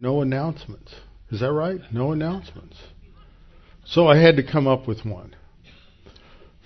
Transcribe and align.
No 0.00 0.22
announcements. 0.22 0.92
Is 1.30 1.40
that 1.40 1.52
right? 1.52 1.80
No 1.92 2.12
announcements. 2.12 2.76
So 3.84 4.08
I 4.08 4.18
had 4.18 4.36
to 4.36 4.42
come 4.42 4.66
up 4.66 4.88
with 4.88 5.04
one. 5.04 5.36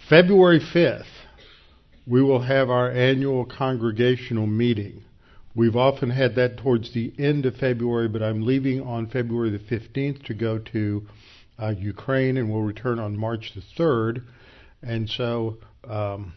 February 0.09 0.61
5th, 0.61 1.05
we 2.07 2.23
will 2.23 2.43
have 2.43 2.71
our 2.71 2.91
annual 2.91 3.45
congregational 3.45 4.47
meeting. 4.47 5.05
We've 5.55 5.77
often 5.77 6.11
had 6.11 6.37
that 6.37 6.57
towards 6.59 6.95
the 6.95 7.13
end 7.19 7.45
of 7.45 7.57
February, 7.57 8.09
but 8.09 8.23
I'm 8.23 8.47
leaving 8.47 8.81
on 8.81 9.11
February 9.11 9.51
the 9.51 9.59
15th 9.59 10.25
to 10.27 10.35
go 10.35 10.59
to 10.59 11.07
uh, 11.59 11.75
Ukraine 11.77 12.39
and 12.39 12.51
we'll 12.51 12.63
return 12.63 12.99
on 12.99 13.17
March 13.17 13.53
the 13.55 13.63
3rd. 13.79 14.23
And 14.83 15.11
so 15.11 15.59
um, 15.87 16.33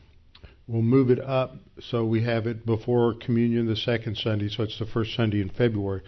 we'll 0.67 0.81
move 0.81 1.09
it 1.09 1.19
up 1.19 1.55
so 1.79 2.03
we 2.03 2.23
have 2.23 2.47
it 2.47 2.65
before 2.65 3.13
communion 3.13 3.67
the 3.67 3.77
second 3.77 4.17
Sunday, 4.17 4.49
so 4.49 4.63
it's 4.63 4.79
the 4.79 4.85
first 4.87 5.15
Sunday 5.15 5.39
in 5.39 5.49
February. 5.49 6.01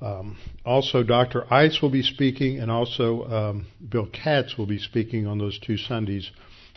Um, 0.00 0.36
also, 0.64 1.02
Dr. 1.02 1.52
Ice 1.52 1.80
will 1.80 1.90
be 1.90 2.02
speaking, 2.02 2.58
and 2.58 2.70
also 2.70 3.24
um, 3.24 3.66
Bill 3.88 4.06
Katz 4.06 4.58
will 4.58 4.66
be 4.66 4.78
speaking 4.78 5.26
on 5.26 5.38
those 5.38 5.58
two 5.58 5.76
Sundays 5.76 6.30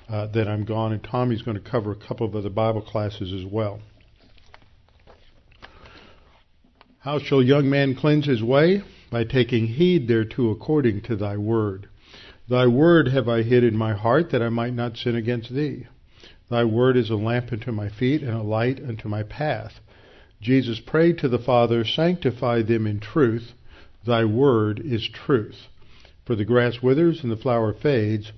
uh, 0.07 0.27
that 0.27 0.47
I'm 0.47 0.65
gone, 0.65 0.93
and 0.93 1.03
Tommy's 1.03 1.41
going 1.41 1.61
to 1.61 1.69
cover 1.69 1.91
a 1.91 2.07
couple 2.07 2.25
of 2.25 2.35
other 2.35 2.49
Bible 2.49 2.81
classes 2.81 3.33
as 3.33 3.45
well. 3.49 3.81
How 6.99 7.19
shall 7.19 7.39
a 7.39 7.45
young 7.45 7.69
man 7.69 7.95
cleanse 7.95 8.25
his 8.25 8.43
way? 8.43 8.83
By 9.11 9.23
taking 9.23 9.67
heed 9.67 10.07
thereto 10.07 10.51
according 10.51 11.01
to 11.03 11.15
thy 11.15 11.37
word. 11.37 11.87
Thy 12.47 12.67
word 12.67 13.07
have 13.09 13.27
I 13.27 13.43
hid 13.43 13.63
in 13.63 13.77
my 13.77 13.93
heart 13.93 14.31
that 14.31 14.41
I 14.41 14.49
might 14.49 14.73
not 14.73 14.97
sin 14.97 15.15
against 15.15 15.53
thee. 15.53 15.87
Thy 16.49 16.63
word 16.63 16.97
is 16.97 17.09
a 17.09 17.15
lamp 17.15 17.51
unto 17.51 17.71
my 17.71 17.89
feet 17.89 18.21
and 18.21 18.31
a 18.31 18.41
light 18.41 18.83
unto 18.83 19.07
my 19.07 19.23
path. 19.23 19.79
Jesus 20.41 20.79
prayed 20.79 21.17
to 21.19 21.27
the 21.27 21.39
Father, 21.39 21.83
Sanctify 21.83 22.63
them 22.63 22.87
in 22.87 22.99
truth. 22.99 23.53
Thy 24.05 24.25
word 24.25 24.79
is 24.79 25.07
truth. 25.09 25.67
For 26.25 26.35
the 26.35 26.45
grass 26.45 26.81
withers 26.81 27.21
and 27.23 27.31
the 27.31 27.37
flower 27.37 27.73
fades, 27.73 28.31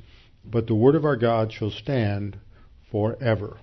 but 0.44 0.67
the 0.67 0.76
word 0.76 0.95
of 0.95 1.06
our 1.06 1.17
God 1.17 1.52
shall 1.52 1.72
stand 1.72 2.38
forever. 2.89 3.58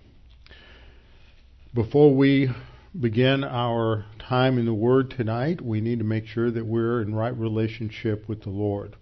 Before 1.75 2.15
we 2.15 2.51
begin 2.99 3.45
our 3.45 4.07
time 4.19 4.59
in 4.59 4.65
the 4.65 4.75
Word 4.75 5.11
tonight, 5.11 5.61
we 5.61 5.81
need 5.81 5.99
to 5.99 6.05
make 6.05 6.27
sure 6.27 6.51
that 6.51 6.67
we're 6.67 7.03
in 7.03 7.15
right 7.15 7.37
relationship 7.37 8.29
with 8.29 8.43
the 8.43 8.51
Lord. 8.51 8.97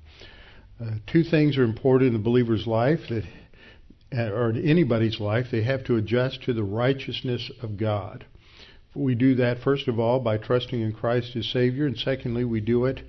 Uh, 0.80 0.96
two 1.06 1.22
things 1.22 1.56
are 1.56 1.64
important 1.64 2.08
in 2.08 2.12
the 2.12 2.18
believer's 2.18 2.66
life 2.66 3.00
that 3.08 3.24
or 4.12 4.50
in 4.50 4.68
anybody's 4.68 5.18
life, 5.20 5.46
they 5.50 5.62
have 5.62 5.84
to 5.84 5.96
adjust 5.96 6.42
to 6.44 6.52
the 6.52 6.62
righteousness 6.62 7.50
of 7.62 7.76
God. 7.76 8.24
We 8.96 9.14
do 9.14 9.34
that, 9.34 9.58
first 9.58 9.88
of 9.88 10.00
all, 10.00 10.20
by 10.20 10.38
trusting 10.38 10.80
in 10.80 10.92
Christ 10.92 11.36
as 11.36 11.46
Savior, 11.46 11.86
and 11.86 11.98
secondly, 11.98 12.44
we 12.44 12.60
do 12.60 12.86
it 12.86 13.02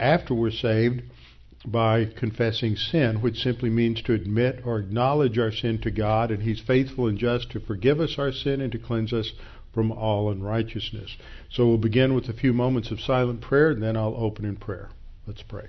after 0.00 0.32
we're 0.34 0.50
saved 0.50 1.02
by 1.66 2.06
confessing 2.06 2.76
sin, 2.76 3.20
which 3.20 3.42
simply 3.42 3.68
means 3.68 4.00
to 4.02 4.14
admit 4.14 4.62
or 4.64 4.78
acknowledge 4.78 5.38
our 5.38 5.52
sin 5.52 5.78
to 5.82 5.90
God, 5.90 6.30
and 6.30 6.42
He's 6.42 6.60
faithful 6.60 7.06
and 7.06 7.18
just 7.18 7.50
to 7.50 7.60
forgive 7.60 8.00
us 8.00 8.18
our 8.18 8.32
sin 8.32 8.60
and 8.60 8.72
to 8.72 8.78
cleanse 8.78 9.12
us 9.12 9.32
from 9.72 9.92
all 9.92 10.30
unrighteousness. 10.30 11.16
So 11.50 11.66
we'll 11.66 11.78
begin 11.78 12.14
with 12.14 12.28
a 12.28 12.32
few 12.32 12.54
moments 12.54 12.90
of 12.90 13.00
silent 13.00 13.40
prayer, 13.40 13.70
and 13.70 13.82
then 13.82 13.96
I'll 13.96 14.16
open 14.16 14.44
in 14.44 14.56
prayer. 14.56 14.90
Let's 15.26 15.42
pray. 15.42 15.68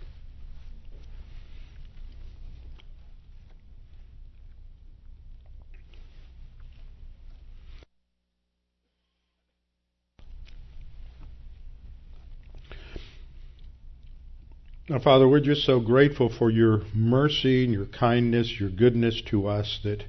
Now, 14.87 14.99
Father, 14.99 15.27
we're 15.27 15.39
just 15.39 15.63
so 15.63 15.79
grateful 15.79 16.29
for 16.29 16.51
your 16.51 16.83
mercy 16.93 17.63
and 17.63 17.73
your 17.73 17.87
kindness, 17.87 18.59
your 18.59 18.69
goodness 18.69 19.19
to 19.31 19.47
us, 19.47 19.79
that 19.83 20.03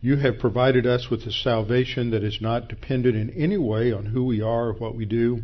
you 0.00 0.18
have 0.18 0.38
provided 0.38 0.86
us 0.86 1.10
with 1.10 1.22
a 1.22 1.32
salvation 1.32 2.10
that 2.10 2.22
is 2.22 2.38
not 2.40 2.68
dependent 2.68 3.16
in 3.16 3.30
any 3.30 3.56
way 3.56 3.92
on 3.92 4.06
who 4.06 4.24
we 4.24 4.40
are 4.40 4.68
or 4.68 4.72
what 4.74 4.94
we 4.94 5.04
do, 5.04 5.42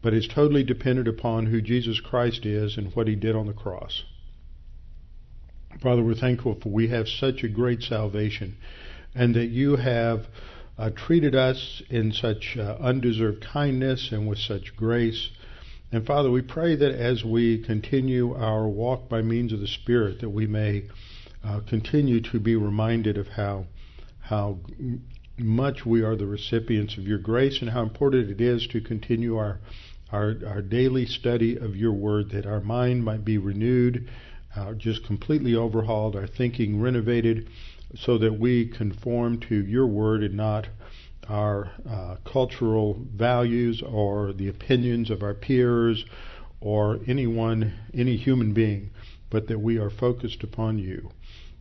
but 0.00 0.14
is 0.14 0.28
totally 0.28 0.62
dependent 0.62 1.08
upon 1.08 1.46
who 1.46 1.60
Jesus 1.60 1.98
Christ 1.98 2.46
is 2.46 2.76
and 2.76 2.94
what 2.94 3.08
he 3.08 3.16
did 3.16 3.34
on 3.34 3.48
the 3.48 3.52
cross. 3.52 4.04
Father, 5.82 6.04
we're 6.04 6.14
thankful 6.14 6.56
for 6.62 6.68
we 6.68 6.86
have 6.90 7.08
such 7.08 7.42
a 7.42 7.48
great 7.48 7.82
salvation 7.82 8.56
and 9.12 9.34
that 9.34 9.48
you 9.48 9.74
have 9.74 10.26
uh, 10.78 10.90
treated 10.90 11.34
us 11.34 11.82
in 11.90 12.12
such 12.12 12.56
uh, 12.56 12.76
undeserved 12.78 13.44
kindness 13.52 14.10
and 14.12 14.28
with 14.28 14.38
such 14.38 14.76
grace 14.76 15.30
and 15.92 16.06
Father, 16.06 16.30
we 16.30 16.42
pray 16.42 16.74
that 16.76 16.92
as 16.92 17.24
we 17.24 17.62
continue 17.62 18.34
our 18.34 18.66
walk 18.66 19.08
by 19.08 19.22
means 19.22 19.52
of 19.52 19.60
the 19.60 19.68
Spirit, 19.68 20.20
that 20.20 20.30
we 20.30 20.46
may 20.46 20.84
uh, 21.44 21.60
continue 21.68 22.20
to 22.20 22.40
be 22.40 22.56
reminded 22.56 23.16
of 23.16 23.28
how 23.28 23.66
how 24.20 24.58
much 25.38 25.84
we 25.84 26.02
are 26.02 26.16
the 26.16 26.26
recipients 26.26 26.96
of 26.96 27.04
your 27.04 27.18
grace 27.18 27.60
and 27.60 27.70
how 27.70 27.82
important 27.82 28.30
it 28.30 28.40
is 28.40 28.66
to 28.68 28.80
continue 28.80 29.36
our 29.36 29.60
our, 30.12 30.36
our 30.46 30.62
daily 30.62 31.06
study 31.06 31.56
of 31.56 31.74
your 31.74 31.92
word, 31.92 32.30
that 32.30 32.46
our 32.46 32.60
mind 32.60 33.04
might 33.04 33.24
be 33.24 33.36
renewed, 33.36 34.08
uh, 34.54 34.72
just 34.74 35.04
completely 35.04 35.54
overhauled, 35.54 36.14
our 36.14 36.26
thinking 36.26 36.80
renovated, 36.80 37.48
so 37.96 38.18
that 38.18 38.38
we 38.38 38.66
conform 38.66 39.40
to 39.40 39.54
your 39.54 39.86
word 39.86 40.22
and 40.22 40.34
not 40.34 40.66
our 41.28 41.70
uh, 41.88 42.16
cultural 42.30 42.98
values 43.14 43.82
or 43.86 44.32
the 44.32 44.48
opinions 44.48 45.10
of 45.10 45.22
our 45.22 45.34
peers 45.34 46.04
or 46.60 46.98
anyone, 47.06 47.72
any 47.92 48.16
human 48.16 48.54
being, 48.54 48.90
but 49.30 49.48
that 49.48 49.60
we 49.60 49.78
are 49.78 49.90
focused 49.90 50.42
upon 50.42 50.78
you. 50.78 51.10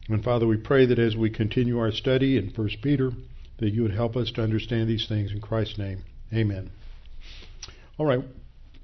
And 0.10 0.24
Father, 0.24 0.48
we 0.48 0.58
pray 0.58 0.86
that 0.86 1.00
as 1.00 1.16
we 1.16 1.30
continue 1.30 1.80
our 1.80 1.92
study 1.92 2.38
in 2.38 2.52
1 2.56 2.70
Peter, 2.82 3.12
that 3.60 3.72
you 3.72 3.84
would 3.84 3.94
help 3.94 4.16
us 4.16 4.32
to 4.32 4.44
understand 4.44 4.90
these 4.90 5.08
things 5.08 5.32
in 5.32 5.40
Christ's 5.40 5.78
name. 5.78 6.04
Amen. 6.34 6.72
All 7.98 8.06
right. 8.06 8.24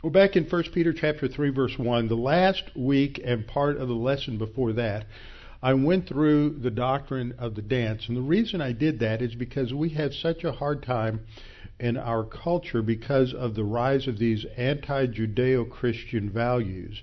We're 0.02 0.12
back 0.12 0.38
in 0.38 0.46
1 0.46 0.64
Peter 0.74 0.94
chapter 0.94 1.28
3 1.28 1.50
verse 1.50 1.78
1. 1.78 2.08
The 2.08 2.16
last 2.16 2.64
week 2.76 3.20
and 3.24 3.46
part 3.46 3.78
of 3.78 3.90
the 3.90 3.94
lesson 3.94 4.38
before 4.38 4.72
that 4.74 5.06
I 5.62 5.74
went 5.74 6.08
through 6.08 6.60
the 6.60 6.72
doctrine 6.72 7.34
of 7.38 7.56
the 7.56 7.62
dance. 7.62 8.08
And 8.08 8.16
the 8.16 8.22
reason 8.22 8.62
I 8.62 8.72
did 8.72 9.00
that 9.00 9.22
is 9.22 9.36
because 9.36 9.74
we 9.74 9.90
have 9.90 10.14
such 10.14 10.44
a 10.44 10.54
hard 10.54 10.84
time 10.84 11.22
in 11.80 11.98
our 11.98 12.24
culture 12.24 12.82
because 12.82 13.34
of 13.34 13.56
the 13.56 13.64
rise 13.64 14.08
of 14.08 14.18
these 14.18 14.46
anti 14.58 15.08
Judeo 15.08 15.70
Christian 15.70 16.30
values 16.30 17.02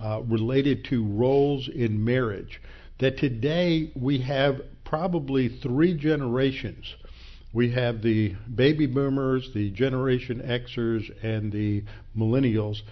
uh, 0.00 0.22
related 0.22 0.84
to 0.84 1.04
roles 1.04 1.68
in 1.68 2.04
marriage. 2.04 2.60
That 2.98 3.18
today 3.18 3.90
we 3.96 4.18
have 4.18 4.60
probably 4.84 5.48
three 5.48 5.94
generations. 5.94 6.94
We 7.52 7.70
have 7.72 8.02
the 8.02 8.34
baby 8.54 8.86
boomers, 8.86 9.50
the 9.52 9.70
Generation 9.70 10.40
Xers, 10.40 11.10
and 11.24 11.50
the 11.50 11.82
millennials 12.16 12.82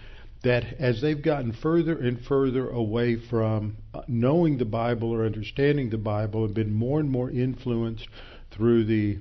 that 0.42 0.64
as 0.78 1.00
they've 1.00 1.22
gotten 1.22 1.52
further 1.52 1.98
and 1.98 2.20
further 2.20 2.68
away 2.68 3.16
from 3.16 3.76
knowing 4.08 4.58
the 4.58 4.64
Bible 4.64 5.12
or 5.12 5.24
understanding 5.24 5.90
the 5.90 5.98
Bible 5.98 6.44
and 6.44 6.54
been 6.54 6.74
more 6.74 7.00
and 7.00 7.10
more 7.10 7.30
influenced 7.30 8.08
through 8.50 8.84
the 8.84 9.18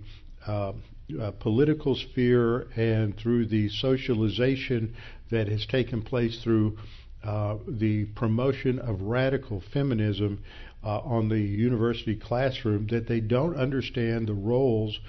uh, 0.47 0.73
uh, 1.19 1.31
political 1.39 1.95
sphere 1.95 2.67
and 2.75 3.17
through 3.17 3.45
the 3.45 3.69
socialization 3.69 4.95
that 5.31 5.47
has 5.47 5.65
taken 5.65 6.01
place 6.01 6.41
through 6.43 6.77
uh, 7.23 7.57
the 7.67 8.05
promotion 8.15 8.79
of 8.79 9.01
radical 9.01 9.61
feminism 9.73 10.43
uh, 10.83 10.99
on 10.99 11.29
the 11.29 11.39
university 11.39 12.15
classroom, 12.15 12.87
that 12.87 13.07
they 13.07 13.19
don't 13.19 13.55
understand 13.55 14.27
the 14.27 14.33
roles 14.33 14.99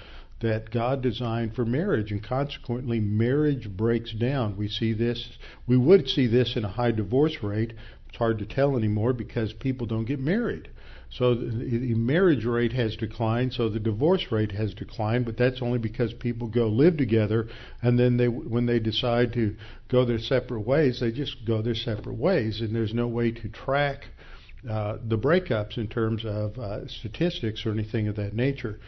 that 0.41 0.69
God 0.69 1.01
designed 1.01 1.55
for 1.55 1.65
marriage, 1.65 2.11
and 2.11 2.23
consequently, 2.23 2.99
marriage 2.99 3.69
breaks 3.69 4.13
down. 4.13 4.57
We 4.57 4.67
see 4.67 4.93
this, 4.93 5.29
we 5.65 5.77
would 5.77 6.07
see 6.07 6.27
this 6.27 6.55
in 6.55 6.65
a 6.65 6.69
high 6.69 6.91
divorce 6.91 7.41
rate. 7.41 7.73
It's 8.15 8.19
hard 8.19 8.39
to 8.39 8.45
tell 8.45 8.77
anymore 8.77 9.11
because 9.11 9.51
people 9.51 9.87
don't 9.87 10.05
get 10.05 10.21
married. 10.21 10.69
So 11.09 11.35
the, 11.35 11.93
marriage 11.95 12.45
rate 12.45 12.71
has 12.71 12.95
declined, 12.95 13.51
so 13.51 13.67
the 13.67 13.77
divorce 13.77 14.31
rate 14.31 14.53
has 14.53 14.73
declined, 14.73 15.25
but 15.25 15.35
that's 15.35 15.61
only 15.61 15.79
because 15.79 16.13
people 16.13 16.47
go 16.47 16.69
live 16.69 16.95
together, 16.95 17.49
and 17.81 17.99
then 17.99 18.15
they, 18.15 18.29
when 18.29 18.67
they 18.67 18.79
decide 18.79 19.33
to 19.33 19.57
go 19.89 20.05
their 20.05 20.19
separate 20.19 20.61
ways, 20.61 21.01
they 21.01 21.11
just 21.11 21.45
go 21.45 21.61
their 21.61 21.75
separate 21.75 22.15
ways, 22.15 22.61
and 22.61 22.73
there's 22.73 22.93
no 22.93 23.05
way 23.05 23.31
to 23.31 23.49
track 23.49 24.05
uh, 24.69 24.95
the 25.05 25.17
breakups 25.17 25.77
in 25.77 25.89
terms 25.89 26.23
of 26.23 26.57
uh, 26.57 26.87
statistics 26.87 27.65
or 27.65 27.71
anything 27.71 28.07
of 28.07 28.15
that 28.15 28.33
nature. 28.33 28.79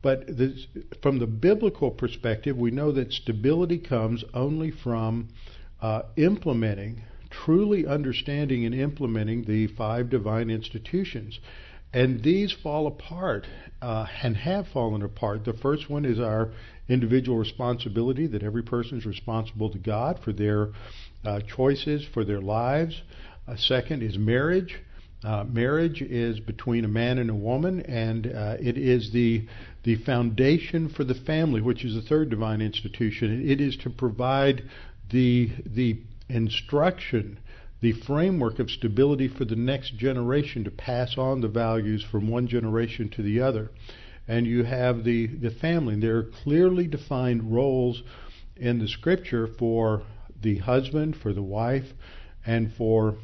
But 0.00 0.28
this, 0.28 0.68
from 1.02 1.18
the 1.18 1.26
biblical 1.26 1.90
perspective, 1.90 2.56
we 2.56 2.70
know 2.70 2.92
that 2.92 3.12
stability 3.12 3.78
comes 3.78 4.22
only 4.32 4.70
from 4.70 5.30
uh, 5.82 6.02
implementing, 6.16 7.02
truly 7.30 7.86
understanding 7.86 8.64
and 8.64 8.74
implementing 8.74 9.44
the 9.44 9.66
five 9.68 10.10
divine 10.10 10.50
institutions. 10.50 11.38
And 11.92 12.22
these 12.22 12.52
fall 12.52 12.86
apart 12.86 13.46
uh, 13.82 14.06
and 14.22 14.36
have 14.36 14.68
fallen 14.68 15.02
apart. 15.02 15.44
The 15.44 15.52
first 15.52 15.90
one 15.90 16.04
is 16.04 16.20
our 16.20 16.50
individual 16.88 17.38
responsibility 17.38 18.26
that 18.28 18.42
every 18.42 18.62
person 18.62 18.98
is 18.98 19.06
responsible 19.06 19.70
to 19.70 19.78
God 19.78 20.20
for 20.22 20.32
their 20.32 20.68
uh, 21.24 21.40
choices, 21.40 22.06
for 22.12 22.24
their 22.24 22.40
lives. 22.40 23.02
Uh, 23.48 23.56
second 23.56 24.02
is 24.02 24.18
marriage. 24.18 24.78
Uh, 25.22 25.44
marriage 25.44 26.00
is 26.00 26.40
between 26.40 26.84
a 26.84 26.88
man 26.88 27.18
and 27.18 27.28
a 27.28 27.34
woman, 27.34 27.80
and 27.82 28.26
uh, 28.26 28.56
it 28.58 28.78
is 28.78 29.12
the 29.12 29.46
the 29.82 29.96
foundation 30.04 30.88
for 30.88 31.04
the 31.04 31.14
family, 31.14 31.60
which 31.60 31.84
is 31.84 31.94
the 31.94 32.02
third 32.02 32.30
divine 32.30 32.60
institution. 32.60 33.46
It 33.46 33.60
is 33.60 33.76
to 33.78 33.90
provide 33.90 34.62
the 35.10 35.50
the 35.66 36.00
instruction 36.30 37.38
the 37.80 37.92
framework 37.92 38.58
of 38.58 38.70
stability 38.70 39.28
for 39.28 39.44
the 39.44 39.56
next 39.56 39.96
generation 39.96 40.64
to 40.64 40.70
pass 40.70 41.16
on 41.16 41.40
the 41.40 41.48
values 41.48 42.04
from 42.10 42.28
one 42.28 42.46
generation 42.46 43.08
to 43.08 43.22
the 43.22 43.40
other. 43.40 43.70
And 44.28 44.46
you 44.46 44.64
have 44.64 45.02
the, 45.02 45.26
the 45.26 45.50
family. 45.50 45.98
There 45.98 46.18
are 46.18 46.30
clearly 46.44 46.86
defined 46.86 47.52
roles 47.54 48.02
in 48.56 48.78
the 48.78 48.88
scripture 48.88 49.46
for 49.46 50.02
the 50.42 50.58
husband, 50.58 51.16
for 51.16 51.32
the 51.32 51.42
wife, 51.42 51.86
and 52.46 52.72
for 52.74 53.16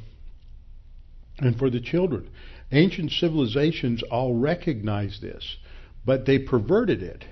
and 1.39 1.59
for 1.59 1.69
the 1.69 1.81
children. 1.81 2.31
Ancient 2.73 3.11
civilizations 3.13 4.03
all 4.05 4.35
recognized 4.35 5.21
this, 5.21 5.59
but 6.05 6.25
they 6.25 6.39
perverted 6.39 7.03
it. 7.03 7.25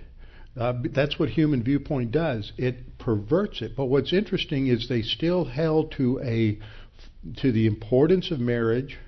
Uh, 0.56 0.72
that's 0.92 1.18
what 1.18 1.30
human 1.30 1.62
viewpoint 1.62 2.12
does. 2.12 2.52
It 2.56 2.98
perverts 2.98 3.60
it. 3.60 3.74
But 3.76 3.86
what's 3.86 4.12
interesting 4.12 4.68
is 4.68 4.88
they 4.88 5.02
still 5.02 5.44
held 5.44 5.92
to 5.92 6.20
a 6.22 6.58
to 7.38 7.52
the 7.52 7.66
importance 7.66 8.30
of 8.30 8.38
marriage, 8.38 8.98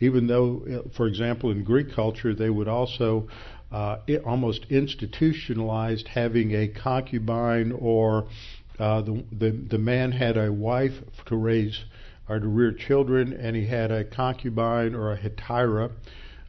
even 0.00 0.26
though, 0.26 0.62
uh, 0.70 0.88
for 0.96 1.06
example, 1.06 1.50
in 1.50 1.64
Greek 1.64 1.92
culture, 1.94 2.34
they 2.34 2.50
would 2.50 2.68
also 2.68 3.28
uh, 3.72 3.96
almost 4.24 4.66
institutionalized 4.68 6.06
having 6.08 6.54
a 6.54 6.68
concubine 6.68 7.72
or 7.72 8.28
uh, 8.78 9.02
the, 9.02 9.24
the 9.32 9.50
the 9.70 9.78
man 9.78 10.12
had 10.12 10.36
a 10.36 10.52
wife 10.52 10.92
to 11.26 11.36
raise 11.36 11.84
or 12.28 12.38
to 12.38 12.46
rear 12.46 12.72
children, 12.72 13.32
and 13.32 13.56
he 13.56 13.66
had 13.66 13.90
a 13.90 14.04
concubine 14.04 14.94
or 14.94 15.12
a 15.12 15.18
hetaira 15.18 15.90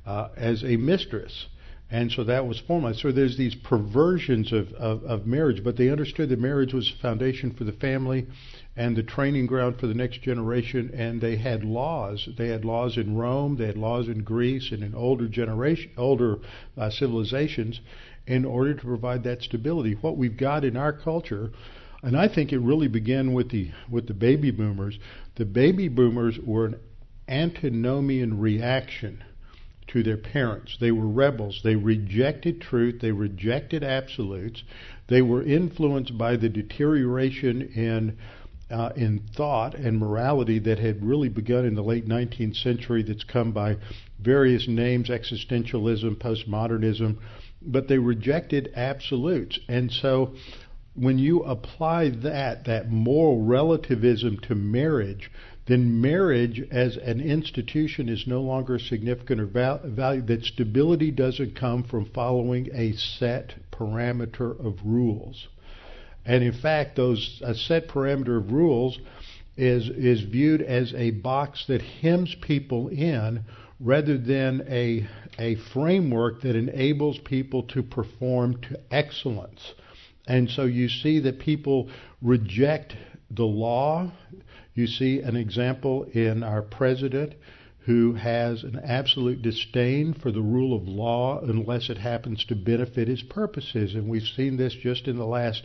uh, 0.05 0.27
as 0.35 0.63
a 0.63 0.77
mistress. 0.77 1.47
And 1.91 2.11
so 2.11 2.23
that 2.23 2.47
was 2.47 2.59
formalized. 2.59 2.99
So 2.99 3.11
there's 3.11 3.37
these 3.37 3.53
perversions 3.53 4.51
of, 4.51 4.73
of, 4.73 5.03
of 5.03 5.27
marriage, 5.27 5.63
but 5.63 5.77
they 5.77 5.89
understood 5.89 6.29
that 6.29 6.39
marriage 6.39 6.73
was 6.73 6.91
a 6.91 7.01
foundation 7.01 7.53
for 7.53 7.65
the 7.65 7.71
family 7.73 8.25
and 8.75 8.95
the 8.95 9.03
training 9.03 9.45
ground 9.45 9.79
for 9.79 9.85
the 9.85 9.93
next 9.93 10.23
generation. 10.23 10.89
And 10.95 11.21
they 11.21 11.35
had 11.35 11.63
laws. 11.63 12.27
They 12.35 12.47
had 12.47 12.65
laws 12.65 12.97
in 12.97 13.15
Rome. 13.15 13.57
They 13.57 13.67
had 13.67 13.77
laws 13.77 14.07
in 14.07 14.23
Greece 14.23 14.71
and 14.71 14.83
in 14.83 14.95
older 14.95 15.27
generation, 15.27 15.91
older 15.95 16.39
uh, 16.77 16.89
civilizations, 16.89 17.79
in 18.25 18.45
order 18.45 18.73
to 18.73 18.81
provide 18.81 19.23
that 19.25 19.43
stability. 19.43 19.93
What 19.93 20.17
we've 20.17 20.37
got 20.37 20.63
in 20.63 20.75
our 20.75 20.93
culture, 20.93 21.51
and 22.01 22.17
I 22.17 22.27
think 22.27 22.51
it 22.51 22.59
really 22.59 22.87
began 22.87 23.33
with 23.33 23.51
the 23.51 23.71
with 23.89 24.07
the 24.07 24.13
baby 24.13 24.49
boomers. 24.49 24.97
The 25.35 25.45
baby 25.45 25.89
boomers 25.89 26.39
were 26.39 26.65
an 26.65 26.79
antinomian 27.27 28.39
reaction 28.39 29.23
to 29.87 30.03
their 30.03 30.17
parents. 30.17 30.77
They 30.79 30.91
were 30.91 31.07
rebels. 31.07 31.61
They 31.63 31.75
rejected 31.75 32.61
truth. 32.61 33.01
They 33.01 33.11
rejected 33.11 33.83
absolutes. 33.83 34.63
They 35.07 35.21
were 35.21 35.43
influenced 35.43 36.17
by 36.17 36.37
the 36.37 36.49
deterioration 36.49 37.61
in 37.61 38.17
uh, 38.71 38.91
in 38.95 39.19
thought 39.35 39.75
and 39.75 39.99
morality 39.99 40.57
that 40.57 40.79
had 40.79 41.05
really 41.05 41.29
begun 41.29 41.65
in 41.65 41.75
the 41.75 41.83
late 41.83 42.07
19th 42.07 42.55
century 42.55 43.03
that's 43.03 43.23
come 43.23 43.51
by 43.51 43.77
various 44.19 44.67
names 44.67 45.09
existentialism, 45.09 46.15
postmodernism, 46.15 47.17
but 47.61 47.87
they 47.87 47.99
rejected 47.99 48.71
absolutes. 48.75 49.59
And 49.67 49.91
so 49.91 50.33
when 50.95 51.17
you 51.17 51.41
apply 51.43 52.09
that, 52.09 52.65
that 52.65 52.89
moral 52.89 53.43
relativism 53.43 54.39
to 54.39 54.55
marriage, 54.55 55.29
then 55.65 56.01
marriage 56.01 56.61
as 56.71 56.97
an 56.97 57.21
institution 57.21 58.09
is 58.09 58.27
no 58.27 58.41
longer 58.41 58.77
significant 58.77 59.39
or 59.39 59.45
val- 59.45 59.81
value. 59.83 60.21
That 60.21 60.43
stability 60.43 61.11
doesn't 61.11 61.55
come 61.55 61.83
from 61.83 62.05
following 62.05 62.69
a 62.73 62.93
set 62.93 63.55
parameter 63.71 64.59
of 64.65 64.79
rules. 64.83 65.47
And 66.25 66.43
in 66.43 66.53
fact, 66.53 66.95
those 66.95 67.41
a 67.43 67.55
set 67.55 67.87
parameter 67.87 68.37
of 68.37 68.51
rules 68.51 68.99
is 69.55 69.89
is 69.89 70.21
viewed 70.21 70.61
as 70.61 70.93
a 70.93 71.11
box 71.11 71.65
that 71.67 71.81
hems 71.81 72.35
people 72.41 72.87
in 72.87 73.43
rather 73.79 74.17
than 74.17 74.65
a 74.69 75.07
a 75.39 75.55
framework 75.55 76.41
that 76.41 76.55
enables 76.55 77.17
people 77.19 77.63
to 77.63 77.83
perform 77.83 78.59
to 78.61 78.79
excellence. 78.91 79.73
And 80.27 80.49
so 80.49 80.63
you 80.63 80.89
see 80.89 81.19
that 81.19 81.39
people 81.39 81.89
reject 82.21 82.95
the 83.29 83.45
law. 83.45 84.11
You 84.73 84.87
see 84.87 85.19
an 85.19 85.35
example 85.35 86.03
in 86.13 86.43
our 86.43 86.61
president 86.61 87.35
who 87.85 88.13
has 88.13 88.63
an 88.63 88.79
absolute 88.83 89.41
disdain 89.41 90.13
for 90.13 90.31
the 90.31 90.41
rule 90.41 90.75
of 90.75 90.87
law 90.87 91.39
unless 91.41 91.89
it 91.89 91.97
happens 91.97 92.45
to 92.45 92.55
benefit 92.55 93.07
his 93.07 93.21
purposes. 93.23 93.93
And 93.93 94.07
we've 94.07 94.23
seen 94.23 94.57
this 94.57 94.73
just 94.73 95.07
in 95.07 95.17
the 95.17 95.25
last 95.25 95.63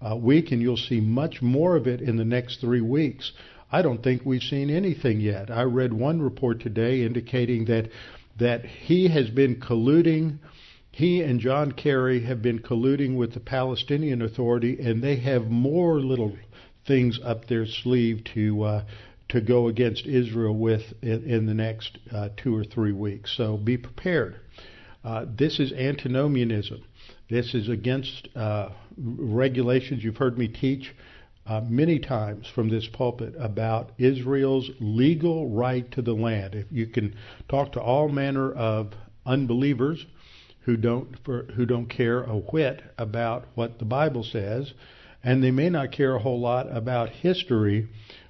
uh, 0.00 0.16
week, 0.16 0.50
and 0.50 0.62
you'll 0.62 0.76
see 0.76 1.00
much 1.00 1.42
more 1.42 1.76
of 1.76 1.86
it 1.86 2.00
in 2.00 2.16
the 2.16 2.24
next 2.24 2.60
three 2.60 2.80
weeks. 2.80 3.32
I 3.70 3.82
don't 3.82 4.02
think 4.02 4.22
we've 4.24 4.42
seen 4.42 4.70
anything 4.70 5.20
yet. 5.20 5.50
I 5.50 5.62
read 5.62 5.92
one 5.92 6.22
report 6.22 6.60
today 6.60 7.02
indicating 7.02 7.66
that 7.66 7.90
that 8.38 8.64
he 8.64 9.08
has 9.08 9.28
been 9.30 9.56
colluding. 9.56 10.38
He 10.90 11.22
and 11.22 11.40
John 11.40 11.72
Kerry 11.72 12.24
have 12.24 12.40
been 12.40 12.60
colluding 12.60 13.16
with 13.16 13.34
the 13.34 13.40
Palestinian 13.40 14.22
Authority, 14.22 14.78
and 14.80 15.02
they 15.02 15.16
have 15.16 15.50
more 15.50 16.00
little 16.00 16.36
things 16.88 17.20
up 17.24 17.46
their 17.46 17.66
sleeve 17.66 18.24
to 18.34 18.62
uh, 18.64 18.84
to 19.28 19.40
go 19.40 19.68
against 19.68 20.06
Israel 20.06 20.56
with 20.56 20.82
in, 21.02 21.22
in 21.24 21.46
the 21.46 21.54
next 21.54 21.98
uh, 22.12 22.30
two 22.36 22.56
or 22.56 22.64
three 22.64 22.92
weeks. 22.92 23.34
So 23.36 23.56
be 23.56 23.76
prepared. 23.76 24.40
Uh, 25.04 25.26
this 25.28 25.60
is 25.60 25.72
antinomianism. 25.72 26.82
This 27.30 27.54
is 27.54 27.68
against 27.68 28.28
uh, 28.34 28.70
regulations. 28.96 30.02
You've 30.02 30.16
heard 30.16 30.38
me 30.38 30.48
teach 30.48 30.94
uh, 31.46 31.60
many 31.68 31.98
times 31.98 32.46
from 32.54 32.68
this 32.68 32.88
pulpit 32.92 33.34
about 33.38 33.92
Israel's 33.98 34.70
legal 34.80 35.50
right 35.50 35.90
to 35.92 36.02
the 36.02 36.12
land. 36.12 36.54
If 36.54 36.66
you 36.70 36.86
can 36.86 37.14
talk 37.48 37.72
to 37.72 37.80
all 37.80 38.08
manner 38.08 38.52
of 38.52 38.92
unbelievers 39.24 40.04
who 40.60 40.76
don't 40.76 41.16
for, 41.24 41.44
who 41.54 41.64
don't 41.64 41.88
care 41.88 42.22
a 42.22 42.36
whit 42.36 42.82
about 42.98 43.46
what 43.54 43.78
the 43.78 43.84
Bible 43.84 44.24
says, 44.24 44.72
and 45.22 45.42
they 45.42 45.50
may 45.50 45.68
not 45.68 45.92
care 45.92 46.14
a 46.14 46.20
whole 46.20 46.40
lot 46.40 46.74
about 46.74 47.10
history, 47.10 47.88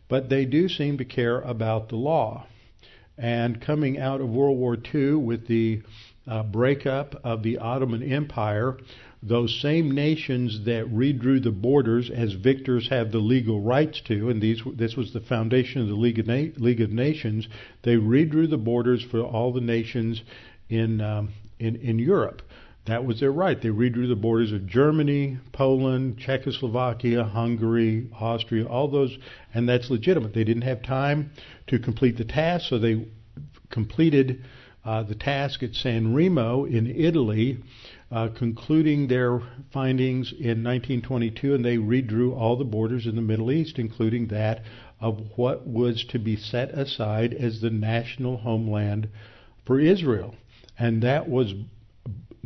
but 0.08 0.28
they 0.28 0.44
do 0.44 0.68
seem 0.68 0.98
to 0.98 1.04
care 1.04 1.40
about 1.40 1.88
the 1.88 1.96
law. 1.96 2.46
And 3.16 3.60
coming 3.60 3.98
out 3.98 4.20
of 4.20 4.28
World 4.28 4.58
War 4.58 4.76
II 4.94 5.14
with 5.14 5.46
the 5.48 5.82
uh, 6.26 6.42
breakup 6.44 7.14
of 7.24 7.42
the 7.42 7.58
Ottoman 7.58 8.02
Empire, 8.02 8.78
those 9.22 9.60
same 9.60 9.90
nations 9.90 10.64
that 10.64 10.86
redrew 10.86 11.42
the 11.42 11.50
borders 11.50 12.10
as 12.10 12.34
victors 12.34 12.88
have 12.88 13.10
the 13.10 13.18
legal 13.18 13.60
rights 13.60 14.00
to, 14.06 14.30
and 14.30 14.40
these 14.40 14.62
this 14.76 14.94
was 14.94 15.12
the 15.12 15.20
foundation 15.20 15.82
of 15.82 15.88
the 15.88 15.94
League 15.94 16.20
of, 16.20 16.26
Na- 16.26 16.52
League 16.56 16.80
of 16.80 16.90
Nations. 16.90 17.48
They 17.82 17.96
redrew 17.96 18.48
the 18.48 18.58
borders 18.58 19.02
for 19.02 19.20
all 19.22 19.52
the 19.52 19.60
nations 19.60 20.22
in 20.68 21.00
um, 21.00 21.30
in 21.58 21.76
in 21.76 21.98
Europe. 21.98 22.42
That 22.88 23.04
was 23.04 23.20
their 23.20 23.30
right. 23.30 23.60
They 23.60 23.68
redrew 23.68 24.08
the 24.08 24.16
borders 24.16 24.50
of 24.50 24.66
Germany, 24.66 25.36
Poland, 25.52 26.16
Czechoslovakia, 26.16 27.22
Hungary, 27.22 28.08
Austria, 28.18 28.64
all 28.64 28.88
those, 28.88 29.18
and 29.52 29.68
that's 29.68 29.90
legitimate. 29.90 30.32
They 30.32 30.42
didn't 30.42 30.62
have 30.62 30.82
time 30.82 31.30
to 31.66 31.78
complete 31.78 32.16
the 32.16 32.24
task, 32.24 32.66
so 32.66 32.78
they 32.78 33.06
completed 33.68 34.42
uh, 34.86 35.02
the 35.02 35.14
task 35.14 35.62
at 35.62 35.74
San 35.74 36.14
Remo 36.14 36.64
in 36.64 36.86
Italy 36.86 37.58
uh, 38.10 38.28
concluding 38.28 39.08
their 39.08 39.42
findings 39.70 40.32
in 40.32 40.64
1922, 40.64 41.54
and 41.54 41.62
they 41.62 41.76
redrew 41.76 42.34
all 42.34 42.56
the 42.56 42.64
borders 42.64 43.06
in 43.06 43.16
the 43.16 43.20
Middle 43.20 43.52
East, 43.52 43.78
including 43.78 44.28
that 44.28 44.62
of 44.98 45.20
what 45.36 45.66
was 45.66 46.06
to 46.06 46.18
be 46.18 46.36
set 46.36 46.70
aside 46.70 47.34
as 47.34 47.60
the 47.60 47.68
national 47.68 48.38
homeland 48.38 49.10
for 49.66 49.78
Israel. 49.78 50.34
And 50.78 51.02
that 51.02 51.28
was 51.28 51.52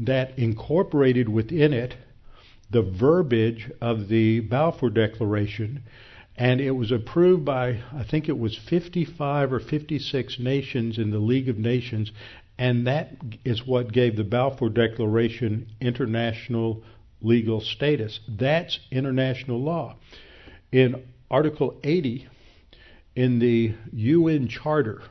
that 0.06 0.38
incorporated 0.38 1.28
within 1.28 1.72
it 1.72 1.94
the 2.70 2.82
verbiage 2.82 3.70
of 3.80 4.08
the 4.08 4.40
Balfour 4.40 4.90
Declaration, 4.90 5.82
and 6.36 6.60
it 6.60 6.70
was 6.70 6.90
approved 6.90 7.44
by 7.44 7.82
I 7.92 8.04
think 8.10 8.28
it 8.28 8.38
was 8.38 8.58
55 8.68 9.52
or 9.52 9.60
56 9.60 10.38
nations 10.38 10.98
in 10.98 11.10
the 11.10 11.18
League 11.18 11.50
of 11.50 11.58
Nations, 11.58 12.10
and 12.58 12.86
that 12.86 13.10
is 13.44 13.66
what 13.66 13.92
gave 13.92 14.16
the 14.16 14.24
Balfour 14.24 14.70
Declaration 14.70 15.68
international 15.80 16.82
legal 17.20 17.60
status. 17.60 18.20
That's 18.26 18.78
international 18.90 19.60
law. 19.60 19.96
In 20.70 21.04
Article 21.30 21.78
80 21.84 22.26
in 23.14 23.38
the 23.38 23.74
UN 23.92 24.48
Charter, 24.48 25.02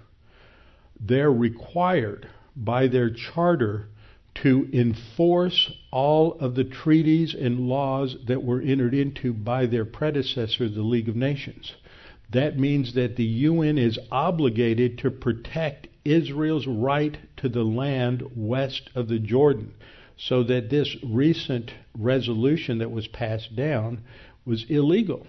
they're 1.00 1.32
required 1.32 2.28
by 2.56 2.88
their 2.88 3.12
charter 3.12 3.88
to 4.36 4.70
enforce 4.74 5.72
all 5.92 6.34
of 6.40 6.56
the 6.56 6.64
treaties 6.64 7.34
and 7.34 7.68
laws 7.68 8.16
that 8.28 8.44
were 8.44 8.62
entered 8.62 8.94
into 8.94 9.34
by 9.34 9.66
their 9.66 9.86
predecessor, 9.86 10.70
the 10.70 10.82
League 10.82 11.10
of 11.10 11.16
Nations. 11.16 11.74
That 12.32 12.58
means 12.58 12.94
that 12.94 13.18
the 13.18 13.26
UN 13.26 13.78
is 13.78 14.00
obligated 14.10 14.98
to 15.00 15.12
protect 15.12 15.88
Israel's 16.06 16.66
right 16.66 17.18
to 17.38 17.50
the 17.50 17.64
land 17.64 18.24
west 18.36 18.90
of 18.96 19.10
the 19.10 19.20
Jordan. 19.20 19.74
So 20.18 20.44
that 20.44 20.70
this 20.70 20.96
recent 21.04 21.72
resolution 21.98 22.78
that 22.78 22.92
was 22.92 23.08
passed 23.08 23.56
down 23.56 24.04
was 24.46 24.66
illegal. 24.70 25.26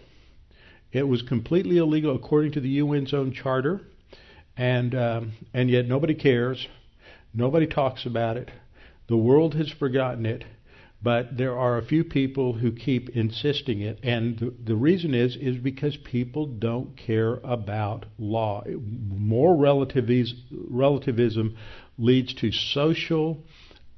It 0.93 1.09
was 1.09 1.23
completely 1.23 1.79
illegal 1.79 2.15
according 2.15 2.53
to 2.53 2.61
the 2.61 2.81
UN's 2.81 3.15
own 3.15 3.33
charter, 3.33 3.81
and 4.57 4.95
um, 4.95 5.33
and 5.55 5.71
yet 5.71 5.87
nobody 5.87 6.15
cares. 6.15 6.69
Nobody 7.33 7.67
talks 7.67 8.05
about 8.05 8.37
it. 8.37 8.51
The 9.09 9.17
world 9.17 9.55
has 9.55 9.71
forgotten 9.71 10.27
it, 10.27 10.45
but 11.03 11.37
there 11.37 11.59
are 11.59 11.79
a 11.79 11.85
few 11.85 12.05
people 12.05 12.55
who 12.55 12.71
keep 12.71 13.09
insisting 13.11 13.81
it, 13.81 13.99
and 14.03 14.39
the, 14.39 14.55
the 14.65 14.77
reason 14.77 15.15
is 15.15 15.37
is 15.37 15.57
because 15.57 15.97
people 15.97 16.47
don't 16.47 16.97
care 16.97 17.41
about 17.43 18.07
law. 18.19 18.63
More 18.67 19.57
relativism 19.57 21.57
leads 21.99 22.35
to 22.35 22.53
social 22.53 23.45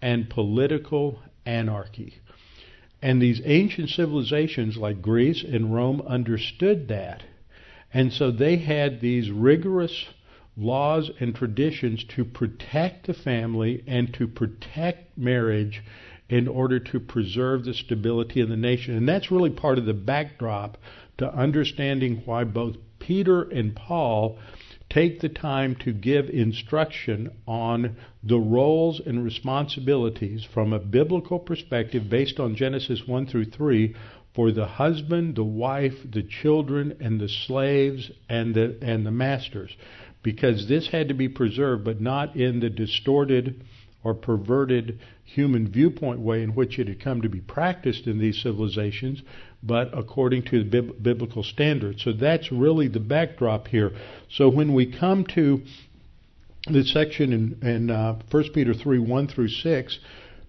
and 0.00 0.30
political 0.30 1.20
anarchy. 1.44 2.14
And 3.02 3.20
these 3.20 3.42
ancient 3.44 3.90
civilizations 3.90 4.78
like 4.78 5.02
Greece 5.02 5.44
and 5.44 5.74
Rome 5.74 6.00
understood 6.06 6.88
that. 6.88 7.22
And 7.92 8.12
so 8.12 8.30
they 8.30 8.56
had 8.56 9.00
these 9.00 9.30
rigorous 9.30 10.06
laws 10.56 11.10
and 11.20 11.34
traditions 11.34 12.04
to 12.04 12.24
protect 12.24 13.06
the 13.06 13.14
family 13.14 13.82
and 13.86 14.12
to 14.14 14.26
protect 14.26 15.16
marriage 15.18 15.82
in 16.28 16.48
order 16.48 16.78
to 16.78 17.00
preserve 17.00 17.64
the 17.64 17.74
stability 17.74 18.40
of 18.40 18.48
the 18.48 18.56
nation. 18.56 18.96
And 18.96 19.08
that's 19.08 19.30
really 19.30 19.50
part 19.50 19.78
of 19.78 19.84
the 19.84 19.94
backdrop 19.94 20.78
to 21.18 21.32
understanding 21.32 22.22
why 22.24 22.44
both 22.44 22.76
Peter 22.98 23.42
and 23.42 23.74
Paul 23.74 24.38
take 24.88 25.20
the 25.20 25.28
time 25.28 25.74
to 25.74 25.92
give 25.92 26.28
instruction 26.28 27.30
on 27.46 27.96
the 28.22 28.38
roles 28.38 29.00
and 29.00 29.24
responsibilities 29.24 30.44
from 30.44 30.72
a 30.72 30.78
biblical 30.78 31.38
perspective 31.38 32.08
based 32.08 32.38
on 32.38 32.54
Genesis 32.54 33.06
1 33.06 33.26
through 33.26 33.46
3 33.46 33.94
for 34.34 34.50
the 34.50 34.66
husband, 34.66 35.36
the 35.36 35.44
wife, 35.44 35.94
the 36.10 36.22
children, 36.22 36.96
and 37.00 37.20
the 37.20 37.28
slaves 37.28 38.10
and 38.28 38.54
the 38.54 38.76
and 38.82 39.06
the 39.06 39.10
masters 39.10 39.70
because 40.24 40.66
this 40.68 40.88
had 40.88 41.08
to 41.08 41.14
be 41.14 41.28
preserved, 41.28 41.84
but 41.84 42.00
not 42.00 42.34
in 42.34 42.58
the 42.58 42.70
distorted 42.70 43.62
or 44.02 44.14
perverted 44.14 44.98
human 45.22 45.70
viewpoint 45.70 46.18
way 46.18 46.42
in 46.42 46.54
which 46.54 46.78
it 46.78 46.88
had 46.88 47.00
come 47.00 47.22
to 47.22 47.28
be 47.28 47.40
practiced 47.40 48.06
in 48.06 48.18
these 48.18 48.42
civilizations, 48.42 49.22
but 49.62 49.96
according 49.96 50.42
to 50.42 50.64
the 50.64 50.82
biblical 50.82 51.42
standards. 51.42 52.02
So 52.02 52.12
that's 52.12 52.50
really 52.50 52.88
the 52.88 53.00
backdrop 53.00 53.68
here. 53.68 53.92
So 54.30 54.48
when 54.48 54.74
we 54.74 54.98
come 54.98 55.24
to 55.34 55.62
the 56.66 56.84
section 56.84 57.32
in, 57.32 57.68
in 57.68 57.90
uh, 57.90 58.18
1 58.30 58.44
Peter 58.54 58.74
3 58.74 58.98
1 58.98 59.28
through 59.28 59.48
6, 59.48 59.98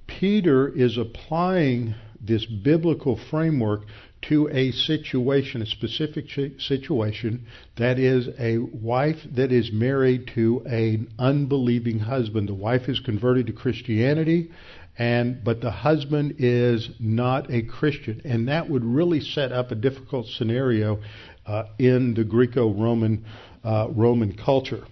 Peter 0.08 0.70
is 0.70 0.98
applying 0.98 1.96
this 2.22 2.46
biblical 2.46 3.20
framework 3.29 3.82
to 4.29 4.50
a 4.51 4.72
situation, 4.72 5.62
a 5.62 5.65
specific 5.65 6.25
situation, 6.60 7.46
that 7.77 8.00
is 8.00 8.27
a 8.39 8.58
wife 8.58 9.17
that 9.36 9.51
is 9.51 9.72
married 9.72 10.32
to 10.34 10.62
an 10.65 11.08
unbelieving 11.20 12.00
husband. 12.00 12.50
The 12.50 12.53
wife 12.53 12.88
is 12.88 13.00
converted 13.00 13.48
to 13.48 13.53
Christianity, 13.53 14.51
and 14.98 15.44
but 15.44 15.62
the 15.62 15.72
husband 15.72 16.36
is 16.39 16.89
not 17.00 17.51
a 17.51 17.62
Christian, 17.63 18.22
and 18.25 18.48
that 18.48 18.70
would 18.70 18.84
really 18.84 19.20
set 19.20 19.51
up 19.51 19.72
a 19.72 19.75
difficult 19.75 20.27
scenario 20.27 21.01
uh, 21.46 21.65
in 21.77 22.13
the 22.13 22.24
Greco-Roman 22.24 23.25
uh, 23.63 23.88
Roman 23.89 24.36
culture. 24.36 24.86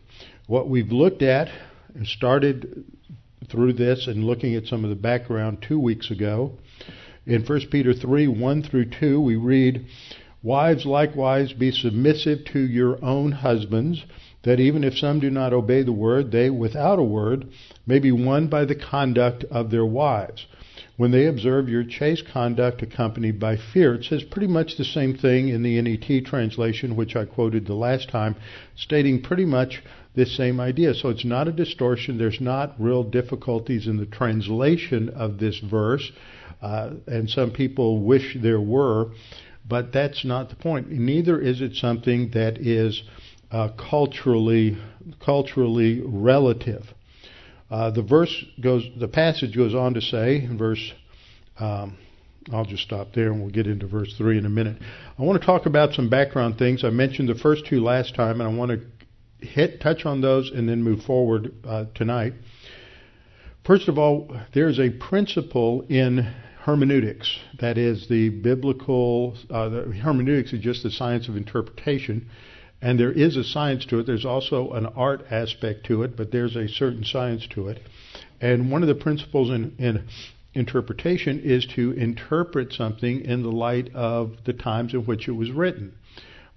What 0.48 0.70
we've 0.70 0.92
looked 0.92 1.22
at 1.22 1.48
and 1.96 2.06
started 2.06 2.86
through 3.50 3.74
this 3.74 4.08
and 4.08 4.24
looking 4.24 4.56
at 4.56 4.66
some 4.66 4.84
of 4.84 4.90
the 4.90 4.96
background 4.96 5.66
two 5.68 5.80
weeks 5.80 6.12
ago 6.12 6.58
in 7.26 7.44
1 7.44 7.62
Peter 7.72 7.94
3 7.94 8.28
1 8.28 8.64
through 8.64 8.86
2, 8.86 9.22
we 9.22 9.36
read, 9.36 9.86
Wives 10.42 10.86
likewise 10.86 11.54
be 11.54 11.72
submissive 11.72 12.44
to 12.46 12.60
your 12.60 13.04
own 13.04 13.32
husbands, 13.32 14.04
that 14.44 14.60
even 14.60 14.84
if 14.84 14.98
some 14.98 15.22
do 15.22 15.30
not 15.30 15.54
obey 15.54 15.84
the 15.84 15.94
word, 15.94 16.32
they, 16.32 16.50
without 16.50 17.00
a 17.00 17.04
word, 17.04 17.48
may 17.88 17.98
be 17.98 18.12
won 18.12 18.48
by 18.48 18.66
the 18.66 18.76
conduct 18.76 19.46
of 19.46 19.72
their 19.72 19.86
wives. 19.86 20.46
When 20.98 21.12
they 21.12 21.26
observe 21.28 21.70
your 21.70 21.86
chaste 21.86 22.26
conduct 22.28 22.82
accompanied 22.82 23.40
by 23.40 23.56
fear, 23.56 23.96
it 23.96 24.04
says 24.04 24.24
pretty 24.24 24.48
much 24.48 24.76
the 24.76 24.84
same 24.84 25.16
thing 25.16 25.48
in 25.48 25.64
the 25.64 25.82
NET 25.82 26.26
translation, 26.26 26.98
which 26.98 27.16
I 27.16 27.26
quoted 27.26 27.66
the 27.66 27.74
last 27.74 28.10
time, 28.10 28.36
stating 28.76 29.22
pretty 29.22 29.46
much 29.46 29.82
this 30.14 30.36
same 30.36 30.60
idea. 30.60 30.94
So 30.94 31.10
it's 31.10 31.26
not 31.26 31.48
a 31.48 31.54
distortion. 31.54 32.18
There's 32.18 32.42
not 32.42 32.76
real 32.80 33.04
difficulties 33.04 33.88
in 33.88 33.98
the 33.98 34.06
translation 34.06 35.10
of 35.10 35.40
this 35.40 35.58
verse. 35.60 36.12
Uh, 36.64 36.92
and 37.08 37.30
some 37.30 37.52
people 37.52 38.02
wish 38.02 38.38
there 38.42 38.62
were, 38.62 39.12
but 39.68 39.92
that's 39.92 40.24
not 40.24 40.50
the 40.50 40.56
point. 40.56 40.90
Neither 40.90 41.40
is 41.40 41.60
it 41.60 41.76
something 41.76 42.32
that 42.32 42.58
is 42.58 43.04
uh, 43.52 43.70
culturally 43.78 44.78
culturally 45.24 46.02
relative. 46.06 46.84
Uh, 47.70 47.92
the 47.92 48.02
verse 48.02 48.46
goes, 48.62 48.88
the 48.98 49.08
passage 49.08 49.56
goes 49.56 49.76
on 49.76 49.94
to 49.96 50.02
say 50.02 50.38
in 50.38 50.58
verse. 50.58 50.94
Um, 51.60 51.98
I'll 52.52 52.66
just 52.66 52.84
stop 52.84 53.14
there 53.14 53.32
and 53.32 53.42
we'll 53.42 53.52
get 53.52 53.68
into 53.68 53.88
verse 53.88 54.14
3 54.18 54.38
in 54.38 54.46
a 54.46 54.50
minute. 54.50 54.78
I 55.18 55.22
want 55.24 55.40
to 55.40 55.46
talk 55.46 55.66
about 55.66 55.94
some 55.94 56.10
background 56.10 56.58
things. 56.58 56.84
I 56.84 56.90
mentioned 56.90 57.30
the 57.30 57.36
first 57.36 57.66
two 57.66 57.82
last 57.82 58.16
time, 58.16 58.42
and 58.42 58.50
I 58.50 58.54
want 58.54 58.72
to 58.72 59.46
hit 59.46 59.82
touch 59.82 60.06
on 60.06 60.22
those 60.22 60.52
and 60.54 60.68
then 60.68 60.84
move 60.84 61.04
forward 61.04 61.54
uh, 61.66 61.86
tonight. 61.96 62.34
First 63.66 63.88
of 63.88 63.98
all, 63.98 64.36
there's 64.54 64.80
a 64.80 64.90
principle 64.90 65.86
in 65.88 66.34
hermeneutics. 66.64 67.40
That 67.60 67.78
is 67.78 68.08
the 68.08 68.30
biblical, 68.30 69.36
uh, 69.50 69.68
the 69.70 69.82
hermeneutics 70.02 70.54
is 70.54 70.62
just 70.62 70.84
the 70.84 70.92
science 70.92 71.28
of 71.28 71.36
interpretation. 71.36 72.30
And 72.82 73.00
there 73.00 73.12
is 73.12 73.36
a 73.36 73.44
science 73.44 73.86
to 73.88 74.00
it. 74.00 74.06
There's 74.06 74.26
also 74.26 74.72
an 74.72 74.86
art 74.86 75.26
aspect 75.30 75.86
to 75.88 76.04
it, 76.04 76.16
but 76.16 76.32
there's 76.32 76.56
a 76.56 76.68
certain 76.68 77.04
science 77.04 77.48
to 77.52 77.68
it. 77.68 77.82
And 78.40 78.72
one 78.72 78.82
of 78.82 78.88
the 78.88 78.96
principles 78.96 79.50
in, 79.50 79.76
in 79.78 80.06
interpretation 80.54 81.42
is 81.44 81.66
to 81.76 81.92
interpret 81.92 82.72
something 82.72 83.22
in 83.22 83.44
the 83.44 83.52
light 83.52 83.94
of 83.94 84.38
the 84.46 84.54
times 84.54 84.94
in 84.94 85.02
which 85.02 85.28
it 85.28 85.32
was 85.32 85.52
written 85.52 85.94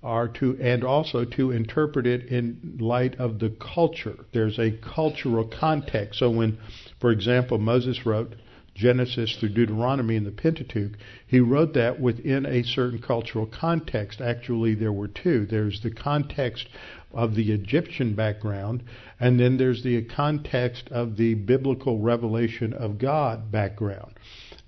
are 0.03 0.29
to 0.29 0.57
and 0.61 0.85
also 0.85 1.25
to 1.25 1.51
interpret 1.51 2.07
it 2.07 2.27
in 2.27 2.77
light 2.79 3.17
of 3.17 3.39
the 3.39 3.49
culture 3.75 4.15
there's 4.33 4.59
a 4.59 4.71
cultural 4.95 5.51
context 5.59 6.19
so 6.19 6.31
when 6.31 6.59
for 7.01 7.11
example 7.11 7.57
Moses 7.57 8.05
wrote 8.05 8.35
Genesis 8.77 9.37
through 9.37 9.49
Deuteronomy 9.49 10.17
and 10.17 10.27
the 10.27 10.31
Pentateuch, 10.31 10.93
he 11.27 11.41
wrote 11.41 11.73
that 11.75 11.99
within 11.99 12.45
a 12.45 12.63
certain 12.63 13.01
cultural 13.01 13.47
context. 13.47 14.21
Actually, 14.21 14.75
there 14.75 14.93
were 14.93 15.09
two. 15.09 15.47
There's 15.47 15.81
the 15.81 15.91
context 15.91 16.69
of 17.13 17.35
the 17.35 17.53
Egyptian 17.53 18.15
background, 18.15 18.85
and 19.19 19.41
then 19.41 19.57
there's 19.57 19.83
the 19.83 20.05
context 20.05 20.89
of 20.91 21.17
the 21.17 21.35
biblical 21.35 21.99
revelation 21.99 22.75
of 22.75 22.99
God 22.99 23.51
background. 23.51 24.13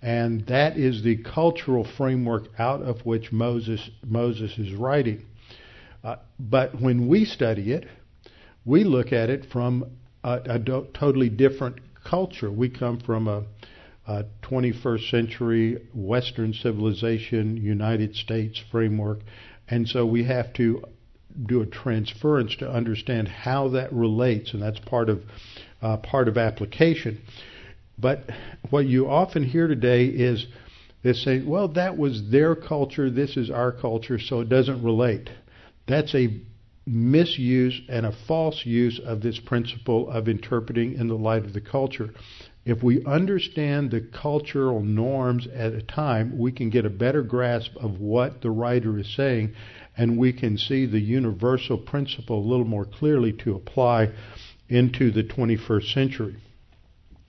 And 0.01 0.47
that 0.47 0.79
is 0.79 1.03
the 1.03 1.17
cultural 1.17 1.85
framework 1.85 2.49
out 2.59 2.83
of 2.83 3.05
which 3.05 3.31
Moses, 3.33 3.91
Moses 4.07 4.57
is 4.59 4.73
writing. 4.73 5.27
Uh, 6.03 6.17
but 6.39 6.81
when 6.81 7.09
we 7.09 7.25
study 7.25 7.73
it, 7.73 7.87
we 8.65 8.85
look 8.85 9.13
at 9.13 9.29
it 9.29 9.47
from 9.53 9.85
a, 10.25 10.41
a 10.45 10.59
do- 10.59 10.87
totally 10.95 11.29
different 11.29 11.81
culture. 12.05 12.51
We 12.51 12.69
come 12.69 13.01
from 13.01 13.29
a 13.29 13.45
uh, 14.09 14.23
21st 14.43 15.11
century 15.11 15.87
Western 15.95 16.55
civilization, 16.55 17.59
United 17.59 18.17
States 18.17 18.61
framework. 18.71 19.19
And 19.69 19.87
so 19.87 20.07
we 20.07 20.25
have 20.25 20.53
to 20.55 20.83
do 21.47 21.61
a 21.61 21.67
transference 21.67 22.57
to 22.57 22.71
understand 22.71 23.29
how 23.29 23.69
that 23.69 23.93
relates, 23.93 24.55
and 24.55 24.63
that's 24.63 24.81
part 24.81 25.11
of 25.11 25.23
uh, 25.83 25.99
part 25.99 26.27
of 26.27 26.39
application. 26.39 27.21
But 27.99 28.31
what 28.71 28.87
you 28.87 29.09
often 29.09 29.45
hear 29.45 29.69
today 29.69 30.07
is 30.07 30.47
they 31.05 31.13
say, 31.13 31.43
"Well, 31.45 31.69
that 31.69 31.99
was 31.99 32.31
their 32.31 32.57
culture. 32.57 33.11
This 33.11 33.37
is 33.37 33.51
our 33.51 33.73
culture, 33.73 34.19
so 34.19 34.41
it 34.41 34.49
doesn't 34.49 34.83
relate." 34.83 35.29
That's 35.87 36.15
a 36.15 36.41
misuse 36.87 37.83
and 37.89 38.07
a 38.07 38.13
false 38.27 38.65
use 38.65 38.99
of 39.05 39.21
this 39.21 39.39
principle 39.39 40.11
of 40.11 40.29
interpreting 40.29 40.95
in 40.95 41.09
the 41.09 41.15
light 41.15 41.45
of 41.45 41.53
the 41.53 41.61
culture. 41.61 42.11
If 42.69 42.83
we 42.83 43.03
understand 43.07 43.91
the 43.91 44.03
cultural 44.03 44.83
norms 44.83 45.47
at 45.47 45.73
a 45.73 45.81
time, 45.81 46.37
we 46.37 46.53
can 46.53 46.69
get 46.69 46.85
a 46.85 46.91
better 46.91 47.23
grasp 47.23 47.75
of 47.77 47.99
what 47.99 48.43
the 48.43 48.51
writer 48.51 48.99
is 48.99 49.17
saying, 49.17 49.55
and 49.97 50.19
we 50.19 50.35
can 50.35 50.59
see 50.59 50.85
the 50.85 51.01
universal 51.01 51.79
principle 51.79 52.41
a 52.41 52.47
little 52.47 52.67
more 52.67 52.85
clearly 52.85 53.33
to 53.45 53.55
apply 53.55 54.11
into 54.69 55.11
the 55.11 55.25
21st 55.25 55.95
century. 55.95 56.37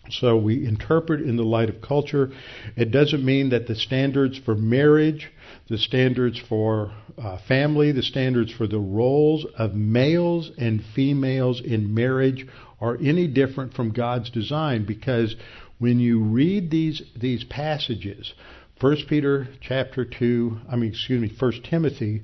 So 0.10 0.36
we 0.36 0.68
interpret 0.68 1.22
in 1.22 1.38
the 1.38 1.44
light 1.44 1.70
of 1.70 1.82
culture. 1.82 2.32
It 2.76 2.92
doesn't 2.92 3.24
mean 3.24 3.52
that 3.52 3.66
the 3.66 3.76
standards 3.76 4.38
for 4.38 4.56
marriage, 4.56 5.32
the 5.70 5.78
standards 5.78 6.38
for 6.50 6.92
uh, 7.18 7.38
family, 7.48 7.94
the 7.94 8.04
standards 8.04 8.52
for 8.52 8.68
the 8.68 8.80
roles 8.80 9.46
of 9.58 9.74
males 9.74 10.52
and 10.58 10.84
females 10.94 11.62
in 11.62 11.94
marriage 11.94 12.46
are 12.82 12.98
any 13.02 13.28
different 13.28 13.74
from 13.74 13.92
God's 13.92 14.30
design 14.30 14.86
because 14.86 15.36
when 15.78 16.00
you 16.00 16.22
read 16.22 16.72
these 16.72 17.02
these 17.16 17.44
passages, 17.44 18.34
1 18.80 18.98
Peter 19.08 19.48
chapter 19.62 20.06
2, 20.06 20.60
I 20.70 20.76
mean 20.76 20.92
excuse 20.92 21.22
me, 21.22 21.32
1 21.38 21.52
Timothy 21.64 22.22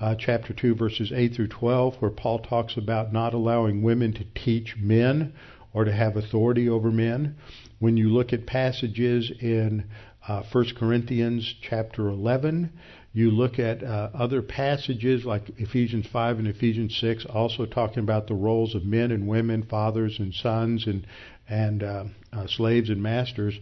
uh, 0.00 0.14
chapter 0.18 0.52
2 0.52 0.74
verses 0.74 1.12
8 1.14 1.34
through 1.34 1.48
12 1.48 1.96
where 2.00 2.10
Paul 2.10 2.38
talks 2.38 2.76
about 2.76 3.12
not 3.12 3.34
allowing 3.34 3.82
women 3.82 4.12
to 4.14 4.24
teach 4.34 4.76
men 4.78 5.32
or 5.72 5.84
to 5.84 5.92
have 5.92 6.16
authority 6.16 6.68
over 6.68 6.90
men. 6.90 7.36
When 7.78 7.96
you 7.96 8.08
look 8.08 8.32
at 8.32 8.46
passages 8.46 9.30
in 9.40 9.84
uh, 10.26 10.42
1 10.50 10.74
Corinthians 10.78 11.54
chapter 11.62 12.08
11, 12.08 12.72
you 13.12 13.30
look 13.30 13.58
at 13.58 13.82
uh, 13.82 14.10
other 14.14 14.42
passages 14.42 15.24
like 15.24 15.50
Ephesians 15.58 16.06
5 16.12 16.38
and 16.38 16.48
Ephesians 16.48 16.96
6, 17.00 17.24
also 17.26 17.64
talking 17.66 18.02
about 18.02 18.26
the 18.26 18.34
roles 18.34 18.74
of 18.74 18.84
men 18.84 19.10
and 19.10 19.26
women, 19.26 19.62
fathers 19.62 20.18
and 20.18 20.34
sons, 20.34 20.86
and 20.86 21.06
and 21.48 21.82
uh, 21.82 22.04
uh, 22.32 22.46
slaves 22.46 22.90
and 22.90 23.02
masters. 23.02 23.58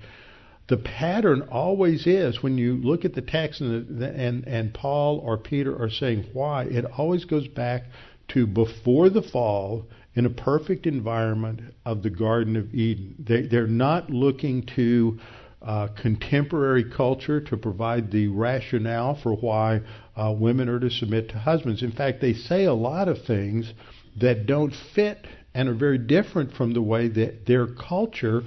The 0.69 0.76
pattern 0.76 1.43
always 1.43 2.09
is 2.09 2.43
when 2.43 2.59
you 2.59 2.75
look 2.75 3.05
at 3.05 3.15
the 3.15 3.23
text 3.23 3.61
and, 3.61 4.00
the, 4.00 4.11
and 4.11 4.47
and 4.49 4.75
Paul 4.75 5.19
or 5.19 5.38
Peter 5.38 5.81
are 5.81 5.91
saying 5.91 6.26
why, 6.33 6.65
it 6.65 6.85
always 6.85 7.25
goes 7.25 7.47
back 7.47 7.85
to 8.29 8.47
before 8.49 9.09
the 9.09 9.23
fall 9.23 9.87
in 10.17 10.26
a 10.26 10.31
perfect 10.31 10.87
environment 10.87 11.61
of 11.85 12.03
the 12.03 12.11
Garden 12.11 12.57
of 12.57 12.75
Eden. 12.75 13.15
They, 13.19 13.43
they're 13.43 13.69
not 13.69 14.11
looking 14.11 14.67
to 14.75 15.21
uh, 15.66 15.88
contemporary 16.00 16.85
culture 16.85 17.40
to 17.40 17.56
provide 17.56 18.12
the 18.12 18.28
rationale 18.28 19.18
for 19.20 19.35
why 19.35 19.80
uh, 20.14 20.32
women 20.32 20.68
are 20.68 20.78
to 20.78 20.88
submit 20.88 21.28
to 21.28 21.38
husbands. 21.38 21.82
In 21.82 21.90
fact, 21.90 22.20
they 22.20 22.35
say 22.35 22.64
a 22.64 22.73
lot 22.73 23.08
of 23.08 23.25
things 23.25 23.75
that 24.20 24.46
don't 24.46 24.73
fit 24.94 25.26
and 25.54 25.68
are 25.68 25.75
very 25.75 25.99
different 25.99 26.52
from 26.52 26.73
the 26.73 26.82
way 26.82 27.08
that 27.08 27.46
their 27.46 27.66
culture, 27.66 28.42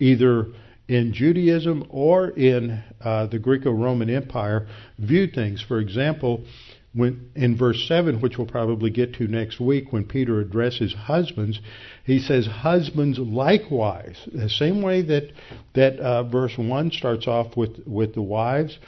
either 0.00 0.48
in 0.88 1.12
Judaism 1.12 1.86
or 1.90 2.30
in 2.30 2.82
uh, 3.00 3.26
the 3.26 3.38
Greco-Roman 3.38 4.10
Empire, 4.10 4.66
viewed 4.98 5.34
things. 5.34 5.62
For 5.62 5.78
example, 5.78 6.44
when 6.92 7.30
in 7.36 7.56
verse 7.56 7.86
7, 7.86 8.20
which 8.20 8.38
we'll 8.38 8.46
probably 8.46 8.90
get 8.90 9.14
to 9.14 9.28
next 9.28 9.60
week 9.60 9.92
when 9.92 10.04
Peter 10.04 10.40
addresses 10.40 10.94
husbands, 10.94 11.60
he 12.08 12.18
says, 12.18 12.46
Husbands 12.46 13.18
likewise. 13.18 14.16
The 14.32 14.48
same 14.48 14.80
way 14.80 15.02
that, 15.02 15.30
that 15.74 16.00
uh, 16.00 16.22
verse 16.22 16.56
1 16.56 16.90
starts 16.92 17.28
off 17.28 17.54
with, 17.54 17.86
with 17.86 18.14
the 18.14 18.22
wives, 18.22 18.78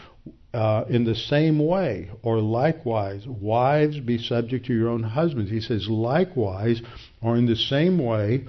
uh, 0.55 0.85
in 0.89 1.05
the 1.05 1.15
same 1.15 1.59
way, 1.59 2.11
or 2.23 2.41
likewise, 2.41 3.27
wives 3.29 4.01
be 4.01 4.17
subject 4.17 4.65
to 4.67 4.73
your 4.73 4.89
own 4.89 5.03
husbands. 5.03 5.51
He 5.51 5.61
says, 5.61 5.87
likewise, 5.87 6.81
or 7.21 7.37
in 7.37 7.45
the 7.45 7.57
same 7.57 7.99
way, 7.99 8.47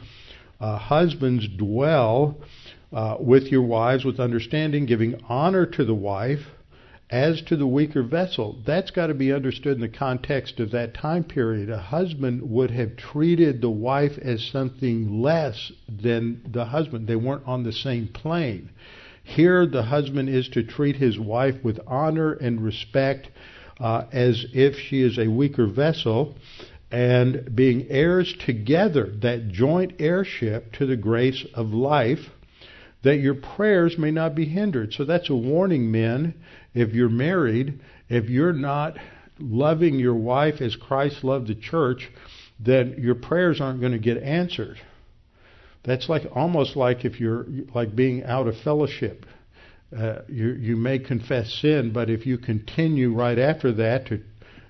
uh, 0.62 0.78
husbands 0.78 1.50
dwell 1.58 2.38
uh, 2.94 3.18
with 3.20 3.52
your 3.52 3.64
wives 3.64 4.06
with 4.06 4.22
understanding, 4.22 4.86
giving 4.86 5.20
honor 5.28 5.66
to 5.66 5.84
the 5.84 5.94
wife 5.94 6.46
as 7.12 7.42
to 7.42 7.58
the 7.58 7.68
weaker 7.68 8.02
vessel, 8.02 8.58
that's 8.66 8.90
got 8.90 9.08
to 9.08 9.14
be 9.14 9.34
understood 9.34 9.76
in 9.76 9.82
the 9.82 9.90
context 9.90 10.62
of 10.62 10.72
that 10.72 10.94
time 10.94 11.26
period. 11.26 11.70
A 11.70 11.78
husband 11.78 12.50
would 12.50 12.72
have 12.72 12.96
treated 12.96 13.60
the 13.60 13.70
wife 13.70 14.18
as 14.18 14.42
something 14.46 15.22
less 15.22 15.74
than 15.90 16.42
the 16.50 16.66
husband. 16.66 17.08
They 17.08 17.18
weren't 17.18 17.46
on 17.46 17.64
the 17.64 17.74
same 17.74 18.08
plane. 18.08 18.70
Here, 19.24 19.66
the 19.66 19.84
husband 19.84 20.30
is 20.30 20.48
to 20.50 20.64
treat 20.64 20.96
his 20.96 21.20
wife 21.20 21.56
with 21.64 21.80
honor 21.86 22.32
and 22.32 22.62
respect 22.62 23.30
uh, 23.80 24.06
as 24.12 24.46
if 24.54 24.80
she 24.80 25.02
is 25.02 25.20
a 25.20 25.28
weaker 25.28 25.68
vessel 25.68 26.36
and 26.92 27.56
being 27.56 27.88
heirs 27.90 28.34
together, 28.46 29.14
that 29.22 29.50
joint 29.50 29.94
heirship 30.00 30.74
to 30.74 30.86
the 30.86 30.98
grace 30.98 31.46
of 31.54 31.74
life, 31.74 32.30
that 33.04 33.18
your 33.18 33.36
prayers 33.36 33.98
may 33.98 34.12
not 34.12 34.36
be 34.36 34.46
hindered. 34.46 34.94
So 34.94 35.06
that's 35.06 35.30
a 35.30 35.36
warning, 35.36 35.92
men 35.92 36.36
if 36.74 36.94
you're 36.94 37.10
married, 37.10 37.80
if 38.10 38.30
you're 38.30 38.54
not 38.54 38.98
loving 39.40 40.00
your 40.00 40.16
wife 40.16 40.62
as 40.62 40.76
Christ 40.76 41.24
loved 41.24 41.48
the 41.48 41.56
church, 41.56 42.10
then 42.60 42.96
your 42.98 43.16
prayers 43.16 43.60
aren't 43.60 43.80
going 43.80 43.94
to 43.94 44.00
get 44.00 44.22
answered. 44.22 44.80
That's 45.84 46.08
like 46.08 46.24
almost 46.36 46.76
like 46.76 47.06
if 47.06 47.20
you're 47.20 47.46
like 47.74 47.96
being 47.96 48.24
out 48.24 48.48
of 48.48 48.56
fellowship. 48.64 49.26
Uh, 49.98 50.22
you 50.30 50.52
you 50.52 50.78
may 50.78 51.00
confess 51.00 51.52
sin, 51.62 51.92
but 51.92 52.10
if 52.10 52.26
you 52.26 52.38
continue 52.38 53.14
right 53.14 53.38
after 53.38 53.74
that 53.74 54.08
to 54.08 54.22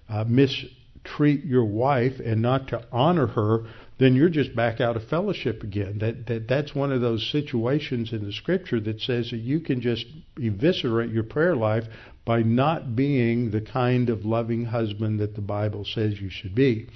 uh, 0.09 0.23
mistreat 0.23 1.43
your 1.43 1.65
wife 1.65 2.13
and 2.25 2.41
not 2.41 2.69
to 2.69 2.83
honor 2.91 3.27
her, 3.27 3.65
then 4.01 4.15
you're 4.15 4.29
just 4.29 4.55
back 4.55 4.81
out 4.81 4.95
of 4.95 5.07
fellowship 5.09 5.61
again. 5.61 5.99
That, 5.99 6.25
that 6.25 6.47
that's 6.47 6.73
one 6.73 6.91
of 6.91 7.01
those 7.01 7.29
situations 7.31 8.11
in 8.11 8.25
the 8.25 8.33
scripture 8.33 8.79
that 8.79 8.99
says 8.99 9.29
that 9.29 9.37
you 9.37 9.59
can 9.59 9.79
just 9.79 10.07
eviscerate 10.41 11.11
your 11.11 11.23
prayer 11.23 11.55
life 11.55 11.83
by 12.25 12.41
not 12.41 12.95
being 12.95 13.51
the 13.51 13.61
kind 13.61 14.09
of 14.09 14.25
loving 14.25 14.65
husband 14.65 15.19
that 15.19 15.35
the 15.35 15.41
Bible 15.41 15.85
says 15.85 16.19
you 16.19 16.31
should 16.31 16.55
be. 16.55 16.89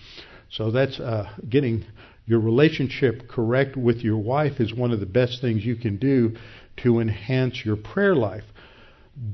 So 0.49 0.71
that's 0.71 0.99
uh, 0.99 1.29
getting 1.47 1.85
your 2.25 2.39
relationship 2.39 3.27
correct 3.27 3.77
with 3.77 3.97
your 3.97 4.17
wife 4.17 4.59
is 4.59 4.73
one 4.73 4.91
of 4.91 4.99
the 4.99 5.05
best 5.05 5.41
things 5.41 5.63
you 5.63 5.75
can 5.75 5.97
do 5.97 6.35
to 6.77 6.99
enhance 6.99 7.63
your 7.63 7.75
prayer 7.75 8.15
life. 8.15 8.45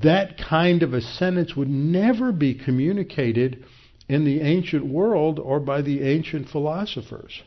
That 0.04 0.38
kind 0.38 0.84
of 0.84 0.94
a 0.94 1.00
sentence 1.00 1.56
would 1.56 1.70
never 1.70 2.34
be 2.34 2.54
communicated 2.54 3.64
in 4.10 4.26
the 4.26 4.42
ancient 4.42 4.86
world 4.86 5.40
or 5.40 5.62
by 5.62 5.82
the 5.82 6.04
ancient 6.04 6.50
philosophers. 6.50 7.42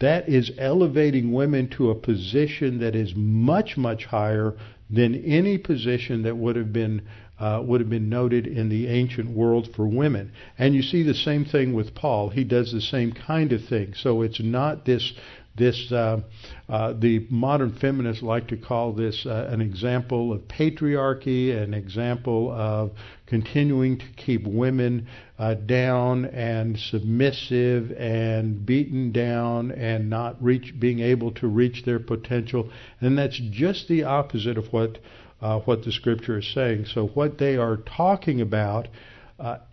That 0.00 0.28
is 0.28 0.50
elevating 0.58 1.32
women 1.32 1.68
to 1.76 1.90
a 1.90 1.94
position 1.94 2.80
that 2.80 2.94
is 2.94 3.14
much, 3.14 3.76
much 3.76 4.06
higher 4.06 4.56
than 4.88 5.14
any 5.14 5.58
position 5.58 6.22
that 6.22 6.36
would 6.36 6.56
have 6.56 6.72
been 6.72 7.02
uh, 7.38 7.62
would 7.64 7.80
have 7.80 7.88
been 7.88 8.10
noted 8.10 8.46
in 8.46 8.68
the 8.68 8.86
ancient 8.86 9.30
world 9.30 9.66
for 9.74 9.86
women. 9.86 10.30
And 10.58 10.74
you 10.74 10.82
see 10.82 11.02
the 11.02 11.14
same 11.14 11.46
thing 11.46 11.72
with 11.72 11.94
Paul. 11.94 12.28
He 12.28 12.44
does 12.44 12.70
the 12.70 12.82
same 12.82 13.12
kind 13.12 13.52
of 13.52 13.64
thing. 13.64 13.94
So 13.94 14.20
it's 14.20 14.42
not 14.42 14.84
this 14.84 15.14
this 15.56 15.90
uh, 15.92 16.20
uh, 16.68 16.92
the 16.98 17.26
modern 17.28 17.72
feminists 17.72 18.22
like 18.22 18.48
to 18.48 18.56
call 18.56 18.92
this 18.92 19.26
uh, 19.26 19.48
an 19.50 19.60
example 19.60 20.32
of 20.32 20.42
patriarchy, 20.42 21.56
an 21.56 21.74
example 21.74 22.50
of 22.52 22.92
continuing 23.26 23.98
to 23.98 24.06
keep 24.16 24.46
women 24.46 25.06
uh, 25.38 25.54
down 25.54 26.24
and 26.26 26.78
submissive 26.78 27.90
and 27.92 28.64
beaten 28.64 29.12
down 29.12 29.70
and 29.72 30.08
not 30.08 30.42
reach 30.42 30.74
being 30.78 31.00
able 31.00 31.32
to 31.32 31.48
reach 31.48 31.84
their 31.84 32.00
potential. 32.00 32.70
And 33.00 33.18
that's 33.18 33.40
just 33.50 33.88
the 33.88 34.04
opposite 34.04 34.56
of 34.56 34.72
what 34.72 34.98
uh, 35.40 35.58
what 35.60 35.84
the 35.84 35.92
scripture 35.92 36.38
is 36.38 36.52
saying. 36.52 36.86
So 36.86 37.08
what 37.08 37.38
they 37.38 37.56
are 37.56 37.78
talking 37.78 38.40
about 38.40 38.88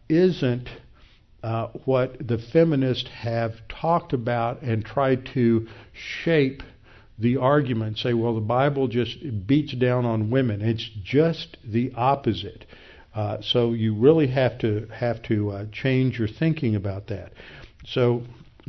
isn't 0.10 0.70
uh, 1.44 1.68
what 1.86 2.28
the 2.28 2.38
feminists 2.38 3.10
have 3.10 3.54
talked 3.70 4.14
about 4.14 4.62
and 4.62 4.84
tried 4.84 5.26
to 5.34 5.68
shape 5.94 6.64
the 7.20 7.38
argument. 7.38 7.98
Say, 7.98 8.14
well, 8.14 8.36
the 8.36 8.42
Bible 8.42 8.88
just 8.88 9.18
beats 9.48 9.74
down 9.74 10.06
on 10.06 10.30
women. 10.30 10.62
It's 10.62 10.90
just 11.04 11.58
the 11.64 11.92
opposite. 11.96 12.66
Uh, 13.14 13.38
so 13.42 13.74
you 13.74 13.96
really 13.96 14.28
have 14.28 14.60
to 14.60 14.88
have 14.94 15.22
to 15.24 15.50
uh, 15.50 15.66
change 15.72 16.20
your 16.20 16.28
thinking 16.28 16.76
about 16.76 17.08
that. 17.08 17.32
So 17.86 18.24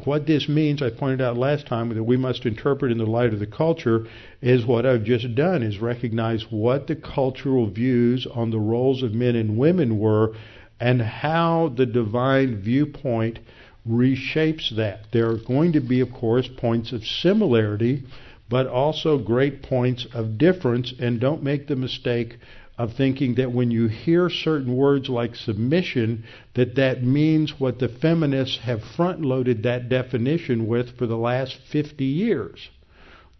what 0.04 0.26
this 0.26 0.48
means, 0.48 0.80
I 0.80 0.90
pointed 0.90 1.20
out 1.20 1.36
last 1.36 1.66
time 1.66 1.92
that 1.94 2.04
we 2.04 2.16
must 2.16 2.46
interpret 2.46 2.92
in 2.92 2.98
the 2.98 3.04
light 3.04 3.34
of 3.34 3.40
the 3.40 3.46
culture, 3.46 4.06
is 4.40 4.64
what 4.64 4.86
I've 4.86 5.04
just 5.04 5.34
done: 5.34 5.62
is 5.62 5.80
recognize 5.80 6.46
what 6.50 6.86
the 6.86 6.96
cultural 6.96 7.68
views 7.68 8.26
on 8.32 8.50
the 8.50 8.60
roles 8.60 9.02
of 9.02 9.12
men 9.12 9.36
and 9.36 9.58
women 9.58 9.98
were 9.98 10.34
and 10.80 11.02
how 11.02 11.72
the 11.76 11.86
divine 11.86 12.56
viewpoint 12.56 13.38
reshapes 13.88 14.74
that. 14.76 15.06
There 15.12 15.28
are 15.30 15.38
going 15.38 15.72
to 15.72 15.80
be, 15.80 16.00
of 16.00 16.12
course, 16.12 16.48
points 16.48 16.92
of 16.92 17.06
similarity, 17.06 18.04
but 18.48 18.66
also 18.66 19.18
great 19.18 19.62
points 19.62 20.06
of 20.12 20.38
difference, 20.38 20.92
and 20.98 21.20
don't 21.20 21.42
make 21.42 21.66
the 21.66 21.76
mistake 21.76 22.38
of 22.78 22.92
thinking 22.92 23.34
that 23.34 23.52
when 23.52 23.70
you 23.72 23.88
hear 23.88 24.30
certain 24.30 24.76
words 24.76 25.08
like 25.08 25.34
submission, 25.34 26.22
that 26.54 26.76
that 26.76 27.02
means 27.02 27.58
what 27.58 27.80
the 27.80 27.88
feminists 27.88 28.58
have 28.58 28.82
front 28.84 29.20
loaded 29.20 29.64
that 29.64 29.88
definition 29.88 30.66
with 30.66 30.96
for 30.96 31.06
the 31.06 31.16
last 31.16 31.58
50 31.72 32.04
years. 32.04 32.68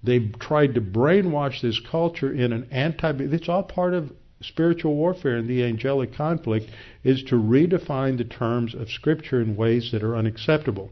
They've 0.02 0.36
tried 0.38 0.74
to 0.74 0.80
brainwash 0.80 1.60
this 1.60 1.80
culture 1.80 2.32
in 2.32 2.52
an 2.52 2.66
anti. 2.70 3.10
It's 3.10 3.48
all 3.48 3.62
part 3.62 3.94
of 3.94 4.12
spiritual 4.40 4.94
warfare 4.94 5.36
and 5.36 5.48
the 5.48 5.64
angelic 5.64 6.14
conflict 6.14 6.70
is 7.04 7.22
to 7.24 7.34
redefine 7.34 8.16
the 8.16 8.24
terms 8.24 8.74
of 8.74 8.88
Scripture 8.88 9.40
in 9.40 9.56
ways 9.56 9.90
that 9.92 10.02
are 10.02 10.16
unacceptable. 10.16 10.90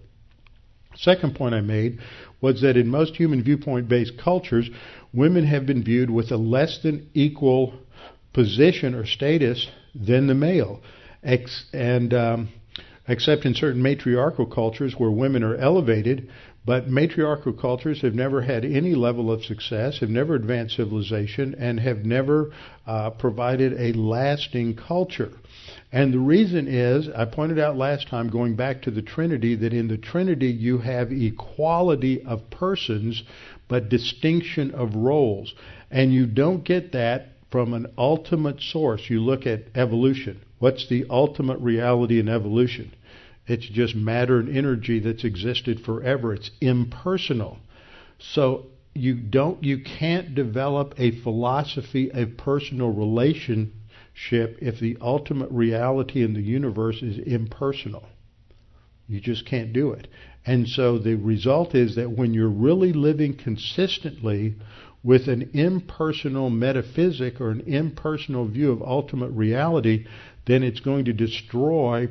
Second 0.96 1.34
point 1.34 1.54
I 1.54 1.60
made 1.60 1.98
was 2.40 2.62
that 2.62 2.76
in 2.76 2.88
most 2.88 3.16
human 3.16 3.42
viewpoint 3.42 3.88
based 3.88 4.18
cultures, 4.18 4.70
women 5.12 5.46
have 5.46 5.66
been 5.66 5.84
viewed 5.84 6.10
with 6.10 6.30
a 6.30 6.36
less 6.36 6.78
than 6.82 7.08
equal 7.14 7.74
position 8.32 8.94
or 8.94 9.06
status 9.06 9.68
than 9.94 10.26
the 10.26 10.34
male. 10.34 10.82
Ex- 11.22 11.66
and 11.72 12.14
um, 12.14 12.48
except 13.08 13.44
in 13.44 13.54
certain 13.54 13.82
matriarchal 13.82 14.46
cultures 14.46 14.94
where 14.96 15.10
women 15.10 15.42
are 15.42 15.56
elevated, 15.56 16.28
but 16.66 16.88
matriarchal 16.88 17.52
cultures 17.52 18.02
have 18.02 18.14
never 18.14 18.42
had 18.42 18.64
any 18.64 18.96
level 18.96 19.30
of 19.30 19.44
success, 19.44 20.00
have 20.00 20.10
never 20.10 20.34
advanced 20.34 20.74
civilization, 20.74 21.54
and 21.58 21.78
have 21.78 22.04
never 22.04 22.50
uh, 22.86 23.10
provided 23.10 23.72
a 23.78 23.96
lasting 23.96 24.74
culture. 24.74 25.30
And 25.92 26.12
the 26.12 26.18
reason 26.18 26.66
is, 26.66 27.08
I 27.08 27.24
pointed 27.24 27.60
out 27.60 27.76
last 27.76 28.08
time, 28.08 28.28
going 28.28 28.56
back 28.56 28.82
to 28.82 28.90
the 28.90 29.00
Trinity, 29.00 29.54
that 29.54 29.72
in 29.72 29.86
the 29.86 29.96
Trinity 29.96 30.48
you 30.48 30.78
have 30.78 31.12
equality 31.12 32.22
of 32.22 32.50
persons, 32.50 33.22
but 33.68 33.88
distinction 33.88 34.72
of 34.72 34.96
roles. 34.96 35.54
And 35.88 36.12
you 36.12 36.26
don't 36.26 36.64
get 36.64 36.90
that 36.92 37.28
from 37.52 37.74
an 37.74 37.86
ultimate 37.96 38.60
source. 38.60 39.08
You 39.08 39.20
look 39.20 39.46
at 39.46 39.68
evolution. 39.76 40.40
What's 40.58 40.88
the 40.88 41.06
ultimate 41.08 41.60
reality 41.60 42.18
in 42.18 42.28
evolution? 42.28 42.92
It's 43.46 43.68
just 43.68 43.94
matter 43.94 44.38
and 44.38 44.54
energy 44.54 44.98
that's 44.98 45.24
existed 45.24 45.80
forever. 45.80 46.34
It's 46.34 46.50
impersonal. 46.60 47.58
So 48.18 48.66
you 48.94 49.14
don't 49.14 49.62
you 49.62 49.78
can't 49.78 50.34
develop 50.34 50.94
a 50.98 51.20
philosophy 51.22 52.10
of 52.10 52.36
personal 52.36 52.90
relationship 52.90 54.58
if 54.60 54.80
the 54.80 54.96
ultimate 55.00 55.50
reality 55.50 56.24
in 56.24 56.34
the 56.34 56.42
universe 56.42 57.02
is 57.02 57.18
impersonal. 57.18 58.04
You 59.06 59.20
just 59.20 59.46
can't 59.46 59.72
do 59.72 59.92
it. 59.92 60.08
And 60.44 60.68
so 60.68 60.98
the 60.98 61.14
result 61.14 61.74
is 61.74 61.94
that 61.96 62.10
when 62.10 62.34
you're 62.34 62.48
really 62.48 62.92
living 62.92 63.36
consistently 63.36 64.56
with 65.02 65.28
an 65.28 65.50
impersonal 65.52 66.50
metaphysic 66.50 67.40
or 67.40 67.50
an 67.50 67.60
impersonal 67.60 68.46
view 68.46 68.72
of 68.72 68.82
ultimate 68.82 69.30
reality, 69.30 70.06
then 70.46 70.62
it's 70.64 70.80
going 70.80 71.04
to 71.04 71.12
destroy 71.12 72.08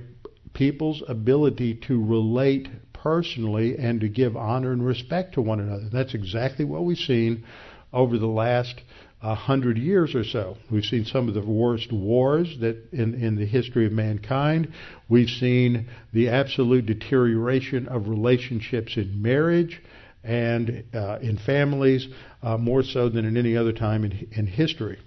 people's 0.56 1.04
ability 1.08 1.76
to 1.88 2.04
relate 2.04 2.68
personally 2.94 3.78
and 3.78 4.02
to 4.02 4.10
give 4.10 4.36
honor 4.36 4.72
and 4.72 4.84
respect 4.84 5.36
to 5.36 5.42
one 5.42 5.60
another. 5.60 5.88
That's 5.94 6.16
exactly 6.16 6.66
what 6.66 6.84
we've 6.84 6.98
seen 6.98 7.46
over 7.94 8.18
the 8.18 8.26
last 8.26 8.82
uh, 9.22 9.36
hundred 9.36 9.78
years 9.78 10.16
or 10.16 10.24
so. 10.24 10.58
We've 10.72 10.84
seen 10.84 11.06
some 11.06 11.28
of 11.28 11.34
the 11.34 11.46
worst 11.46 11.92
wars 11.92 12.58
that 12.62 12.92
in, 12.92 13.14
in 13.16 13.36
the 13.36 13.46
history 13.46 13.86
of 13.86 13.92
mankind. 13.92 14.74
We've 15.10 15.30
seen 15.30 15.88
the 16.14 16.30
absolute 16.30 16.86
deterioration 16.86 17.88
of 17.88 18.08
relationships 18.08 18.98
in 18.98 19.22
marriage 19.22 19.82
and 20.24 20.84
uh, 20.94 21.20
in 21.22 21.38
families, 21.38 22.08
uh, 22.42 22.58
more 22.58 22.84
so 22.84 23.10
than 23.10 23.26
in 23.26 23.38
any 23.38 23.56
other 23.56 23.74
time 23.74 24.04
in, 24.04 24.28
in 24.32 24.48
history. 24.48 24.98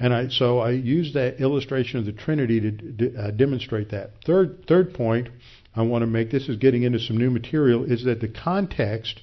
And 0.00 0.14
I, 0.14 0.28
so 0.28 0.60
I 0.60 0.70
use 0.70 1.12
that 1.12 1.40
illustration 1.40 1.98
of 1.98 2.06
the 2.06 2.12
Trinity 2.12 2.58
to 2.60 2.70
d- 2.70 3.10
uh, 3.16 3.30
demonstrate 3.32 3.90
that. 3.90 4.12
Third, 4.24 4.64
third 4.66 4.94
point 4.94 5.28
I 5.76 5.82
want 5.82 6.02
to 6.02 6.06
make, 6.06 6.30
this 6.30 6.48
is 6.48 6.56
getting 6.56 6.84
into 6.84 6.98
some 6.98 7.18
new 7.18 7.30
material, 7.30 7.84
is 7.84 8.04
that 8.04 8.20
the 8.20 8.28
context 8.28 9.20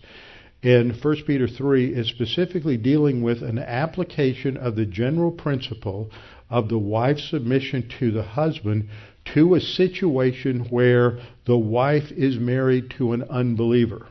in 0.62 0.92
1 0.92 1.16
Peter 1.26 1.48
3 1.48 1.94
is 1.94 2.08
specifically 2.08 2.78
dealing 2.78 3.24
with 3.24 3.42
an 3.42 3.58
application 3.58 4.56
of 4.56 4.76
the 4.76 4.86
general 4.86 5.32
principle 5.32 6.12
of 6.50 6.70
the 6.70 6.78
wife's 6.78 7.30
submission 7.30 7.90
to 8.00 8.12
the 8.12 8.24
husband 8.24 8.88
to 9.34 9.56
a 9.56 9.60
situation 9.60 10.68
where 10.70 11.20
the 11.46 11.58
wife 11.58 12.12
is 12.12 12.38
married 12.38 12.94
to 12.98 13.14
an 13.14 13.24
unbeliever. 13.24 14.08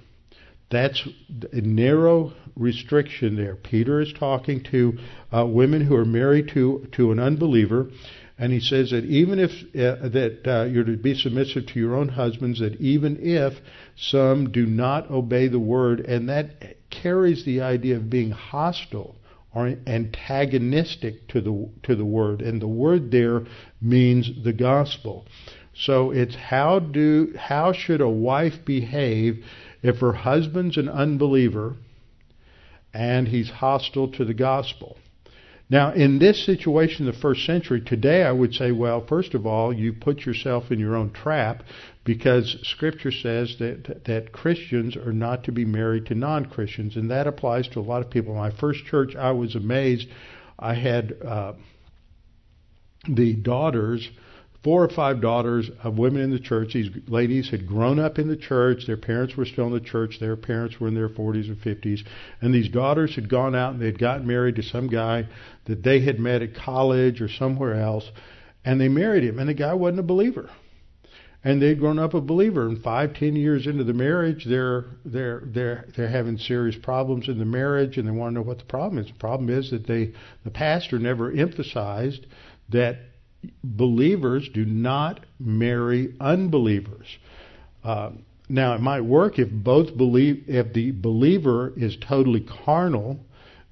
That's 0.70 1.06
a 1.52 1.60
narrow 1.60 2.32
restriction 2.56 3.36
there. 3.36 3.54
Peter 3.54 4.00
is 4.00 4.12
talking 4.12 4.64
to 4.64 4.98
uh, 5.32 5.46
women 5.46 5.86
who 5.86 5.94
are 5.94 6.04
married 6.04 6.48
to, 6.54 6.88
to 6.92 7.12
an 7.12 7.20
unbeliever, 7.20 7.90
and 8.38 8.52
he 8.52 8.60
says 8.60 8.90
that 8.90 9.04
even 9.04 9.38
if 9.38 9.50
uh, 9.50 10.08
that 10.08 10.40
uh, 10.46 10.64
you're 10.64 10.84
to 10.84 10.96
be 10.96 11.14
submissive 11.14 11.66
to 11.66 11.80
your 11.80 11.94
own 11.94 12.08
husbands, 12.08 12.60
that 12.60 12.80
even 12.80 13.18
if 13.20 13.54
some 13.96 14.50
do 14.50 14.66
not 14.66 15.10
obey 15.10 15.48
the 15.48 15.58
word, 15.58 16.00
and 16.00 16.28
that 16.28 16.76
carries 16.90 17.44
the 17.44 17.60
idea 17.60 17.96
of 17.96 18.10
being 18.10 18.30
hostile 18.30 19.16
or 19.54 19.74
antagonistic 19.86 21.28
to 21.28 21.40
the 21.40 21.70
to 21.84 21.96
the 21.96 22.04
word, 22.04 22.42
and 22.42 22.60
the 22.60 22.68
word 22.68 23.10
there 23.10 23.42
means 23.80 24.30
the 24.44 24.52
gospel. 24.52 25.26
So 25.74 26.10
it's 26.10 26.34
how 26.34 26.78
do 26.78 27.34
how 27.38 27.72
should 27.72 28.00
a 28.00 28.08
wife 28.08 28.64
behave 28.64 29.44
if 29.86 29.98
her 29.98 30.12
husband's 30.12 30.76
an 30.76 30.88
unbeliever 30.88 31.76
and 32.92 33.28
he's 33.28 33.50
hostile 33.50 34.08
to 34.12 34.24
the 34.24 34.34
gospel. 34.34 34.96
Now, 35.68 35.92
in 35.92 36.20
this 36.20 36.46
situation, 36.46 37.06
the 37.06 37.12
first 37.12 37.44
century, 37.44 37.80
today 37.80 38.22
I 38.22 38.30
would 38.30 38.54
say, 38.54 38.70
well, 38.70 39.04
first 39.04 39.34
of 39.34 39.46
all, 39.46 39.72
you 39.72 39.92
put 39.92 40.20
yourself 40.20 40.70
in 40.70 40.78
your 40.78 40.94
own 40.94 41.10
trap 41.10 41.64
because 42.04 42.56
Scripture 42.62 43.10
says 43.10 43.56
that 43.58 44.04
that 44.04 44.30
Christians 44.30 44.96
are 44.96 45.12
not 45.12 45.42
to 45.44 45.52
be 45.52 45.64
married 45.64 46.06
to 46.06 46.14
non-Christians, 46.14 46.94
and 46.94 47.10
that 47.10 47.26
applies 47.26 47.66
to 47.68 47.80
a 47.80 47.82
lot 47.82 48.00
of 48.00 48.10
people. 48.10 48.32
In 48.32 48.38
my 48.38 48.52
first 48.52 48.84
church, 48.84 49.16
I 49.16 49.32
was 49.32 49.56
amazed. 49.56 50.08
I 50.56 50.74
had 50.74 51.16
uh, 51.20 51.54
the 53.08 53.34
daughters 53.34 54.08
four 54.66 54.82
or 54.82 54.88
five 54.88 55.20
daughters 55.20 55.70
of 55.84 55.96
women 55.96 56.22
in 56.22 56.32
the 56.32 56.40
church. 56.40 56.74
These 56.74 56.90
ladies 57.06 57.48
had 57.48 57.68
grown 57.68 58.00
up 58.00 58.18
in 58.18 58.26
the 58.26 58.36
church. 58.36 58.84
Their 58.84 58.96
parents 58.96 59.36
were 59.36 59.44
still 59.44 59.68
in 59.68 59.72
the 59.72 59.78
church. 59.78 60.18
Their 60.18 60.34
parents 60.34 60.80
were 60.80 60.88
in 60.88 60.94
their 60.96 61.08
40s 61.08 61.48
or 61.48 61.54
50s. 61.54 62.00
And 62.40 62.52
these 62.52 62.68
daughters 62.68 63.14
had 63.14 63.28
gone 63.28 63.54
out 63.54 63.74
and 63.74 63.80
they 63.80 63.86
had 63.86 64.00
gotten 64.00 64.26
married 64.26 64.56
to 64.56 64.64
some 64.64 64.88
guy 64.88 65.28
that 65.66 65.84
they 65.84 66.00
had 66.00 66.18
met 66.18 66.42
at 66.42 66.56
college 66.56 67.20
or 67.20 67.28
somewhere 67.28 67.80
else. 67.80 68.10
And 68.64 68.80
they 68.80 68.88
married 68.88 69.22
him. 69.22 69.38
And 69.38 69.48
the 69.48 69.54
guy 69.54 69.72
wasn't 69.72 70.00
a 70.00 70.02
believer. 70.02 70.50
And 71.44 71.62
they'd 71.62 71.78
grown 71.78 72.00
up 72.00 72.14
a 72.14 72.20
believer. 72.20 72.66
And 72.66 72.82
five, 72.82 73.14
ten 73.14 73.36
years 73.36 73.68
into 73.68 73.84
the 73.84 73.94
marriage, 73.94 74.46
they're 74.48 74.86
they're 75.04 75.44
they're 75.46 75.84
they're 75.96 76.08
having 76.08 76.38
serious 76.38 76.74
problems 76.82 77.28
in 77.28 77.38
the 77.38 77.44
marriage, 77.44 77.98
and 77.98 78.08
they 78.08 78.10
want 78.10 78.34
to 78.34 78.40
know 78.40 78.46
what 78.48 78.58
the 78.58 78.64
problem 78.64 78.98
is. 78.98 79.06
The 79.06 79.18
problem 79.20 79.48
is 79.48 79.70
that 79.70 79.86
they 79.86 80.12
the 80.42 80.50
pastor 80.50 80.98
never 80.98 81.30
emphasized 81.30 82.26
that 82.70 82.96
believers 83.62 84.48
do 84.52 84.64
not 84.64 85.20
marry 85.38 86.14
unbelievers. 86.20 87.06
Uh, 87.84 88.10
now, 88.48 88.74
it 88.74 88.80
might 88.80 89.00
work 89.00 89.38
if 89.38 89.50
both 89.50 89.96
believe 89.96 90.44
if 90.46 90.72
the 90.72 90.92
believer 90.92 91.72
is 91.76 91.96
totally 92.08 92.46
carnal 92.64 93.18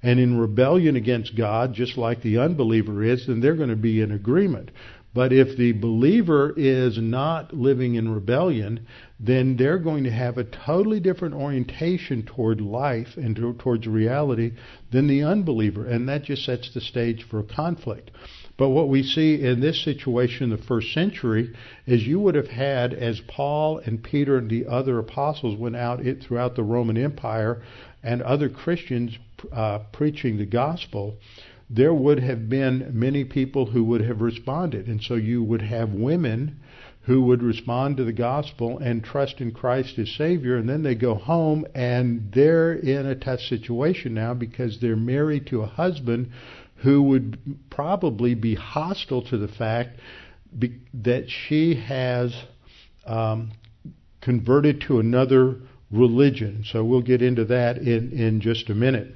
and 0.03 0.19
in 0.19 0.37
rebellion 0.37 0.95
against 0.95 1.35
God, 1.35 1.73
just 1.73 1.97
like 1.97 2.21
the 2.21 2.37
unbeliever 2.37 3.01
is, 3.03 3.25
then 3.27 3.39
they're 3.39 3.55
going 3.55 3.69
to 3.69 3.75
be 3.75 4.01
in 4.01 4.11
agreement. 4.11 4.71
But 5.15 5.31
if 5.31 5.57
the 5.57 5.71
believer 5.71 6.53
is 6.57 6.97
not 6.99 7.53
living 7.53 7.95
in 7.95 8.13
rebellion, 8.13 8.85
then 9.17 9.55
they're 9.55 9.79
going 9.79 10.03
to 10.03 10.11
have 10.11 10.37
a 10.37 10.43
totally 10.43 10.99
different 10.99 11.35
orientation 11.35 12.23
toward 12.23 12.59
life 12.59 13.15
and 13.15 13.33
towards 13.57 13.87
reality 13.87 14.51
than 14.91 15.07
the 15.07 15.23
unbeliever, 15.23 15.85
and 15.85 16.09
that 16.09 16.25
just 16.25 16.43
sets 16.43 16.69
the 16.73 16.81
stage 16.81 17.25
for 17.31 17.41
conflict. 17.43 18.11
But 18.57 18.69
what 18.69 18.87
we 18.87 19.03
see 19.03 19.41
in 19.41 19.59
this 19.59 19.83
situation 19.83 20.49
the 20.49 20.57
first 20.57 20.93
century 20.93 21.53
is 21.85 22.07
you 22.07 22.19
would 22.21 22.35
have 22.35 22.47
had, 22.47 22.93
as 22.93 23.19
Paul 23.19 23.79
and 23.79 24.01
Peter 24.01 24.37
and 24.37 24.49
the 24.49 24.65
other 24.65 24.97
apostles 24.97 25.57
went 25.57 25.75
out 25.75 26.01
throughout 26.21 26.55
the 26.55 26.63
Roman 26.63 26.97
Empire 26.97 27.61
and 28.01 28.21
other 28.21 28.47
Christians 28.47 29.17
uh, 29.51 29.79
preaching 29.91 30.37
the 30.37 30.45
gospel, 30.45 31.17
there 31.69 31.93
would 31.93 32.19
have 32.19 32.47
been 32.47 32.91
many 32.93 33.25
people 33.25 33.65
who 33.67 33.83
would 33.83 34.01
have 34.01 34.21
responded. 34.21 34.87
And 34.87 35.01
so 35.01 35.15
you 35.15 35.43
would 35.43 35.63
have 35.63 35.91
women 35.93 36.59
who 37.05 37.21
would 37.21 37.43
respond 37.43 37.97
to 37.97 38.03
the 38.03 38.13
gospel 38.13 38.79
and 38.79 39.03
trust 39.03 39.39
in 39.39 39.51
Christ 39.51 39.99
as 39.99 40.09
Savior, 40.11 40.57
and 40.57 40.67
then 40.67 40.81
they 40.81 40.95
go 40.95 41.13
home 41.13 41.65
and 41.75 42.31
they're 42.33 42.73
in 42.73 43.05
a 43.05 43.15
tough 43.15 43.41
situation 43.41 44.13
now 44.13 44.33
because 44.33 44.79
they're 44.79 44.95
married 44.95 45.45
to 45.47 45.61
a 45.61 45.67
husband 45.67 46.31
who 46.77 47.03
would 47.03 47.37
probably 47.69 48.35
be 48.35 48.55
hostile 48.55 49.23
to 49.23 49.37
the 49.37 49.47
fact 49.47 49.99
be, 50.57 50.79
that 50.93 51.29
she 51.29 51.75
has 51.75 52.35
um, 53.05 53.51
converted 54.21 54.81
to 54.81 54.99
another 54.99 55.57
religion. 55.91 56.63
So 56.65 56.83
we'll 56.83 57.01
get 57.01 57.21
into 57.21 57.45
that 57.45 57.77
in, 57.77 58.11
in 58.11 58.41
just 58.41 58.69
a 58.69 58.75
minute. 58.75 59.15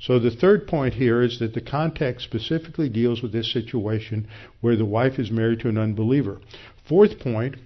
So 0.00 0.18
the 0.18 0.30
third 0.30 0.66
point 0.66 0.94
here 0.94 1.22
is 1.22 1.38
that 1.40 1.52
the 1.52 1.60
context 1.60 2.24
specifically 2.24 2.88
deals 2.88 3.22
with 3.22 3.32
this 3.32 3.52
situation 3.52 4.28
where 4.60 4.76
the 4.76 4.84
wife 4.84 5.18
is 5.18 5.30
married 5.30 5.60
to 5.60 5.68
an 5.68 5.76
unbeliever. 5.76 6.40
Fourth 6.88 7.18
point, 7.20 7.56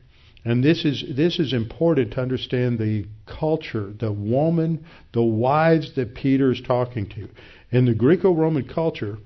and 0.45 0.63
this 0.63 0.85
is 0.85 1.05
this 1.17 1.39
is 1.39 1.53
important 1.53 2.13
to 2.13 2.21
understand 2.21 2.79
the 2.79 3.07
culture, 3.27 3.93
the 3.99 4.13
woman, 4.13 4.85
the 5.13 5.23
wives 5.23 5.95
that 5.95 6.15
Peter 6.15 6.53
is 6.53 6.61
talking 6.61 7.09
to. 7.11 7.29
In 7.71 7.87
the 7.87 7.95
Greco-Roman 7.95 8.69
culture, 8.69 9.19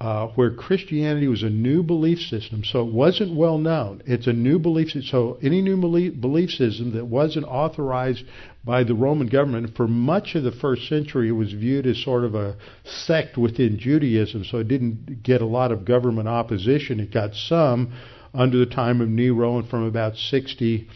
uh, 0.00 0.28
where 0.28 0.50
Christianity 0.50 1.28
was 1.28 1.42
a 1.42 1.50
new 1.50 1.82
belief 1.82 2.20
system, 2.20 2.64
so 2.64 2.86
it 2.86 2.92
wasn't 2.92 3.36
well 3.36 3.58
known. 3.58 4.02
It's 4.06 4.26
a 4.26 4.32
new 4.32 4.58
belief 4.58 4.88
system. 4.88 5.02
So 5.02 5.38
any 5.42 5.60
new 5.60 5.76
belief 6.10 6.50
system 6.50 6.92
that 6.94 7.06
wasn't 7.06 7.44
authorized 7.44 8.24
by 8.64 8.82
the 8.84 8.94
Roman 8.94 9.26
government 9.26 9.76
for 9.76 9.86
much 9.86 10.34
of 10.34 10.42
the 10.42 10.52
first 10.52 10.88
century, 10.88 11.28
it 11.28 11.32
was 11.32 11.52
viewed 11.52 11.86
as 11.86 12.02
sort 12.02 12.24
of 12.24 12.34
a 12.34 12.56
sect 12.84 13.36
within 13.36 13.78
Judaism. 13.78 14.44
So 14.44 14.58
it 14.58 14.68
didn't 14.68 15.22
get 15.22 15.42
a 15.42 15.46
lot 15.46 15.70
of 15.70 15.84
government 15.84 16.28
opposition. 16.28 16.98
It 16.98 17.12
got 17.12 17.34
some 17.34 17.92
under 18.32 18.56
the 18.56 18.72
time 18.74 19.02
of 19.02 19.08
Nero 19.08 19.58
and 19.58 19.68
from 19.68 19.84
about 19.84 20.16
60, 20.16 20.88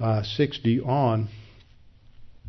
uh, 0.00 0.24
60 0.24 0.80
on. 0.80 1.28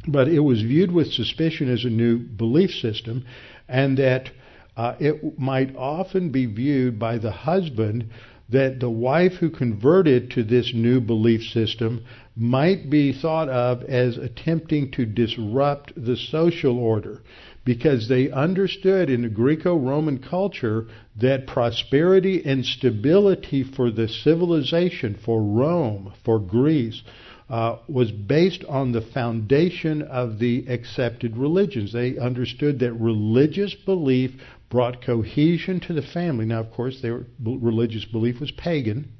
But 0.08 0.28
it 0.28 0.40
was 0.40 0.62
viewed 0.62 0.92
with 0.92 1.12
suspicion 1.12 1.72
as 1.72 1.86
a 1.86 1.90
new 1.90 2.18
belief 2.18 2.72
system, 2.72 3.26
and 3.68 3.98
that 3.98 4.32
uh, 4.80 4.96
it 4.98 5.38
might 5.38 5.76
often 5.76 6.32
be 6.32 6.46
viewed 6.46 6.98
by 6.98 7.18
the 7.18 7.32
husband 7.32 8.10
that 8.48 8.80
the 8.80 8.90
wife 8.90 9.34
who 9.34 9.50
converted 9.50 10.32
to 10.32 10.42
this 10.42 10.72
new 10.74 11.02
belief 11.02 11.42
system 11.52 12.02
might 12.34 12.90
be 12.90 13.12
thought 13.12 13.50
of 13.50 13.84
as 13.84 14.16
attempting 14.16 14.90
to 14.90 15.06
disrupt 15.06 15.92
the 15.98 16.16
social 16.16 16.80
order 16.80 17.20
because 17.66 18.08
they 18.08 18.32
understood 18.32 19.10
in 19.10 19.24
the 19.24 19.28
Greco 19.28 19.76
Roman 19.76 20.18
culture 20.18 20.88
that 21.20 21.46
prosperity 21.46 22.42
and 22.46 22.66
stability 22.66 23.66
for 23.66 23.92
the 23.92 24.08
civilization, 24.08 25.20
for 25.26 25.44
Rome, 25.44 26.14
for 26.24 26.40
Greece, 26.40 27.04
uh, 27.50 27.78
was 27.88 28.12
based 28.12 28.64
on 28.70 28.92
the 28.92 29.02
foundation 29.02 30.04
of 30.04 30.40
the 30.40 30.66
accepted 30.70 31.36
religions. 31.36 31.92
They 31.92 32.18
understood 32.18 32.80
that 32.80 32.94
religious 32.94 33.74
belief 33.74 34.32
brought 34.70 35.02
cohesion 35.04 35.80
to 35.80 35.94
the 35.94 36.02
family. 36.02 36.46
Now, 36.46 36.60
of 36.60 36.72
course, 36.72 37.02
their 37.02 37.26
religious 37.44 38.06
belief 38.06 38.40
was 38.40 38.52
pagan, 38.52 39.12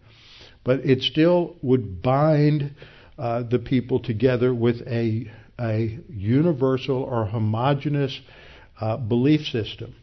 but 0.64 0.80
it 0.86 1.02
still 1.02 1.56
would 1.62 2.02
bind 2.02 2.76
uh, 3.18 3.44
the 3.44 3.60
people 3.60 4.00
together 4.00 4.54
with 4.54 4.82
a, 4.88 5.32
a 5.60 6.00
universal 6.10 7.04
or 7.04 7.26
homogenous 7.26 8.22
uh, 8.80 8.98
belief 8.98 9.48
system. 9.48 9.96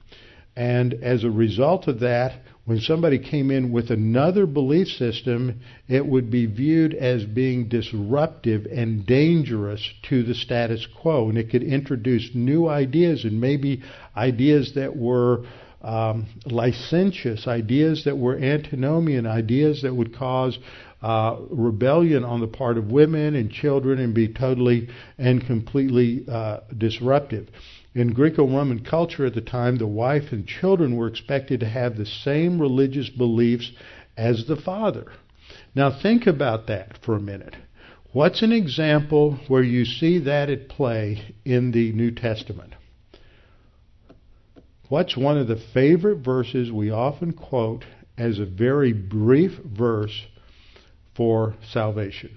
And 0.55 0.95
as 0.95 1.23
a 1.23 1.31
result 1.31 1.87
of 1.87 2.01
that, 2.01 2.41
when 2.67 2.81
somebody 2.81 3.19
came 3.21 3.53
in 3.53 3.71
with 3.71 3.91
another 3.91 4.45
belief 4.45 4.89
system, 4.89 5.61
it 5.89 6.05
would 6.05 6.31
be 6.33 6.47
viewed 6.47 6.95
as 6.95 7.25
being 7.25 7.69
disruptive 7.69 8.67
and 8.67 9.07
dangerous 9.07 9.89
to 10.09 10.25
the 10.25 10.35
status 10.35 10.85
quo. 11.01 11.29
And 11.29 11.39
it 11.39 11.49
could 11.49 11.63
introduce 11.63 12.35
new 12.35 12.69
ideas 12.69 13.25
and 13.25 13.41
maybe 13.41 13.83
ideas 14.17 14.73
that 14.75 14.97
were 14.97 15.45
um, 15.81 16.27
licentious, 16.45 17.47
ideas 17.47 18.03
that 18.05 18.19
were 18.19 18.37
antinomian, 18.37 19.27
ideas 19.27 19.83
that 19.83 19.95
would 19.95 20.17
cause 20.17 20.59
uh, 21.03 21.37
rebellion 21.51 22.25
on 22.25 22.41
the 22.41 22.49
part 22.49 22.79
of 22.79 22.91
women 22.91 23.37
and 23.37 23.53
children 23.53 24.01
and 24.01 24.13
be 24.13 24.27
totally 24.27 24.89
and 25.19 25.47
completely 25.47 26.25
uh, 26.29 26.59
disruptive. 26.77 27.49
In 27.97 28.13
Greco 28.13 28.47
Roman 28.47 28.85
culture 28.85 29.25
at 29.25 29.33
the 29.33 29.41
time, 29.41 29.79
the 29.79 29.87
wife 29.87 30.31
and 30.31 30.47
children 30.47 30.97
were 30.97 31.07
expected 31.07 31.61
to 31.61 31.67
have 31.67 31.97
the 31.97 32.05
same 32.05 32.61
religious 32.61 33.09
beliefs 33.09 33.73
as 34.19 34.45
the 34.45 34.57
father. 34.57 35.07
Now, 35.75 35.99
think 36.03 36.27
about 36.27 36.67
that 36.67 36.99
for 37.03 37.17
a 37.17 37.21
minute. 37.21 37.57
What's 38.13 38.43
an 38.43 38.53
example 38.53 39.39
where 39.49 39.63
you 39.63 39.87
see 39.87 40.19
that 40.19 40.51
at 40.51 40.69
play 40.69 41.35
in 41.47 41.71
the 41.71 41.91
New 41.93 42.11
Testament? 42.11 42.75
What's 44.91 45.17
one 45.17 45.39
of 45.39 45.49
the 45.49 45.57
favorite 45.57 46.19
verses 46.19 46.71
we 46.71 46.91
often 46.91 47.33
quote 47.33 47.87
as 48.19 48.39
a 48.39 48.45
very 48.45 48.93
brief 48.93 49.53
verse 49.65 50.27
for 51.15 51.55
salvation? 51.73 52.37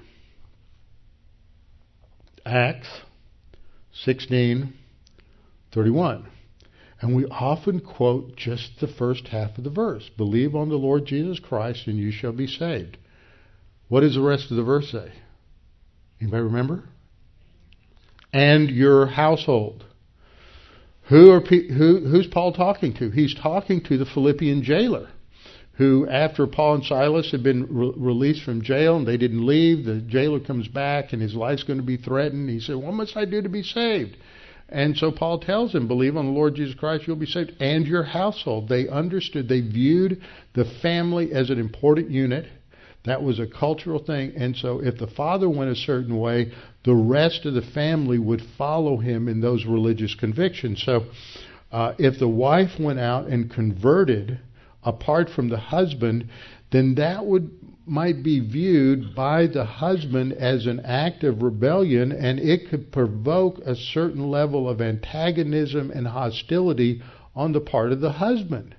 Acts 2.45 3.01
16 3.91 4.78
31. 5.71 6.27
And 7.01 7.15
we 7.15 7.25
often 7.25 7.79
quote 7.79 8.35
just 8.35 8.79
the 8.79 8.87
first 8.87 9.27
half 9.29 9.57
of 9.57 9.63
the 9.63 9.69
verse 9.69 10.09
Believe 10.17 10.55
on 10.55 10.69
the 10.69 10.75
Lord 10.75 11.05
Jesus 11.05 11.39
Christ 11.39 11.87
and 11.87 11.97
you 11.97 12.11
shall 12.11 12.33
be 12.33 12.47
saved. 12.47 12.97
What 13.87 14.01
does 14.01 14.15
the 14.15 14.21
rest 14.21 14.51
of 14.51 14.57
the 14.57 14.63
verse 14.63 14.91
say? 14.91 15.11
Anybody 16.21 16.43
remember? 16.43 16.83
And 18.33 18.69
your 18.69 19.07
household. 19.07 19.85
Who 21.03 21.31
are 21.31 21.39
who, 21.39 22.05
who's 22.05 22.27
Paul 22.27 22.53
talking 22.53 22.93
to? 22.95 23.09
He's 23.09 23.33
talking 23.33 23.81
to 23.85 23.97
the 23.97 24.05
Philippian 24.05 24.61
jailer, 24.61 25.09
who, 25.73 26.07
after 26.07 26.45
Paul 26.45 26.75
and 26.75 26.85
Silas 26.85 27.31
had 27.31 27.41
been 27.41 27.65
re- 27.67 27.93
released 27.95 28.43
from 28.43 28.61
jail 28.61 28.97
and 28.97 29.07
they 29.07 29.17
didn't 29.17 29.43
leave, 29.43 29.85
the 29.85 30.01
jailer 30.01 30.39
comes 30.39 30.67
back 30.67 31.11
and 31.11 31.19
his 31.19 31.33
life's 31.33 31.63
going 31.63 31.79
to 31.79 31.85
be 31.85 31.97
threatened. 31.97 32.49
He 32.49 32.59
said, 32.59 32.75
"What 32.75 32.93
must 32.93 33.17
I 33.17 33.25
do 33.25 33.41
to 33.41 33.49
be 33.49 33.63
saved?" 33.63 34.17
And 34.71 34.95
so 34.95 35.11
Paul 35.11 35.39
tells 35.39 35.73
them, 35.73 35.87
believe 35.87 36.15
on 36.15 36.25
the 36.25 36.31
Lord 36.31 36.55
Jesus 36.55 36.75
Christ, 36.75 37.05
you'll 37.07 37.15
be 37.15 37.25
saved, 37.25 37.53
and 37.59 37.87
your 37.87 38.03
household. 38.03 38.69
They 38.69 38.87
understood, 38.87 39.49
they 39.49 39.61
viewed 39.61 40.21
the 40.53 40.65
family 40.81 41.33
as 41.33 41.49
an 41.49 41.59
important 41.59 42.11
unit. 42.11 42.45
That 43.05 43.23
was 43.23 43.39
a 43.39 43.47
cultural 43.47 44.03
thing. 44.03 44.33
And 44.35 44.55
so 44.55 44.79
if 44.79 44.97
the 44.97 45.07
father 45.07 45.49
went 45.49 45.71
a 45.71 45.75
certain 45.75 46.19
way, 46.19 46.51
the 46.85 46.93
rest 46.93 47.45
of 47.45 47.53
the 47.55 47.61
family 47.73 48.19
would 48.19 48.41
follow 48.57 48.97
him 48.97 49.27
in 49.27 49.41
those 49.41 49.65
religious 49.65 50.13
convictions. 50.13 50.83
So 50.85 51.05
uh, 51.71 51.93
if 51.97 52.19
the 52.19 52.27
wife 52.27 52.79
went 52.79 52.99
out 52.99 53.27
and 53.27 53.49
converted 53.49 54.39
apart 54.83 55.29
from 55.29 55.49
the 55.49 55.57
husband, 55.57 56.29
then 56.71 56.95
that 56.95 57.25
would 57.25 57.58
might 57.89 58.23
be 58.23 58.39
viewed 58.39 59.15
by 59.15 59.47
the 59.47 59.65
husband 59.65 60.33
as 60.33 60.65
an 60.65 60.79
act 60.81 61.23
of 61.23 61.41
rebellion 61.41 62.11
and 62.11 62.39
it 62.39 62.69
could 62.69 62.91
provoke 62.91 63.57
a 63.59 63.75
certain 63.75 64.29
level 64.29 64.69
of 64.69 64.79
antagonism 64.79 65.91
and 65.91 66.07
hostility 66.07 67.01
on 67.35 67.51
the 67.51 67.59
part 67.59 67.91
of 67.91 68.01
the 68.01 68.13
husband. 68.13 68.75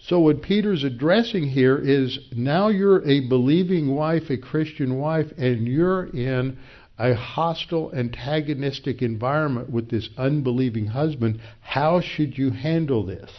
So, 0.00 0.20
what 0.20 0.42
Peter's 0.42 0.84
addressing 0.84 1.48
here 1.48 1.76
is 1.76 2.18
now 2.32 2.68
you're 2.68 3.06
a 3.06 3.28
believing 3.28 3.94
wife, 3.94 4.30
a 4.30 4.36
Christian 4.36 4.96
wife, 4.96 5.26
and 5.36 5.66
you're 5.66 6.06
in 6.06 6.56
a 6.98 7.14
hostile, 7.14 7.92
antagonistic 7.94 9.02
environment 9.02 9.70
with 9.70 9.90
this 9.90 10.08
unbelieving 10.16 10.86
husband. 10.86 11.40
How 11.60 12.00
should 12.00 12.38
you 12.38 12.50
handle 12.50 13.04
this? 13.04 13.30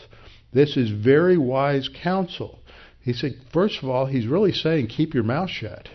This 0.52 0.76
is 0.78 0.90
very 0.90 1.38
wise 1.38 1.90
counsel. 2.04 2.59
He 3.02 3.14
said, 3.14 3.36
first 3.52 3.82
of 3.82 3.90
all, 3.90 4.06
he's 4.06 4.28
really 4.28 4.52
saying 4.52 4.88
keep 4.88 5.14
your 5.14 5.24
mouth 5.24 5.50
shut. 5.50 5.90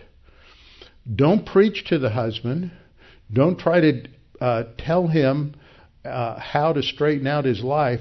Don't 1.13 1.45
preach 1.45 1.85
to 1.85 1.99
the 1.99 2.09
husband. 2.09 2.71
Don't 3.31 3.59
try 3.59 3.79
to 3.79 4.03
uh, 4.41 4.63
tell 4.77 5.07
him 5.07 5.55
uh, 6.03 6.39
how 6.39 6.73
to 6.73 6.81
straighten 6.81 7.27
out 7.27 7.45
his 7.45 7.63
life. 7.63 7.99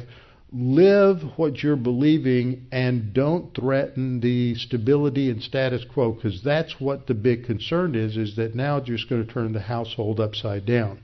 Live 0.53 1.23
what 1.37 1.62
you're 1.62 1.75
believing 1.75 2.67
and 2.71 3.12
don't 3.12 3.55
threaten 3.55 4.21
the 4.21 4.55
stability 4.55 5.29
and 5.29 5.43
status 5.43 5.85
quo 5.93 6.12
because 6.12 6.43
that's 6.43 6.77
what 6.79 7.07
the 7.07 7.14
big 7.14 7.45
concern 7.45 7.95
is, 7.97 8.17
is 8.17 8.37
that 8.37 8.55
now 8.55 8.77
you're 8.77 8.97
just 8.97 9.11
going 9.11 9.27
to 9.27 9.33
turn 9.33 9.53
the 9.53 9.61
household 9.61 10.21
upside 10.21 10.64
down. 10.64 11.01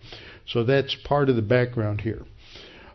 So 0.46 0.62
that's 0.64 0.96
part 1.04 1.28
of 1.28 1.36
the 1.36 1.42
background 1.42 2.00
here. 2.00 2.22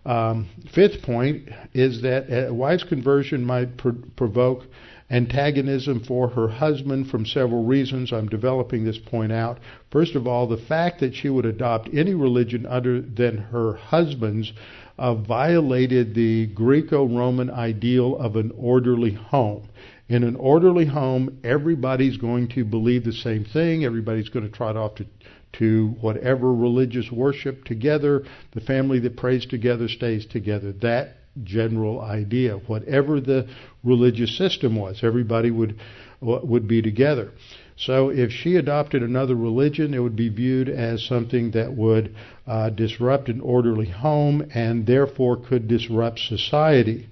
Um, 0.06 0.50
fifth 0.74 1.02
point 1.02 1.50
is 1.74 2.04
that 2.04 2.48
a 2.48 2.54
wife's 2.54 2.84
conversion 2.84 3.44
might 3.44 3.78
pr- 3.78 3.90
provoke 4.16 4.64
antagonism 5.10 6.00
for 6.00 6.30
her 6.30 6.48
husband 6.48 7.08
from 7.10 7.26
several 7.26 7.64
reasons. 7.64 8.12
I'm 8.12 8.28
developing 8.28 8.84
this 8.84 8.98
point 8.98 9.32
out. 9.32 9.60
First 9.92 10.16
of 10.16 10.28
all, 10.28 10.48
the 10.48 10.58
fact 10.58 11.00
that 11.00 11.14
she 11.14 11.30
would 11.30 11.46
adopt 11.46 11.90
any 11.94 12.14
religion 12.14 12.66
other 12.66 13.02
than 13.02 13.38
her 13.38 13.74
husband's 13.74 14.52
uh, 14.98 15.14
violated 15.14 16.16
the 16.16 16.48
Greco 16.48 17.06
Roman 17.06 17.50
ideal 17.50 18.18
of 18.18 18.36
an 18.36 18.52
orderly 18.58 19.14
home. 19.14 19.68
In 20.08 20.24
an 20.24 20.36
orderly 20.36 20.86
home, 20.86 21.40
everybody's 21.44 22.18
going 22.18 22.48
to 22.50 22.64
believe 22.64 23.04
the 23.04 23.12
same 23.12 23.44
thing, 23.44 23.84
everybody's 23.84 24.30
going 24.30 24.46
to 24.46 24.56
trot 24.56 24.78
off 24.78 24.96
to 24.96 25.06
to 25.60 25.96
whatever 26.02 26.54
religious 26.54 27.10
worship 27.12 27.64
together. 27.64 28.24
The 28.54 28.62
family 28.62 29.00
that 29.00 29.16
prays 29.16 29.46
together 29.46 29.88
stays 29.88 30.26
together. 30.26 30.74
That 30.82 31.16
general 31.44 32.02
idea. 32.02 32.58
Whatever 32.68 33.20
the 33.20 33.48
religious 33.84 34.38
system 34.38 34.76
was, 34.76 35.00
everybody 35.04 35.52
would 35.52 35.80
would 36.22 36.68
be 36.68 36.82
together. 36.82 37.32
So 37.78 38.10
if 38.10 38.32
she 38.32 38.56
adopted 38.56 39.04
another 39.04 39.36
religion, 39.36 39.94
it 39.94 40.00
would 40.00 40.16
be 40.16 40.30
viewed 40.30 40.70
as 40.70 41.04
something 41.04 41.52
that 41.52 41.74
would 41.74 42.16
uh, 42.48 42.70
disrupt 42.70 43.28
an 43.28 43.42
orderly 43.42 43.90
home 43.90 44.50
and 44.54 44.86
therefore 44.86 45.38
could 45.38 45.68
disrupt 45.68 46.20
society. 46.20 47.10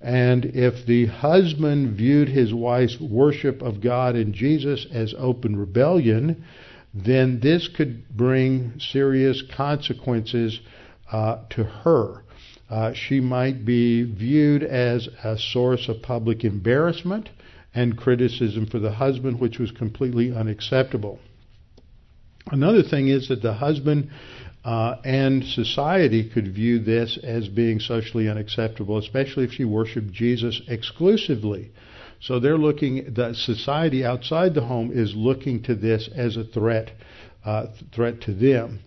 And 0.00 0.44
if 0.44 0.86
the 0.86 1.06
husband 1.06 1.96
viewed 1.96 2.28
his 2.28 2.54
wife's 2.54 3.00
worship 3.00 3.60
of 3.60 3.80
God 3.80 4.14
and 4.14 4.34
Jesus 4.34 4.86
as 4.92 5.14
open 5.18 5.56
rebellion, 5.56 6.44
then 6.92 7.40
this 7.40 7.68
could 7.68 8.08
bring 8.08 8.74
serious 8.78 9.42
consequences 9.56 10.60
uh, 11.10 11.38
to 11.50 11.64
her. 11.64 12.23
Uh, 12.74 12.92
she 12.92 13.20
might 13.20 13.64
be 13.64 14.02
viewed 14.02 14.64
as 14.64 15.08
a 15.22 15.38
source 15.38 15.88
of 15.88 16.02
public 16.02 16.42
embarrassment 16.42 17.28
and 17.72 17.96
criticism 17.96 18.66
for 18.66 18.80
the 18.80 18.90
husband, 18.90 19.38
which 19.38 19.60
was 19.60 19.70
completely 19.70 20.34
unacceptable. 20.34 21.20
Another 22.50 22.82
thing 22.82 23.06
is 23.06 23.28
that 23.28 23.42
the 23.42 23.52
husband 23.52 24.10
uh, 24.64 24.96
and 25.04 25.44
society 25.44 26.28
could 26.28 26.52
view 26.52 26.80
this 26.80 27.16
as 27.22 27.46
being 27.46 27.78
socially 27.78 28.28
unacceptable, 28.28 28.98
especially 28.98 29.44
if 29.44 29.52
she 29.52 29.64
worshiped 29.64 30.10
Jesus 30.10 30.60
exclusively. 30.66 31.70
So 32.20 32.40
they're 32.40 32.58
looking, 32.58 33.14
the 33.14 33.34
society 33.34 34.04
outside 34.04 34.52
the 34.52 34.66
home 34.66 34.90
is 34.92 35.14
looking 35.14 35.62
to 35.62 35.76
this 35.76 36.10
as 36.12 36.36
a 36.36 36.42
threat, 36.42 36.90
uh, 37.44 37.66
threat 37.94 38.20
to 38.22 38.34
them. 38.34 38.80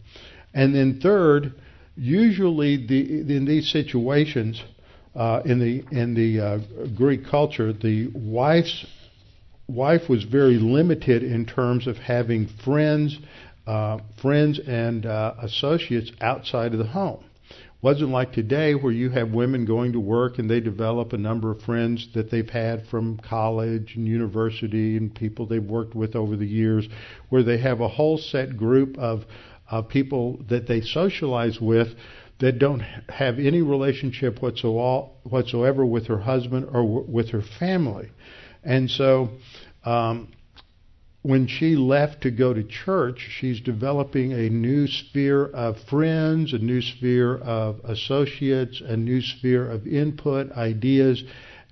And 0.54 0.76
then 0.76 1.00
third, 1.00 1.54
usually 1.98 2.86
the, 2.86 3.36
in 3.36 3.46
these 3.46 3.72
situations, 3.72 4.62
uh, 5.16 5.42
in 5.46 5.60
the 5.60 5.84
in 5.92 6.14
the 6.14 6.40
uh, 6.40 6.60
Greek 6.96 7.26
culture, 7.26 7.74
the 7.74 8.10
wife's 8.14 8.86
wife 9.68 10.08
was 10.08 10.24
very 10.24 10.58
limited 10.58 11.24
in 11.24 11.46
terms 11.46 11.88
of 11.88 11.98
having 11.98 12.48
friends, 12.64 13.18
uh, 13.66 13.98
friends 14.22 14.60
and 14.66 15.06
uh, 15.06 15.34
associates 15.42 16.12
outside 16.22 16.74
of 16.74 16.80
the 16.80 16.86
home. 16.88 17.24
Wasn't 17.82 18.10
like 18.10 18.34
today 18.34 18.74
where 18.74 18.92
you 18.92 19.10
have 19.12 19.32
women 19.32 19.66
going 19.66 19.94
to 19.94 20.00
work 20.00 20.40
and 20.40 20.50
they 20.50 20.60
develop 20.60 21.14
a 21.14 21.18
number 21.18 21.52
of 21.52 21.62
friends 21.62 22.08
that 22.16 22.32
they've 22.32 22.50
had 22.50 22.88
from 22.88 23.20
college 23.20 23.94
and 23.96 24.08
university 24.08 24.98
and 24.98 25.14
people 25.14 25.46
they've 25.46 25.64
worked 25.64 25.94
with 25.94 26.16
over 26.16 26.36
the 26.36 26.48
years, 26.48 26.88
where 27.30 27.44
they 27.44 27.60
have 27.60 27.80
a 27.80 27.88
whole 27.88 28.18
set 28.18 28.58
group 28.58 28.98
of 28.98 29.26
uh, 29.72 29.82
people 29.82 30.40
that 30.50 30.68
they 30.68 30.82
socialize 30.82 31.60
with 31.60 31.90
that 32.40 32.60
don't 32.60 32.82
have 33.10 33.40
any 33.40 33.62
relationship 33.62 34.40
whatsoever 34.42 35.86
with 35.86 36.08
her 36.08 36.20
husband 36.20 36.66
or 36.66 36.84
w- 36.84 37.06
with 37.08 37.30
her 37.30 37.42
family. 37.60 38.10
And 38.64 38.90
so 38.90 39.30
um, 39.84 40.32
when 41.24 41.48
she 41.48 41.76
left 41.76 42.22
to 42.22 42.32
go 42.32 42.54
to 42.54 42.64
church, 42.64 43.28
she's 43.40 43.60
developing 43.60 44.34
a 44.34 44.50
new 44.50 44.88
sphere 44.88 45.48
of 45.48 45.78
friends, 45.90 46.54
a 46.54 46.58
new 46.60 46.82
sphere 46.82 47.38
of 47.38 47.80
associates, 47.84 48.82
a 48.86 48.96
new 48.96 49.22
sphere 49.22 49.70
of 49.70 49.88
input, 49.88 50.52
ideas. 50.52 51.24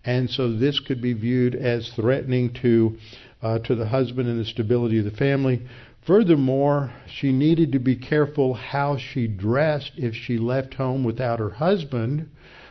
And 0.03 0.29
so 0.29 0.51
this 0.51 0.79
could 0.79 1.01
be 1.01 1.13
viewed 1.13 1.55
as 1.55 1.91
threatening 1.95 2.53
to 2.61 2.97
uh, 3.41 3.59
to 3.59 3.75
the 3.75 3.87
husband 3.87 4.27
and 4.27 4.39
the 4.39 4.45
stability 4.45 4.97
of 4.97 5.05
the 5.05 5.11
family. 5.11 5.61
Furthermore, 6.05 6.91
she 7.07 7.31
needed 7.31 7.71
to 7.71 7.79
be 7.79 7.95
careful 7.95 8.53
how 8.53 8.95
she 8.95 9.25
dressed 9.25 9.93
if 9.97 10.13
she 10.13 10.37
left 10.37 10.75
home 10.75 11.03
without 11.03 11.39
her 11.39 11.49
husband 11.49 12.29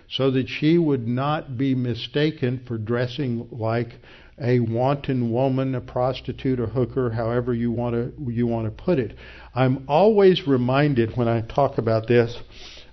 so 0.09 0.31
that 0.31 0.49
she 0.49 0.79
would 0.79 1.09
not 1.09 1.59
be 1.59 1.75
mistaken 1.75 2.61
for 2.65 2.79
dressing 2.79 3.49
like 3.51 3.99
a 4.41 4.61
wanton 4.61 5.33
woman, 5.33 5.75
a 5.75 5.81
prostitute, 5.81 6.61
a 6.61 6.67
hooker, 6.67 7.11
however 7.11 7.53
you 7.53 7.73
want 7.73 7.95
to 7.95 8.13
you 8.31 8.47
want 8.47 8.67
to 8.67 8.85
put 8.85 9.01
it. 9.01 9.17
I'm 9.53 9.85
always 9.89 10.47
reminded 10.47 11.17
when 11.17 11.27
I 11.27 11.41
talk 11.41 11.77
about 11.79 12.07
this 12.07 12.39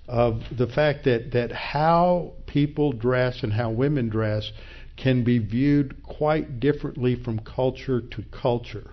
of 0.08 0.42
the 0.58 0.68
fact 0.68 1.04
that 1.04 1.34
that 1.34 1.52
how 1.52 2.34
people 2.48 2.94
dress 2.94 3.44
and 3.44 3.54
how 3.54 3.70
women 3.70 4.10
dress 4.10 4.52
can 4.98 5.24
be 5.24 5.38
viewed 5.38 6.02
quite 6.02 6.60
differently 6.60 7.16
from 7.16 7.38
culture 7.38 8.02
to 8.02 8.24
culture 8.32 8.92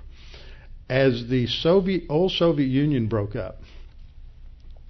as 0.88 1.28
the 1.28 1.46
Soviet 1.46 2.04
old 2.08 2.32
Soviet 2.32 2.66
Union 2.66 3.08
broke 3.08 3.36
up, 3.36 3.60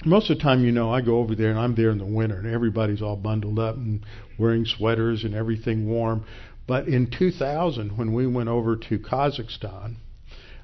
most 0.04 0.30
of 0.30 0.38
the 0.38 0.42
time, 0.42 0.64
you 0.64 0.70
know, 0.70 0.92
I 0.92 1.00
go 1.00 1.18
over 1.18 1.34
there 1.34 1.50
and 1.50 1.58
I'm 1.58 1.74
there 1.74 1.90
in 1.90 1.98
the 1.98 2.06
winter 2.06 2.37
and 2.38 2.46
everybody's 2.46 3.02
all 3.02 3.16
bundled 3.16 3.58
up 3.58 3.76
and 3.76 4.04
wearing 4.38 4.64
sweaters 4.64 5.24
and 5.24 5.34
everything 5.34 5.88
warm. 5.88 6.24
But 6.68 6.87
in 6.87 7.11
2000, 7.11 7.96
when 7.96 8.12
we 8.12 8.26
went 8.26 8.48
over 8.48 8.76
to 8.76 8.98
Kazakhstan, 8.98 9.96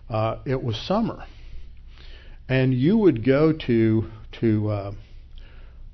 uh, 0.09 0.37
it 0.45 0.63
was 0.63 0.77
summer, 0.77 1.25
and 2.49 2.75
you 2.75 2.99
would 2.99 3.25
go 3.25 3.53
to 3.53 4.11
to 4.41 4.69
uh, 4.69 4.93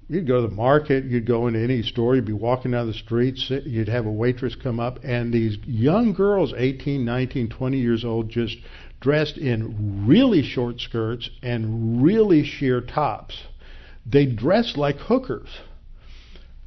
you'd 0.08 0.26
go 0.26 0.42
to 0.42 0.48
the 0.48 0.54
market, 0.54 1.04
you'd 1.04 1.26
go 1.26 1.46
into 1.46 1.60
any 1.60 1.82
store, 1.82 2.16
you'd 2.16 2.24
be 2.24 2.32
walking 2.32 2.72
down 2.72 2.88
the 2.88 2.92
streets, 2.92 3.50
you'd 3.64 3.88
have 3.88 4.06
a 4.06 4.10
waitress 4.10 4.56
come 4.56 4.80
up, 4.80 4.98
and 5.04 5.32
these 5.32 5.56
young 5.64 6.12
girls, 6.12 6.52
18, 6.56 7.04
19, 7.04 7.48
20 7.48 7.78
years 7.78 8.04
old, 8.04 8.28
just 8.28 8.56
dressed 9.00 9.38
in 9.38 10.06
really 10.06 10.42
short 10.42 10.80
skirts 10.80 11.30
and 11.42 12.02
really 12.02 12.44
sheer 12.44 12.80
tops. 12.80 13.44
They 14.06 14.26
dressed 14.26 14.76
like 14.76 14.96
hookers. 14.96 15.48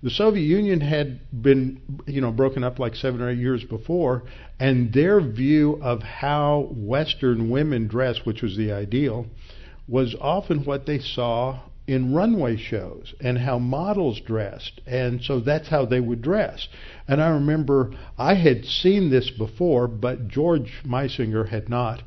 The 0.02 0.10
Soviet 0.10 0.44
Union 0.44 0.82
had 0.82 1.20
been, 1.42 1.82
you 2.08 2.20
know, 2.20 2.32
broken 2.32 2.64
up 2.64 2.78
like 2.78 2.96
seven 2.96 3.22
or 3.22 3.30
eight 3.30 3.38
years 3.38 3.64
before, 3.64 4.24
and 4.60 4.92
their 4.92 5.22
view 5.22 5.80
of 5.82 6.04
how 6.04 6.68
Western 6.72 7.50
women 7.50 7.88
dress, 7.88 8.26
which 8.26 8.42
was 8.42 8.58
the 8.58 8.74
ideal, 8.74 9.28
was 9.88 10.14
often 10.20 10.66
what 10.66 10.86
they 10.86 11.00
saw 11.00 11.62
in 11.86 12.14
runway 12.14 12.56
shows 12.56 13.14
and 13.20 13.38
how 13.38 13.60
models 13.60 14.22
dressed. 14.22 14.80
And 14.86 15.22
so 15.22 15.40
that's 15.40 15.68
how 15.68 15.86
they 15.86 16.00
would 16.00 16.22
dress. 16.22 16.68
And 17.08 17.22
I 17.22 17.30
remember 17.30 17.92
I 18.18 18.36
had 18.36 18.66
seen 18.66 19.10
this 19.10 19.30
before, 19.30 19.88
but 19.88 20.28
George 20.28 20.72
Meisinger 20.86 21.50
had 21.50 21.70
not. 21.70 22.04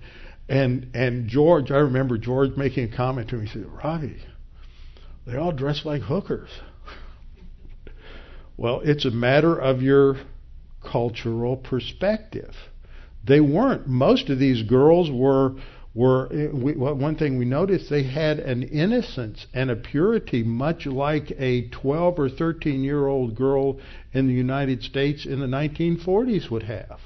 And 0.48 0.90
and 0.94 1.28
George, 1.28 1.70
I 1.70 1.78
remember 1.78 2.18
George 2.18 2.56
making 2.56 2.92
a 2.92 2.96
comment 2.96 3.30
to 3.30 3.36
me. 3.36 3.46
He 3.46 3.52
said, 3.52 3.66
"Ravi, 3.66 4.16
they 5.26 5.36
all 5.36 5.50
dress 5.50 5.84
like 5.84 6.02
hookers." 6.02 6.50
well, 8.56 8.80
it's 8.84 9.04
a 9.04 9.10
matter 9.10 9.56
of 9.58 9.82
your 9.82 10.18
cultural 10.84 11.56
perspective. 11.56 12.54
They 13.26 13.40
weren't. 13.40 13.88
Most 13.88 14.30
of 14.30 14.38
these 14.38 14.62
girls 14.62 15.10
were 15.10 15.56
were 15.96 16.28
we, 16.52 16.74
one 16.74 17.16
thing 17.16 17.38
we 17.38 17.46
noticed 17.46 17.88
they 17.88 18.02
had 18.02 18.38
an 18.38 18.62
innocence 18.62 19.46
and 19.54 19.70
a 19.70 19.76
purity 19.76 20.42
much 20.42 20.84
like 20.84 21.32
a 21.38 21.68
12 21.70 22.18
or 22.18 22.28
13 22.28 22.84
year 22.84 23.06
old 23.06 23.34
girl 23.34 23.78
in 24.12 24.26
the 24.26 24.34
United 24.34 24.82
States 24.82 25.24
in 25.24 25.40
the 25.40 25.46
1940s 25.46 26.50
would 26.50 26.64
have. 26.64 27.00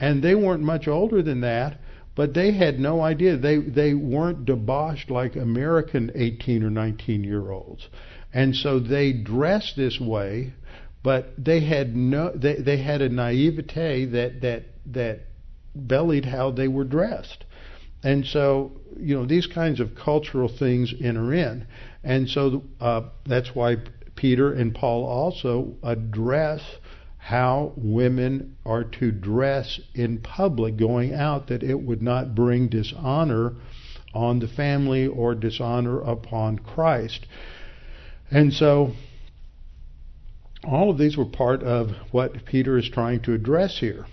And 0.00 0.22
they 0.22 0.34
weren't 0.34 0.62
much 0.62 0.88
older 0.88 1.22
than 1.22 1.42
that, 1.42 1.78
but 2.14 2.32
they 2.32 2.52
had 2.52 2.80
no 2.80 3.02
idea 3.02 3.36
they 3.36 3.58
they 3.58 3.92
weren't 3.92 4.46
debauched 4.46 5.10
like 5.10 5.36
American 5.36 6.10
18 6.14 6.62
or 6.62 6.70
19 6.70 7.22
year 7.22 7.50
olds. 7.50 7.86
And 8.32 8.56
so 8.56 8.78
they 8.78 9.12
dressed 9.12 9.76
this 9.76 10.00
way, 10.00 10.54
but 11.02 11.32
they 11.36 11.60
had 11.60 11.94
no 11.94 12.32
they 12.34 12.54
they 12.54 12.78
had 12.78 13.02
a 13.02 13.10
naivete 13.10 14.06
that 14.06 14.40
that 14.40 14.62
that 14.86 15.20
bellied 15.74 16.24
how 16.24 16.50
they 16.50 16.68
were 16.68 16.84
dressed. 16.84 17.44
And 18.06 18.24
so, 18.24 18.70
you 19.00 19.16
know, 19.16 19.26
these 19.26 19.48
kinds 19.48 19.80
of 19.80 19.96
cultural 19.96 20.48
things 20.48 20.94
enter 21.02 21.34
in. 21.34 21.66
And 22.04 22.28
so 22.28 22.62
uh, 22.80 23.08
that's 23.26 23.50
why 23.52 23.78
Peter 24.14 24.52
and 24.52 24.72
Paul 24.72 25.04
also 25.04 25.74
address 25.82 26.62
how 27.18 27.72
women 27.76 28.58
are 28.64 28.84
to 28.84 29.10
dress 29.10 29.80
in 29.92 30.18
public 30.18 30.76
going 30.76 31.14
out, 31.14 31.48
that 31.48 31.64
it 31.64 31.82
would 31.82 32.00
not 32.00 32.32
bring 32.32 32.68
dishonor 32.68 33.54
on 34.14 34.38
the 34.38 34.46
family 34.46 35.08
or 35.08 35.34
dishonor 35.34 36.00
upon 36.00 36.60
Christ. 36.60 37.26
And 38.30 38.52
so, 38.52 38.92
all 40.62 40.90
of 40.90 40.98
these 40.98 41.16
were 41.16 41.26
part 41.26 41.64
of 41.64 41.88
what 42.12 42.44
Peter 42.44 42.78
is 42.78 42.88
trying 42.88 43.22
to 43.22 43.32
address 43.32 43.78
here. 43.80 44.06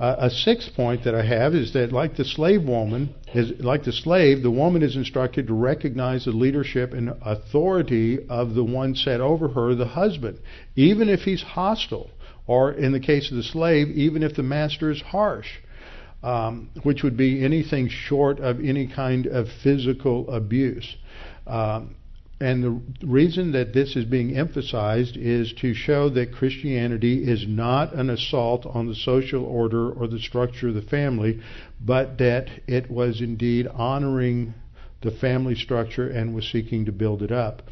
Uh, 0.00 0.16
a 0.18 0.30
sixth 0.30 0.74
point 0.74 1.04
that 1.04 1.14
I 1.14 1.22
have 1.22 1.54
is 1.54 1.74
that, 1.74 1.92
like 1.92 2.16
the 2.16 2.24
slave 2.24 2.64
woman, 2.64 3.14
is 3.34 3.52
like 3.60 3.84
the 3.84 3.92
slave, 3.92 4.42
the 4.42 4.50
woman 4.50 4.82
is 4.82 4.96
instructed 4.96 5.46
to 5.48 5.52
recognize 5.52 6.24
the 6.24 6.30
leadership 6.30 6.94
and 6.94 7.12
authority 7.20 8.18
of 8.30 8.54
the 8.54 8.64
one 8.64 8.94
set 8.94 9.20
over 9.20 9.48
her, 9.48 9.74
the 9.74 9.84
husband, 9.84 10.38
even 10.74 11.10
if 11.10 11.20
he's 11.20 11.42
hostile, 11.42 12.10
or 12.46 12.72
in 12.72 12.92
the 12.92 13.00
case 13.00 13.30
of 13.30 13.36
the 13.36 13.42
slave, 13.42 13.88
even 13.90 14.22
if 14.22 14.34
the 14.34 14.42
master 14.42 14.90
is 14.90 15.02
harsh, 15.02 15.58
um, 16.22 16.70
which 16.82 17.02
would 17.02 17.18
be 17.18 17.44
anything 17.44 17.86
short 17.86 18.40
of 18.40 18.58
any 18.58 18.86
kind 18.86 19.26
of 19.26 19.48
physical 19.62 20.30
abuse. 20.30 20.96
Um, 21.46 21.96
and 22.40 22.64
the 22.64 23.06
reason 23.06 23.52
that 23.52 23.74
this 23.74 23.96
is 23.96 24.06
being 24.06 24.34
emphasized 24.34 25.16
is 25.16 25.52
to 25.60 25.74
show 25.74 26.08
that 26.08 26.32
Christianity 26.32 27.22
is 27.30 27.44
not 27.46 27.92
an 27.92 28.08
assault 28.08 28.64
on 28.64 28.86
the 28.86 28.94
social 28.94 29.44
order 29.44 29.90
or 29.90 30.08
the 30.08 30.18
structure 30.18 30.68
of 30.68 30.74
the 30.74 30.80
family, 30.80 31.40
but 31.78 32.16
that 32.16 32.48
it 32.66 32.90
was 32.90 33.20
indeed 33.20 33.66
honoring 33.66 34.54
the 35.02 35.10
family 35.10 35.54
structure 35.54 36.08
and 36.08 36.34
was 36.34 36.50
seeking 36.50 36.86
to 36.86 36.92
build 36.92 37.22
it 37.22 37.30
up. 37.30 37.62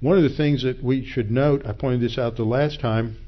One 0.00 0.16
of 0.16 0.24
the 0.24 0.36
things 0.36 0.64
that 0.64 0.82
we 0.82 1.04
should 1.04 1.30
note, 1.30 1.64
I 1.64 1.72
pointed 1.72 2.00
this 2.00 2.18
out 2.18 2.36
the 2.36 2.44
last 2.44 2.80
time, 2.80 3.18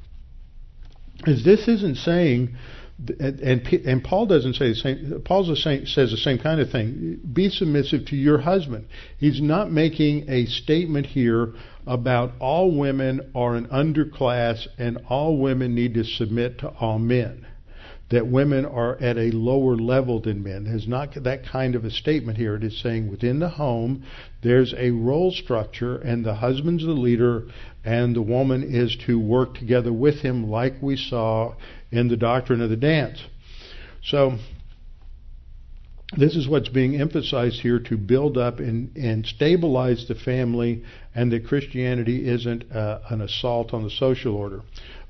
is 1.25 1.45
this 1.45 1.69
isn't 1.69 1.97
saying 1.97 2.57
and, 3.09 3.41
and, 3.41 3.67
and 3.67 4.05
Paul 4.05 4.27
doesn't 4.27 4.55
say 4.55 4.69
the 4.69 4.75
same. 4.75 5.23
Paul 5.25 5.45
says 5.45 6.11
the 6.11 6.17
same 6.17 6.39
kind 6.39 6.61
of 6.61 6.71
thing. 6.71 7.21
Be 7.33 7.49
submissive 7.49 8.07
to 8.07 8.17
your 8.17 8.39
husband. 8.39 8.89
He's 9.19 9.41
not 9.41 9.71
making 9.71 10.29
a 10.29 10.47
statement 10.47 11.07
here 11.07 11.55
about 11.87 12.33
all 12.41 12.77
women 12.77 13.33
are 13.35 13.55
an 13.55 13.67
underclass 13.69 14.67
and 14.79 14.99
all 15.09 15.39
women 15.39 15.75
need 15.75 15.95
to 15.95 16.05
submit 16.05 16.59
to 16.59 16.69
all 16.69 16.99
men 16.99 17.47
that 18.11 18.27
women 18.27 18.67
are 18.67 18.97
at 19.01 19.17
a 19.17 19.31
lower 19.31 19.77
level 19.77 20.21
than 20.21 20.43
men. 20.43 20.65
There's 20.65 20.89
not 20.89 21.15
that 21.23 21.47
kind 21.47 21.77
of 21.77 21.85
a 21.85 21.91
statement 21.91 22.39
here. 22.39 22.57
It 22.57 22.65
is 22.65 22.81
saying 22.83 23.09
within 23.09 23.39
the 23.39 23.49
home, 23.49 24.03
there's 24.43 24.75
a 24.77 24.91
role 24.91 25.31
structure, 25.31 25.97
and 25.97 26.25
the 26.25 26.35
husband's 26.35 26.85
the 26.85 26.91
leader, 26.91 27.47
and 27.85 28.15
the 28.17 28.23
woman 28.23 28.65
is 28.65 28.97
to 29.07 29.19
work 29.19 29.55
together 29.55 29.93
with 29.93 30.17
him, 30.17 30.51
like 30.51 30.75
we 30.83 30.97
saw 30.97 31.55
in 31.91 32.09
the 32.09 32.17
doctrine 32.17 32.61
of 32.61 32.71
the 32.71 32.77
dance. 32.77 33.23
So, 34.03 34.39
this 36.17 36.35
is 36.35 36.49
what's 36.49 36.69
being 36.69 37.01
emphasized 37.01 37.61
here 37.61 37.79
to 37.79 37.97
build 37.97 38.37
up 38.37 38.59
and, 38.59 38.97
and 38.97 39.25
stabilize 39.25 40.09
the 40.09 40.17
family, 40.17 40.83
and 41.15 41.31
that 41.31 41.47
Christianity 41.47 42.29
isn't 42.29 42.71
uh, 42.73 43.01
an 43.11 43.21
assault 43.21 43.73
on 43.73 43.85
the 43.85 43.91
social 43.91 44.35
order. 44.35 44.63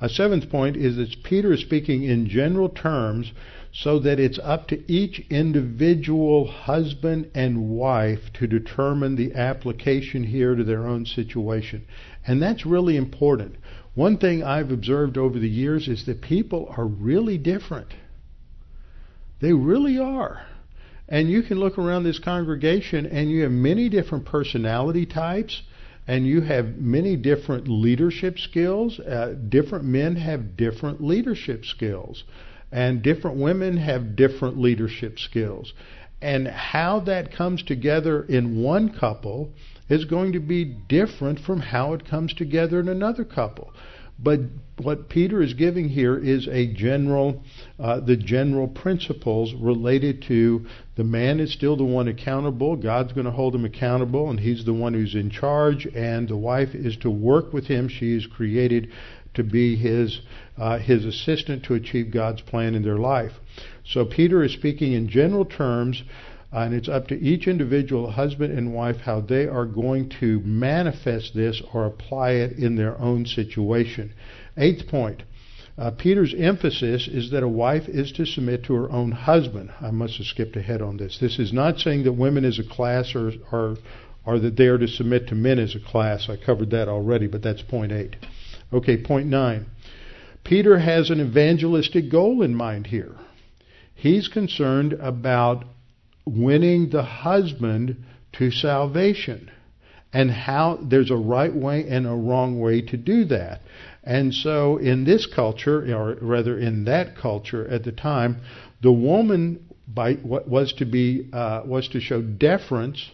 A 0.03 0.11
seventh 0.11 0.51
point 0.51 0.77
is 0.77 0.97
that 0.97 1.23
Peter 1.25 1.53
is 1.55 1.61
speaking 1.61 2.03
in 2.03 2.29
general 2.29 2.69
terms 2.69 3.33
so 3.73 3.99
that 4.01 4.19
it's 4.19 4.39
up 4.43 4.69
to 4.69 4.93
each 4.93 5.25
individual 5.31 6.47
husband 6.47 7.31
and 7.35 7.71
wife 7.71 8.33
to 8.35 8.47
determine 8.47 9.17
the 9.17 9.35
application 9.35 10.25
here 10.25 10.55
to 10.55 10.65
their 10.65 10.87
own 10.87 11.07
situation. 11.07 11.87
And 12.27 12.43
that's 12.43 12.67
really 12.67 12.97
important. 12.97 13.57
One 13.95 14.19
thing 14.19 14.43
I've 14.43 14.71
observed 14.71 15.19
over 15.19 15.39
the 15.39 15.49
years 15.49 15.89
is 15.89 16.07
that 16.07 16.21
people 16.23 16.73
are 16.77 16.87
really 16.87 17.39
different. 17.39 17.89
They 19.41 19.53
really 19.53 19.99
are. 19.99 20.43
And 21.09 21.29
you 21.29 21.43
can 21.43 21.59
look 21.59 21.77
around 21.77 22.05
this 22.05 22.21
congregation 22.21 23.05
and 23.07 23.31
you 23.31 23.43
have 23.43 23.51
many 23.51 23.89
different 23.89 24.27
personality 24.27 25.07
types 25.07 25.63
and 26.07 26.27
you 26.27 26.41
have 26.41 26.77
many 26.77 27.17
different 27.17 27.69
leadership 27.69 28.39
skills. 28.39 28.99
Uh, 28.99 29.35
different 29.49 29.85
men 29.85 30.17
have 30.17 30.57
different 30.57 31.01
leadership 31.01 31.65
skills, 31.65 32.25
and 32.73 33.03
different 33.03 33.37
women 33.37 33.77
have 33.77 34.17
different 34.17 34.59
leadership 34.59 35.19
skills. 35.21 35.73
And 36.21 36.49
how 36.49 37.01
that 37.01 37.33
comes 37.33 37.63
together 37.63 38.25
in 38.25 38.61
one 38.61 38.89
couple 38.99 39.53
is 39.91 40.05
going 40.07 40.33
to 40.33 40.41
be 40.41 40.65
different 40.65 41.41
from 41.41 41.61
how 41.61 41.93
it 41.93 42.09
comes 42.09 42.33
together 42.33 42.81
in 42.81 42.89
another 42.89 43.25
couple. 43.25 43.73
But 44.23 44.41
what 44.83 45.09
Peter 45.09 45.41
is 45.41 45.55
giving 45.55 45.89
here 45.89 46.17
is 46.17 46.47
a 46.47 46.67
general, 46.67 47.43
uh, 47.79 48.01
the 48.01 48.17
general 48.17 48.69
principles 48.69 49.55
related 49.55 50.23
to 50.29 50.67
the 50.97 51.05
man 51.05 51.41
is 51.41 51.53
still 51.53 51.75
the 51.77 51.85
one 51.85 52.07
accountable. 52.07 52.77
God's 52.77 53.15
going 53.15 53.25
to 53.25 53.33
hold 53.33 53.55
him 53.55 53.65
accountable, 53.65 54.29
and 54.29 54.39
he's 54.39 54.65
the 54.65 54.75
one 54.75 54.93
who's 54.93 55.15
in 55.15 55.31
charge. 55.31 55.87
And 55.87 56.29
the 56.29 56.37
wife 56.37 56.75
is 56.75 56.99
to 56.99 57.11
work 57.11 57.55
with 57.55 57.67
him. 57.67 57.89
She 57.89 58.15
is 58.15 58.27
created 58.27 58.91
to 59.35 59.43
be 59.43 59.77
his 59.77 60.21
uh, 60.59 60.79
his 60.79 61.07
assistant 61.07 61.65
to 61.65 61.75
achieve 61.75 62.11
God's 62.13 62.43
plan 62.43 62.75
in 62.75 62.83
their 62.83 62.99
life. 62.99 63.33
So 63.87 64.05
Peter 64.05 64.45
is 64.45 64.53
speaking 64.53 64.93
in 64.93 65.09
general 65.09 65.47
terms 65.47 66.03
and 66.53 66.75
it's 66.75 66.89
up 66.89 67.07
to 67.09 67.15
each 67.15 67.47
individual 67.47 68.11
husband 68.11 68.57
and 68.57 68.75
wife 68.75 68.97
how 68.97 69.21
they 69.21 69.47
are 69.47 69.67
going 69.67 70.09
to 70.21 70.41
manifest 70.41 71.35
this 71.35 71.63
or 71.73 71.87
apply 71.87 72.33
it 72.33 72.53
in 72.53 72.77
their 72.77 72.99
own 73.01 73.25
situation. 73.25 74.13
Eighth 74.57 74.89
point. 74.89 75.23
Uh, 75.79 75.91
Peter's 75.93 76.35
emphasis 76.37 77.09
is 77.09 77.31
that 77.31 77.43
a 77.43 77.49
wife 77.49 77.89
is 77.89 78.13
to 78.13 78.27
submit 78.27 78.65
to 78.65 78.75
her 78.75 78.91
own 78.91 79.13
husband. 79.13 79.71
I 79.81 79.91
must 79.91 80.19
have 80.19 80.27
skipped 80.27 80.57
ahead 80.57 80.83
on 80.83 80.97
this. 80.97 81.19
This 81.21 81.39
is 81.39 81.53
not 81.53 81.79
saying 81.79 82.05
that 82.05 82.13
women 82.13 82.45
as 82.45 82.59
a 82.59 82.65
class 82.69 83.15
are, 83.15 83.33
are, 83.51 83.77
are 84.27 84.39
that 84.41 84.57
they 84.57 84.67
are 84.67 84.77
to 84.77 84.89
submit 84.89 85.29
to 85.29 85.35
men 85.35 85.59
as 85.59 85.75
a 85.75 85.81
class. 85.81 86.29
I 86.29 86.37
covered 86.37 86.71
that 86.71 86.89
already, 86.89 87.29
but 87.29 87.43
that's 87.43 87.63
point 87.63 87.93
eight. 87.93 88.17
Okay, 88.73 89.03
point 89.03 89.29
nine. 89.29 89.67
Peter 90.45 90.79
has 90.79 91.11
an 91.11 91.21
evangelistic 91.21 92.11
goal 92.11 92.43
in 92.43 92.55
mind 92.55 92.89
here. 92.89 93.15
He's 93.95 94.29
concerned 94.29 94.95
about 94.95 95.65
winning 96.37 96.91
the 96.91 97.03
husband 97.03 97.97
to 98.33 98.51
salvation 98.51 99.51
and 100.13 100.31
how 100.31 100.79
there's 100.83 101.11
a 101.11 101.17
right 101.17 101.55
way 101.55 101.87
and 101.89 102.07
a 102.07 102.11
wrong 102.11 102.61
way 102.61 102.81
to 102.81 102.97
do 102.97 103.25
that. 103.27 103.61
And 104.03 104.33
so 104.35 104.79
in 104.79 105.05
this 105.05 105.27
culture, 105.27 105.95
or 105.95 106.17
rather 106.21 106.59
in 106.59 106.85
that 106.85 107.17
culture 107.17 107.67
at 107.69 107.85
the 107.85 107.93
time, 107.93 108.41
the 108.83 108.93
woman 108.93 109.67
by, 109.87 110.15
what 110.15 110.49
was 110.49 110.73
to 110.75 110.85
be 110.85 111.29
uh, 111.33 111.63
was 111.65 111.89
to 111.89 112.01
show 112.01 112.23
deference 112.23 113.11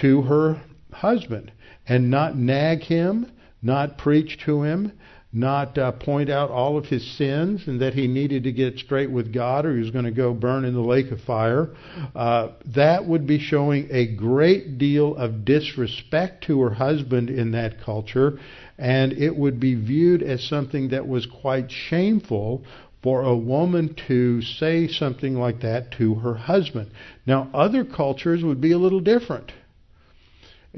to 0.00 0.22
her 0.22 0.62
husband 0.92 1.52
and 1.86 2.10
not 2.10 2.36
nag 2.36 2.82
him, 2.82 3.30
not 3.62 3.98
preach 3.98 4.38
to 4.44 4.62
him, 4.62 4.92
not 5.32 5.76
uh, 5.76 5.92
point 5.92 6.30
out 6.30 6.50
all 6.50 6.78
of 6.78 6.86
his 6.86 7.06
sins 7.18 7.62
and 7.66 7.80
that 7.82 7.92
he 7.92 8.06
needed 8.06 8.44
to 8.44 8.52
get 8.52 8.78
straight 8.78 9.10
with 9.10 9.32
God 9.32 9.66
or 9.66 9.74
he 9.74 9.82
was 9.82 9.90
going 9.90 10.06
to 10.06 10.10
go 10.10 10.32
burn 10.32 10.64
in 10.64 10.72
the 10.72 10.80
lake 10.80 11.10
of 11.10 11.20
fire. 11.20 11.68
Uh, 12.14 12.48
that 12.74 13.06
would 13.06 13.26
be 13.26 13.38
showing 13.38 13.88
a 13.90 14.06
great 14.06 14.78
deal 14.78 15.14
of 15.16 15.44
disrespect 15.44 16.44
to 16.44 16.60
her 16.62 16.74
husband 16.74 17.28
in 17.28 17.50
that 17.52 17.80
culture, 17.82 18.38
and 18.78 19.12
it 19.12 19.36
would 19.36 19.60
be 19.60 19.74
viewed 19.74 20.22
as 20.22 20.42
something 20.42 20.88
that 20.88 21.06
was 21.06 21.26
quite 21.26 21.70
shameful 21.70 22.64
for 23.02 23.22
a 23.22 23.36
woman 23.36 23.94
to 24.08 24.40
say 24.42 24.88
something 24.88 25.34
like 25.34 25.60
that 25.60 25.92
to 25.92 26.14
her 26.16 26.34
husband. 26.34 26.90
Now, 27.26 27.48
other 27.52 27.84
cultures 27.84 28.42
would 28.42 28.60
be 28.60 28.72
a 28.72 28.78
little 28.78 29.00
different. 29.00 29.52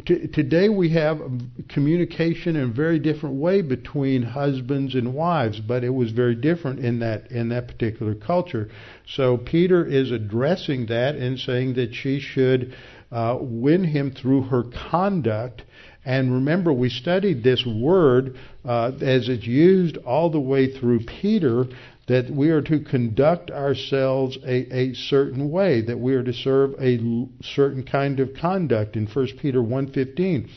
Today 0.07 0.69
we 0.69 0.91
have 0.91 1.21
communication 1.69 2.55
in 2.55 2.71
a 2.71 2.73
very 2.73 3.01
different 3.01 3.37
way 3.37 3.61
between 3.61 4.23
husbands 4.23 4.95
and 4.95 5.13
wives, 5.13 5.59
but 5.59 5.83
it 5.83 5.93
was 5.93 6.13
very 6.13 6.37
different 6.37 6.79
in 6.79 7.01
that 7.01 7.33
in 7.33 7.49
that 7.49 7.67
particular 7.67 8.15
culture. 8.15 8.71
So 9.05 9.37
Peter 9.37 9.85
is 9.85 10.13
addressing 10.13 10.87
that 10.87 11.17
and 11.17 11.37
saying 11.37 11.75
that 11.75 11.93
she 11.93 12.21
should 12.21 12.73
uh, 13.11 13.39
win 13.41 13.83
him 13.83 14.13
through 14.13 14.43
her 14.43 14.63
conduct. 14.91 15.65
And 16.05 16.33
remember, 16.33 16.73
we 16.73 16.89
studied 16.89 17.43
this 17.43 17.67
word 17.67 18.39
uh, 18.65 18.93
as 19.01 19.29
it's 19.29 19.47
used 19.47 19.97
all 19.99 20.31
the 20.31 20.41
way 20.41 20.73
through 20.79 21.01
Peter 21.01 21.67
that 22.11 22.29
we 22.29 22.51
are 22.51 22.61
to 22.61 22.81
conduct 22.81 23.53
ourselves 23.53 24.37
a, 24.45 24.77
a 24.77 24.93
certain 24.95 25.49
way, 25.49 25.81
that 25.81 25.97
we 25.97 26.13
are 26.17 26.25
to 26.25 26.33
serve 26.33 26.75
a 26.81 26.99
certain 27.41 27.85
kind 27.85 28.19
of 28.19 28.35
conduct. 28.35 28.97
In 28.97 29.07
1 29.07 29.29
Peter 29.41 29.61
1.15, 29.61 30.49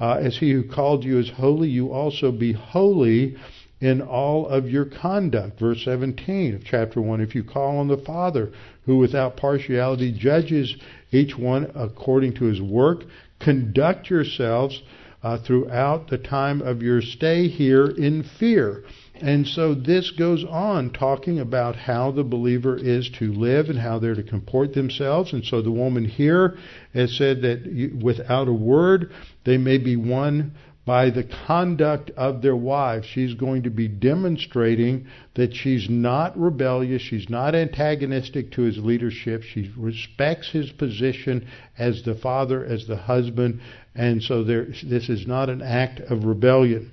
uh, 0.00 0.14
as 0.14 0.36
he 0.38 0.50
who 0.50 0.64
called 0.64 1.04
you 1.04 1.20
is 1.20 1.30
holy, 1.30 1.68
you 1.68 1.92
also 1.92 2.32
be 2.32 2.52
holy 2.52 3.36
in 3.80 4.02
all 4.02 4.48
of 4.48 4.68
your 4.68 4.84
conduct. 4.84 5.60
Verse 5.60 5.84
17 5.84 6.56
of 6.56 6.64
chapter 6.64 7.00
1, 7.00 7.20
if 7.20 7.36
you 7.36 7.44
call 7.44 7.78
on 7.78 7.86
the 7.86 7.98
Father, 7.98 8.50
who 8.84 8.98
without 8.98 9.36
partiality 9.36 10.10
judges 10.10 10.74
each 11.12 11.38
one 11.38 11.70
according 11.76 12.34
to 12.34 12.46
his 12.46 12.60
work, 12.60 13.04
conduct 13.38 14.10
yourselves 14.10 14.82
uh, 15.22 15.38
throughout 15.38 16.10
the 16.10 16.18
time 16.18 16.60
of 16.62 16.82
your 16.82 17.00
stay 17.00 17.46
here 17.46 17.86
in 17.86 18.24
fear. 18.40 18.82
And 19.20 19.46
so 19.46 19.74
this 19.74 20.10
goes 20.10 20.44
on 20.44 20.92
talking 20.92 21.40
about 21.40 21.76
how 21.76 22.10
the 22.10 22.24
believer 22.24 22.76
is 22.76 23.08
to 23.18 23.32
live 23.32 23.68
and 23.70 23.78
how 23.78 23.98
they're 23.98 24.14
to 24.14 24.22
comport 24.22 24.74
themselves. 24.74 25.32
And 25.32 25.44
so 25.44 25.62
the 25.62 25.70
woman 25.70 26.04
here 26.04 26.58
has 26.92 27.16
said 27.16 27.42
that 27.42 27.98
without 28.02 28.48
a 28.48 28.52
word, 28.52 29.12
they 29.44 29.56
may 29.56 29.78
be 29.78 29.96
won 29.96 30.52
by 30.86 31.10
the 31.10 31.24
conduct 31.46 32.10
of 32.10 32.42
their 32.42 32.56
wives. 32.56 33.06
She's 33.06 33.34
going 33.34 33.64
to 33.64 33.70
be 33.70 33.88
demonstrating 33.88 35.06
that 35.34 35.52
she's 35.52 35.88
not 35.90 36.38
rebellious, 36.38 37.02
she's 37.02 37.28
not 37.28 37.56
antagonistic 37.56 38.52
to 38.52 38.62
his 38.62 38.78
leadership, 38.78 39.42
she 39.42 39.72
respects 39.76 40.50
his 40.52 40.70
position 40.70 41.48
as 41.76 42.04
the 42.04 42.14
father, 42.14 42.64
as 42.64 42.86
the 42.86 42.96
husband, 42.96 43.60
and 43.96 44.22
so 44.22 44.44
there, 44.44 44.66
this 44.84 45.08
is 45.08 45.26
not 45.26 45.50
an 45.50 45.60
act 45.60 45.98
of 45.98 46.24
rebellion. 46.24 46.92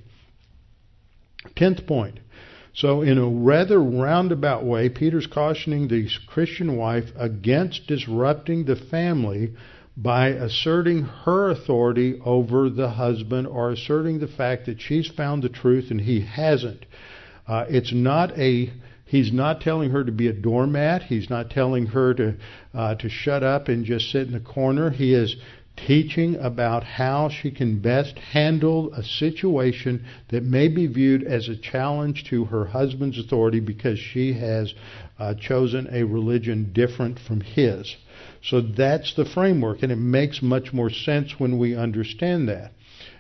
Tenth 1.56 1.86
point. 1.86 2.20
So, 2.76 3.02
in 3.02 3.20
a 3.20 3.28
rather 3.28 3.82
roundabout 3.82 4.66
way, 4.66 4.90
Peter's 4.90 5.28
cautioning 5.28 5.88
the 5.88 6.10
Christian 6.26 6.76
wife 6.76 7.12
against 7.16 7.88
disrupting 7.88 8.66
the 8.66 8.76
family 8.76 9.54
by 9.96 10.30
asserting 10.30 11.04
her 11.04 11.52
authority 11.52 12.20
over 12.26 12.70
the 12.70 12.90
husband 12.90 13.46
or 13.46 13.70
asserting 13.70 14.20
the 14.20 14.28
fact 14.28 14.66
that 14.66 14.82
she's 14.82 15.08
found 15.08 15.44
the 15.44 15.50
truth 15.50 15.92
and 15.92 16.02
he 16.02 16.22
hasn't. 16.22 16.86
Uh, 17.48 17.66
it's 17.70 17.94
not 17.94 18.32
a 18.40 18.74
He's 19.14 19.32
not 19.32 19.62
telling 19.62 19.92
her 19.92 20.04
to 20.04 20.12
be 20.12 20.28
a 20.28 20.34
doormat. 20.34 21.04
He's 21.04 21.30
not 21.30 21.52
telling 21.52 21.86
her 21.86 22.16
to 22.16 22.36
uh, 22.74 22.96
to 22.96 23.10
shut 23.10 23.44
up 23.44 23.68
and 23.68 23.86
just 23.86 24.10
sit 24.10 24.26
in 24.26 24.34
the 24.34 24.40
corner. 24.40 24.90
He 24.90 25.14
is 25.14 25.36
teaching 25.88 26.36
about 26.36 26.84
how 26.84 27.30
she 27.30 27.52
can 27.52 27.80
best 27.80 28.18
handle 28.18 28.94
a 28.94 29.04
situation 29.04 30.06
that 30.30 30.44
may 30.44 30.68
be 30.68 30.88
viewed 30.88 31.24
as 31.24 31.50
a 31.50 31.56
challenge 31.56 32.24
to 32.30 32.46
her 32.46 32.66
husband's 32.66 33.20
authority 33.20 33.60
because 33.60 34.00
she 34.00 34.34
has 34.34 34.74
uh, 35.20 35.34
chosen 35.36 35.88
a 35.92 36.04
religion 36.04 36.72
different 36.74 37.20
from 37.20 37.42
his. 37.42 37.96
So 38.42 38.62
that's 38.62 39.14
the 39.16 39.26
framework, 39.26 39.84
and 39.84 39.92
it 39.92 39.98
makes 39.98 40.42
much 40.42 40.74
more 40.74 40.90
sense 40.90 41.40
when 41.40 41.58
we 41.58 41.76
understand 41.76 42.50
that. 42.50 42.72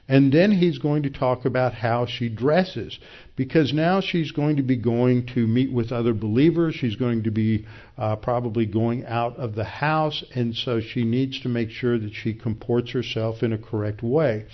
And 0.07 0.33
then 0.33 0.51
he's 0.51 0.79
going 0.79 1.03
to 1.03 1.09
talk 1.09 1.45
about 1.45 1.75
how 1.75 2.05
she 2.05 2.27
dresses, 2.27 2.99
because 3.37 3.71
now 3.71 4.01
she's 4.01 4.31
going 4.33 4.57
to 4.57 4.63
be 4.63 4.75
going 4.75 5.27
to 5.27 5.47
meet 5.47 5.71
with 5.71 5.93
other 5.93 6.13
believers. 6.13 6.75
She's 6.75 6.97
going 6.97 7.23
to 7.23 7.31
be 7.31 7.65
uh, 7.97 8.17
probably 8.17 8.65
going 8.65 9.05
out 9.05 9.37
of 9.37 9.55
the 9.55 9.63
house, 9.63 10.21
and 10.35 10.53
so 10.53 10.81
she 10.81 11.05
needs 11.05 11.39
to 11.41 11.49
make 11.49 11.69
sure 11.69 11.97
that 11.97 12.13
she 12.13 12.33
comports 12.33 12.91
herself 12.91 13.43
in 13.43 13.53
a 13.53 13.57
correct 13.57 14.03
way. 14.03 14.45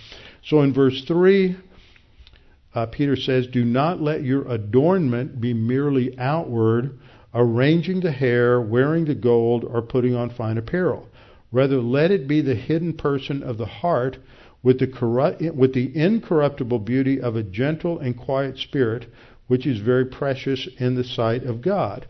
So 0.44 0.62
in 0.62 0.72
verse 0.72 1.04
3, 1.08 1.58
uh, 2.76 2.86
Peter 2.86 3.16
says, 3.16 3.48
Do 3.48 3.66
not 3.66 4.00
let 4.00 4.24
your 4.24 4.48
adornment 4.48 5.42
be 5.42 5.56
merely 5.56 6.18
outward, 6.20 7.00
arranging 7.34 8.02
the 8.02 8.12
hair, 8.12 8.62
wearing 8.62 9.06
the 9.06 9.16
gold, 9.16 9.64
or 9.64 9.82
putting 9.82 10.16
on 10.16 10.30
fine 10.30 10.60
apparel. 10.60 11.08
Rather, 11.52 11.78
let 11.78 12.12
it 12.12 12.28
be 12.28 12.42
the 12.42 12.54
hidden 12.54 12.94
person 12.94 13.42
of 13.42 13.58
the 13.58 13.66
heart 13.66 14.20
with 14.62 14.80
the, 14.80 15.52
with 15.56 15.74
the 15.74 15.96
incorruptible 15.96 16.80
beauty 16.80 17.20
of 17.20 17.36
a 17.36 17.44
gentle 17.44 18.00
and 18.00 18.18
quiet 18.18 18.58
spirit, 18.58 19.06
which 19.48 19.66
is 19.66 19.80
very 19.80 20.06
precious 20.06 20.68
in 20.78 20.96
the 20.96 21.04
sight 21.04 21.44
of 21.44 21.62
God. 21.62 22.06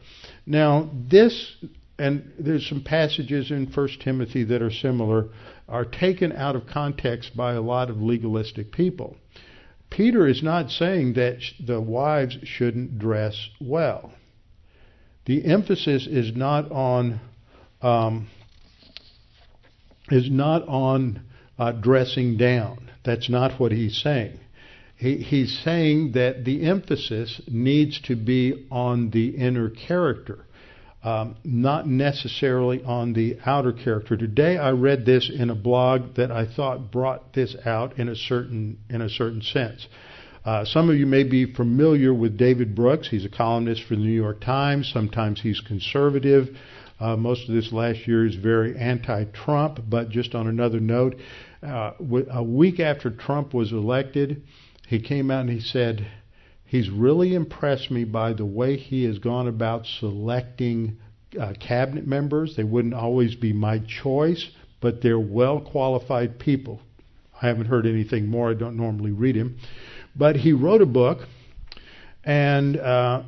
Now, 0.46 0.90
this, 0.94 1.56
and 1.98 2.34
there's 2.40 2.68
some 2.68 2.84
passages 2.84 3.52
in 3.52 3.72
1 3.72 3.88
Timothy 4.02 4.44
that 4.46 4.62
are 4.62 4.72
similar, 4.72 5.30
are 5.68 5.86
taken 5.86 6.32
out 6.32 6.56
of 6.56 6.66
context 6.66 7.38
by 7.38 7.54
a 7.54 7.62
lot 7.62 7.90
of 7.90 8.02
legalistic 8.02 8.72
people. 8.72 9.16
Peter 9.90 10.28
is 10.28 10.44
not 10.44 10.70
saying 10.70 11.14
that 11.14 11.40
the 11.66 11.82
wives 11.82 12.38
shouldn't 12.44 13.00
dress 13.00 13.50
well. 13.60 14.12
The 15.26 15.46
emphasis 15.46 16.08
is 16.08 16.36
not 16.36 16.72
on 16.72 17.20
um, 17.82 18.28
is 20.12 20.30
not 20.30 20.68
on 20.68 21.22
uh, 21.60 21.74
dressing 21.74 22.38
down. 22.38 22.90
That's 23.06 23.30
not 23.30 23.60
what 23.60 23.72
he's 23.72 24.02
saying. 24.02 24.40
He, 24.96 25.18
he's 25.18 25.62
saying 25.64 26.14
that 26.14 26.44
the 26.44 26.66
emphasis 26.66 27.42
needs 27.48 28.02
to 28.02 28.16
be 28.16 28.68
on 28.72 29.12
the 29.12 29.30
inner 29.30 29.70
character, 29.70 30.46
um, 31.04 31.38
not 31.44 31.88
necessarily 31.88 32.84
on 32.84 33.14
the 33.14 33.38
outer 33.46 33.72
character. 33.72 34.18
Today, 34.18 34.58
I 34.58 34.72
read 34.72 35.06
this 35.06 35.32
in 35.34 35.50
a 35.50 35.56
blog 35.56 36.16
that 36.16 36.32
I 36.32 36.46
thought 36.54 36.92
brought 36.92 37.34
this 37.34 37.56
out 37.66 37.98
in 37.98 38.10
a 38.10 38.16
certain 38.16 38.80
in 38.90 39.02
a 39.02 39.10
certain 39.10 39.42
sense. 39.42 39.88
Uh, 40.44 40.66
some 40.66 40.90
of 40.90 40.96
you 40.96 41.06
may 41.06 41.24
be 41.24 41.54
familiar 41.54 42.14
with 42.14 42.38
David 42.38 42.76
Brooks. 42.76 43.10
He's 43.10 43.26
a 43.26 43.30
columnist 43.30 43.84
for 43.84 43.96
the 43.96 44.02
New 44.02 44.12
York 44.12 44.42
Times. 44.42 44.90
Sometimes 44.94 45.42
he's 45.42 45.62
conservative. 45.62 46.50
Uh, 47.00 47.16
most 47.16 47.48
of 47.48 47.56
this 47.56 47.72
last 47.72 48.08
year 48.08 48.26
is 48.26 48.36
very 48.36 48.78
anti-Trump, 48.78 49.80
but 49.88 50.10
just 50.10 50.36
on 50.36 50.48
another 50.48 50.82
note, 50.82 51.16
uh, 51.62 51.92
a 52.32 52.44
week 52.44 52.80
after 52.80 53.10
Trump 53.10 53.54
was 53.54 53.72
elected, 53.72 54.44
he 54.88 55.02
came 55.02 55.30
out 55.30 55.42
and 55.42 55.50
he 55.50 55.60
said, 55.60 56.08
He's 56.66 56.90
really 56.90 57.34
impressed 57.34 57.90
me 57.90 58.04
by 58.04 58.34
the 58.34 58.46
way 58.46 58.78
he 58.78 59.04
has 59.06 59.18
gone 59.18 59.48
about 59.48 59.88
selecting 59.88 61.00
uh, 61.40 61.54
cabinet 61.60 62.06
members. 62.06 62.56
They 62.56 62.64
wouldn't 62.64 62.94
always 62.94 63.36
be 63.36 63.54
my 63.54 63.80
choice, 63.80 64.50
but 64.80 65.02
they're 65.02 65.20
well 65.20 65.60
qualified 65.62 66.38
people. 66.38 66.80
I 67.42 67.48
haven't 67.48 67.66
heard 67.66 67.88
anything 67.88 68.28
more. 68.28 68.52
I 68.52 68.54
don't 68.54 68.78
normally 68.78 69.12
read 69.12 69.36
him. 69.36 69.58
But 70.16 70.36
he 70.36 70.54
wrote 70.54 70.82
a 70.82 70.86
book, 70.86 71.20
and 72.24 72.78
uh, 72.78 73.24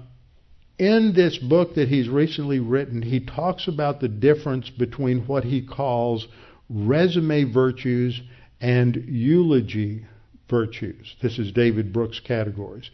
in 0.78 1.14
this 1.16 1.38
book 1.38 1.76
that 1.76 1.88
he's 1.88 2.10
recently 2.10 2.60
written, 2.60 3.02
he 3.02 3.26
talks 3.26 3.68
about 3.68 4.02
the 4.02 4.08
difference 4.08 4.70
between 4.70 5.26
what 5.28 5.44
he 5.44 5.66
calls 5.66 6.28
resume 6.72 7.46
virtues 7.46 8.22
and 8.60 8.96
eulogy 9.08 10.06
virtues. 10.50 11.16
This 11.22 11.40
is 11.40 11.52
David 11.52 11.92
Brooks' 11.92 12.20
categories. 12.20 12.90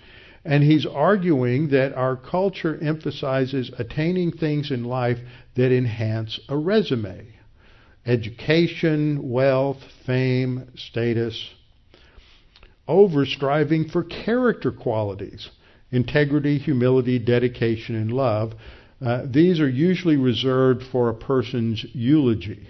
And 0.45 0.63
he's 0.63 0.85
arguing 0.85 1.69
that 1.69 1.93
our 1.93 2.15
culture 2.15 2.77
emphasizes 2.81 3.69
attaining 3.77 4.31
things 4.31 4.71
in 4.71 4.85
life 4.85 5.19
that 5.55 5.71
enhance 5.71 6.39
a 6.47 6.57
resume 6.57 7.33
education, 8.05 9.29
wealth, 9.29 9.83
fame, 10.05 10.71
status, 10.75 11.53
over 12.87 13.25
striving 13.25 13.89
for 13.89 14.03
character 14.03 14.71
qualities 14.71 15.49
integrity, 15.91 16.57
humility, 16.57 17.17
dedication, 17.19 17.95
and 17.95 18.11
love. 18.11 18.53
Uh, 19.05 19.23
these 19.25 19.59
are 19.59 19.69
usually 19.69 20.17
reserved 20.17 20.83
for 20.91 21.09
a 21.09 21.13
person's 21.13 21.85
eulogy. 21.93 22.67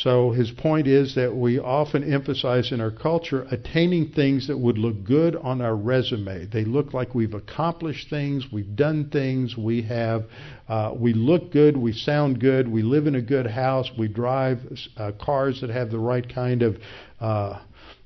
So 0.00 0.30
his 0.30 0.50
point 0.50 0.86
is 0.88 1.14
that 1.14 1.34
we 1.34 1.58
often 1.58 2.12
emphasize 2.12 2.70
in 2.70 2.82
our 2.82 2.90
culture 2.90 3.46
attaining 3.50 4.08
things 4.10 4.46
that 4.46 4.58
would 4.58 4.76
look 4.76 5.04
good 5.04 5.36
on 5.36 5.62
our 5.62 5.74
resume. 5.74 6.44
They 6.44 6.66
look 6.66 6.92
like 6.92 7.14
we've 7.14 7.32
accomplished 7.32 8.10
things, 8.10 8.52
we've 8.52 8.76
done 8.76 9.08
things, 9.08 9.56
we 9.56 9.80
have, 9.82 10.26
uh, 10.68 10.92
we 10.94 11.14
look 11.14 11.50
good, 11.50 11.78
we 11.78 11.94
sound 11.94 12.40
good, 12.40 12.68
we 12.70 12.82
live 12.82 13.06
in 13.06 13.14
a 13.14 13.22
good 13.22 13.46
house, 13.46 13.90
we 13.98 14.08
drive 14.08 14.60
uh, 14.98 15.12
cars 15.18 15.62
that 15.62 15.70
have 15.70 15.90
the 15.90 15.98
right 15.98 16.28
kind 16.28 16.62
of 16.62 16.76
uh, 17.18 17.60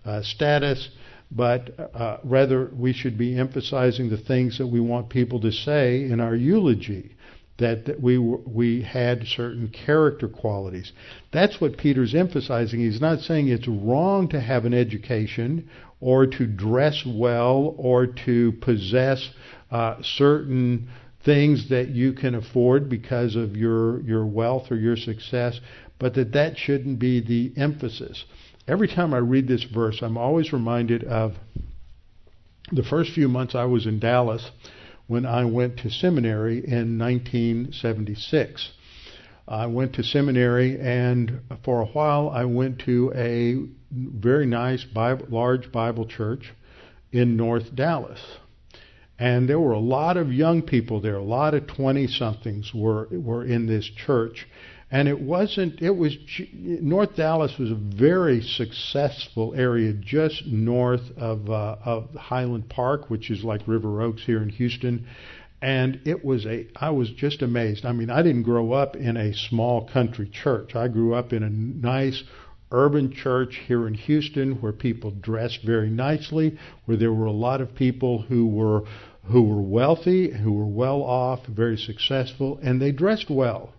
uh 0.05 0.22
status. 0.22 0.91
But 1.32 1.70
uh, 1.78 2.18
rather, 2.22 2.70
we 2.72 2.93
should 2.93 3.18
be 3.18 3.36
emphasizing 3.36 4.11
the 4.11 4.16
things 4.16 4.59
that 4.59 4.66
we 4.66 4.78
want 4.78 5.09
people 5.09 5.41
to 5.41 5.51
say 5.51 6.05
in 6.05 6.20
our 6.20 6.36
eulogy 6.36 7.16
that, 7.61 7.84
that 7.86 8.02
we 8.02 8.18
we 8.18 8.82
had 8.82 9.26
certain 9.26 9.68
character 9.68 10.28
qualities. 10.28 10.92
That's 11.32 11.61
what 11.61 11.78
Peter's 11.78 12.14
emphasizing. 12.14 12.80
He's 12.80 13.00
not 13.00 13.20
saying 13.20 13.48
it's 13.48 13.68
wrong 13.68 14.28
to 14.30 14.40
have 14.40 14.64
an 14.64 14.74
education 14.74 15.68
or 16.00 16.26
to 16.26 16.46
dress 16.46 17.04
well 17.06 17.74
or 17.76 18.06
to 18.26 18.52
possess 18.61 19.30
uh, 19.70 19.96
certain 20.02 20.88
things 21.24 21.68
that 21.68 21.88
you 21.88 22.14
can 22.14 22.34
afford 22.34 22.88
because 22.88 23.36
of 23.36 23.56
your 23.56 24.00
your 24.00 24.26
wealth 24.26 24.70
or 24.70 24.76
your 24.76 24.96
success, 24.96 25.61
but 25.98 26.14
that 26.14 26.32
that 26.32 26.56
shouldn't 26.56 26.98
be 26.98 27.20
the 27.20 27.52
emphasis. 27.61 28.24
Every 28.66 28.88
time 28.88 29.14
I 29.14 29.18
read 29.18 29.46
this 29.46 29.64
verse, 29.64 30.00
I'm 30.02 30.16
always 30.16 30.52
reminded 30.52 31.04
of 31.04 31.34
the 32.72 32.84
first 32.84 33.12
few 33.12 33.28
months 33.28 33.54
I 33.54 33.64
was 33.64 33.86
in 33.86 33.98
Dallas 33.98 34.50
when 35.11 35.26
I 35.26 35.44
went 35.44 35.78
to 35.78 35.90
seminary 35.90 36.58
in 36.58 36.96
1976. 36.96 38.70
I 39.48 39.66
went 39.66 39.94
to 39.94 40.04
seminary, 40.04 40.78
and 40.78 41.40
for 41.64 41.80
a 41.80 41.86
while 41.86 42.30
I 42.30 42.44
went 42.44 42.78
to 42.82 43.12
a 43.16 43.56
very 43.90 44.46
nice, 44.46 44.84
Bible, 44.84 45.26
large 45.28 45.72
Bible 45.72 46.06
church 46.06 46.52
in 47.11 47.36
North 47.36 47.74
Dallas. 47.74 48.20
And 49.18 49.48
there 49.48 49.58
were 49.58 49.72
a 49.72 49.80
lot 49.80 50.16
of 50.16 50.32
young 50.32 50.62
people 50.62 51.00
there. 51.00 51.16
A 51.16 51.24
lot 51.24 51.54
of 51.54 51.66
20 51.66 52.06
somethings 52.06 52.72
were 52.72 53.08
were 53.11 53.44
in 53.44 53.66
this 53.66 53.86
church, 53.86 54.46
and 54.91 55.07
it 55.09 55.20
wasn't 55.20 55.80
it 55.80 55.97
was 55.97 56.16
North 56.53 57.14
Dallas 57.14 57.57
was 57.59 57.70
a 57.70 57.74
very 57.76 58.43
successful 58.43 59.55
area 59.55 59.93
just 59.93 60.47
north 60.47 61.16
of 61.16 61.49
uh, 61.49 61.76
of 61.84 62.14
Highland 62.14 62.68
Park 62.68 63.09
which 63.09 63.30
is 63.30 63.45
like 63.45 63.66
River 63.68 64.03
Oaks 64.03 64.22
here 64.24 64.43
in 64.43 64.49
Houston. 64.49 65.07
And 65.62 66.01
it 66.07 66.24
was 66.24 66.47
a 66.47 66.66
I 66.74 66.91
was 66.91 67.11
just 67.11 67.43
amazed. 67.43 67.84
I 67.84 67.93
mean 67.93 68.11
I 68.11 68.22
didn't 68.22 68.43
grow 68.43 68.72
up 68.72 68.97
in 68.97 69.16
a 69.16 69.32
small 69.32 69.88
country 69.88 70.28
church. 70.28 70.74
I 70.74 70.88
grew 70.88 71.14
up 71.14 71.32
in 71.32 71.43
a 71.43 71.51
nice 71.51 72.24
urban 72.72 73.12
church 73.12 73.61
here 73.66 73.86
in 73.86 73.95
Houston 73.95 74.61
where 74.61 74.72
people 74.72 75.11
dressed 75.11 75.61
very 75.64 75.91
nicely 75.91 76.59
where 76.84 76.97
there 76.97 77.12
were 77.12 77.26
a 77.26 77.32
lot 77.32 77.61
of 77.61 77.74
people 77.74 78.22
who 78.22 78.47
were 78.47 78.84
who 79.24 79.43
were 79.43 79.62
wealthy 79.62 80.30
who 80.30 80.53
were 80.53 80.66
well 80.66 81.03
off 81.03 81.45
very 81.47 81.76
successful 81.76 82.59
and 82.62 82.80
they 82.80 82.93
dressed 82.93 83.28
well 83.28 83.74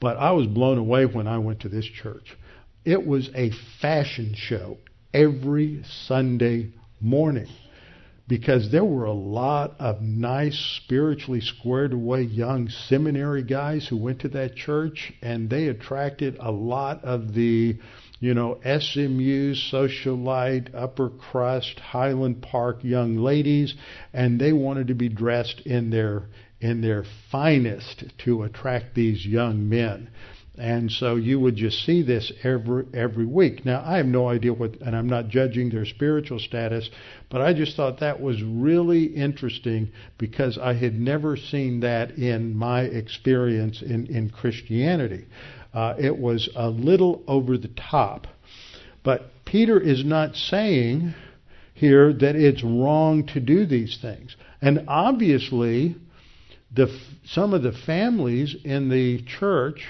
but 0.00 0.16
I 0.16 0.32
was 0.32 0.46
blown 0.46 0.78
away 0.78 1.06
when 1.06 1.26
I 1.26 1.38
went 1.38 1.60
to 1.60 1.68
this 1.68 1.86
church. 1.86 2.36
It 2.84 3.06
was 3.06 3.30
a 3.34 3.50
fashion 3.80 4.34
show 4.34 4.78
every 5.12 5.82
Sunday 6.06 6.72
morning 7.00 7.48
because 8.28 8.70
there 8.70 8.84
were 8.84 9.06
a 9.06 9.12
lot 9.12 9.74
of 9.78 10.02
nice, 10.02 10.80
spiritually 10.84 11.40
squared 11.40 11.94
away 11.94 12.22
young 12.22 12.68
seminary 12.68 13.42
guys 13.42 13.88
who 13.88 13.96
went 13.96 14.20
to 14.20 14.28
that 14.28 14.54
church, 14.54 15.12
and 15.22 15.48
they 15.48 15.68
attracted 15.68 16.36
a 16.38 16.50
lot 16.52 17.02
of 17.04 17.32
the, 17.32 17.78
you 18.20 18.34
know, 18.34 18.60
SMU, 18.62 19.54
socialite, 19.54 20.74
upper 20.74 21.08
crust, 21.08 21.80
Highland 21.80 22.42
Park 22.42 22.84
young 22.84 23.16
ladies, 23.16 23.74
and 24.12 24.38
they 24.38 24.52
wanted 24.52 24.88
to 24.88 24.94
be 24.94 25.08
dressed 25.08 25.62
in 25.64 25.88
their 25.88 26.24
in 26.60 26.80
their 26.80 27.04
finest 27.30 28.04
to 28.18 28.42
attract 28.42 28.94
these 28.94 29.24
young 29.24 29.68
men. 29.68 30.10
And 30.58 30.90
so 30.90 31.14
you 31.14 31.38
would 31.38 31.54
just 31.54 31.84
see 31.84 32.02
this 32.02 32.32
every 32.42 32.84
every 32.92 33.26
week. 33.26 33.64
Now 33.64 33.80
I 33.86 33.98
have 33.98 34.06
no 34.06 34.28
idea 34.28 34.52
what, 34.52 34.80
and 34.80 34.96
I'm 34.96 35.08
not 35.08 35.28
judging 35.28 35.70
their 35.70 35.84
spiritual 35.84 36.40
status, 36.40 36.90
but 37.30 37.40
I 37.40 37.52
just 37.54 37.76
thought 37.76 38.00
that 38.00 38.20
was 38.20 38.42
really 38.42 39.04
interesting 39.04 39.92
because 40.18 40.58
I 40.58 40.74
had 40.74 40.98
never 40.98 41.36
seen 41.36 41.78
that 41.80 42.18
in 42.18 42.56
my 42.56 42.82
experience 42.82 43.82
in 43.82 44.06
in 44.06 44.30
Christianity. 44.30 45.26
Uh, 45.72 45.94
it 45.96 46.18
was 46.18 46.48
a 46.56 46.68
little 46.68 47.22
over 47.28 47.56
the 47.56 47.70
top, 47.90 48.26
but 49.04 49.30
Peter 49.44 49.78
is 49.78 50.04
not 50.04 50.34
saying 50.34 51.14
here 51.72 52.12
that 52.12 52.34
it's 52.34 52.64
wrong 52.64 53.24
to 53.26 53.38
do 53.38 53.64
these 53.64 53.96
things, 54.02 54.34
and 54.60 54.86
obviously, 54.88 55.94
the 56.72 56.88
some 57.24 57.54
of 57.54 57.62
the 57.62 57.72
families 57.72 58.54
in 58.64 58.88
the 58.88 59.22
church 59.22 59.86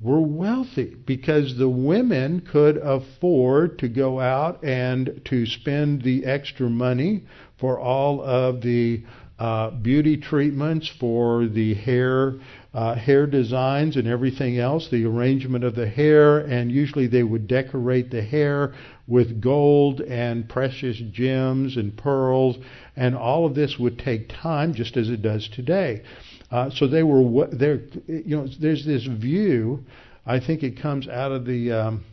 were 0.00 0.20
wealthy 0.20 0.96
because 1.06 1.56
the 1.56 1.68
women 1.68 2.40
could 2.40 2.76
afford 2.76 3.78
to 3.78 3.88
go 3.88 4.18
out 4.18 4.64
and 4.64 5.20
to 5.24 5.46
spend 5.46 6.02
the 6.02 6.24
extra 6.24 6.68
money 6.68 7.22
for 7.58 7.78
all 7.78 8.20
of 8.20 8.60
the 8.62 9.02
uh, 9.38 9.70
beauty 9.70 10.16
treatments, 10.16 10.88
for 11.00 11.46
the 11.46 11.74
hair 11.74 12.34
uh, 12.74 12.94
hair 12.94 13.26
designs 13.26 13.96
and 13.96 14.08
everything 14.08 14.58
else, 14.58 14.88
the 14.90 15.04
arrangement 15.04 15.62
of 15.62 15.74
the 15.74 15.88
hair, 15.88 16.38
and 16.38 16.72
usually 16.72 17.06
they 17.06 17.22
would 17.22 17.46
decorate 17.46 18.10
the 18.10 18.22
hair 18.22 18.72
with 19.06 19.40
gold 19.40 20.00
and 20.00 20.48
precious 20.48 20.96
gems 21.10 21.76
and 21.76 21.96
pearls, 21.96 22.56
and 22.96 23.16
all 23.16 23.46
of 23.46 23.54
this 23.54 23.78
would 23.78 23.98
take 23.98 24.28
time, 24.28 24.74
just 24.74 24.96
as 24.96 25.08
it 25.08 25.22
does 25.22 25.48
today. 25.48 26.02
Uh, 26.50 26.70
so 26.70 26.86
they 26.86 27.02
were 27.02 27.46
there. 27.48 27.80
You 28.06 28.36
know, 28.36 28.48
there's 28.60 28.84
this 28.84 29.06
view. 29.06 29.84
I 30.24 30.38
think 30.38 30.62
it 30.62 30.80
comes 30.80 31.08
out 31.08 31.32
of 31.32 31.46
the. 31.46 31.72
Um, 31.72 32.04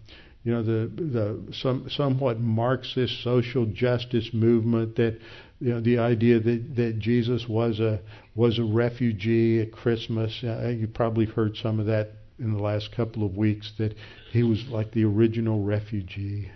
you 0.43 0.53
know 0.53 0.63
the 0.63 0.89
the 0.95 1.53
some 1.53 1.89
somewhat 1.89 2.39
Marxist 2.39 3.23
social 3.23 3.65
justice 3.65 4.29
movement 4.33 4.95
that 4.95 5.19
you 5.59 5.73
know 5.73 5.81
the 5.81 5.99
idea 5.99 6.39
that 6.39 6.75
that 6.75 6.99
Jesus 6.99 7.47
was 7.47 7.79
a 7.79 7.99
was 8.35 8.57
a 8.57 8.63
refugee 8.63 9.61
at 9.61 9.71
Christmas. 9.71 10.41
Uh, 10.43 10.69
you 10.69 10.87
probably 10.87 11.25
heard 11.25 11.57
some 11.57 11.79
of 11.79 11.87
that 11.87 12.11
in 12.39 12.53
the 12.53 12.61
last 12.63 12.91
couple 12.95 13.25
of 13.25 13.35
weeks 13.35 13.73
that 13.77 13.93
he 14.31 14.43
was 14.43 14.65
like 14.69 14.91
the 14.91 15.03
original 15.03 15.61
refugee. 15.61 16.49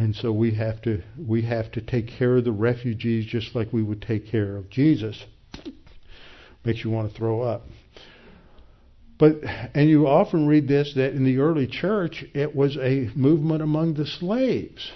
And 0.00 0.16
so 0.16 0.32
we 0.32 0.54
have 0.54 0.80
to 0.82 1.02
we 1.18 1.42
have 1.42 1.70
to 1.72 1.82
take 1.82 2.06
care 2.08 2.38
of 2.38 2.44
the 2.44 2.52
refugees 2.52 3.26
just 3.26 3.54
like 3.54 3.70
we 3.70 3.82
would 3.82 4.00
take 4.00 4.26
care 4.28 4.56
of 4.56 4.70
Jesus 4.70 5.26
makes 6.64 6.82
you 6.82 6.88
want 6.88 7.12
to 7.12 7.14
throw 7.14 7.42
up. 7.42 7.66
But 9.18 9.34
and 9.74 9.90
you 9.90 10.06
often 10.06 10.46
read 10.46 10.68
this 10.68 10.94
that 10.94 11.12
in 11.12 11.24
the 11.24 11.36
early 11.36 11.66
church 11.66 12.24
it 12.32 12.56
was 12.56 12.78
a 12.78 13.10
movement 13.14 13.60
among 13.60 13.92
the 13.92 14.06
slaves. 14.06 14.90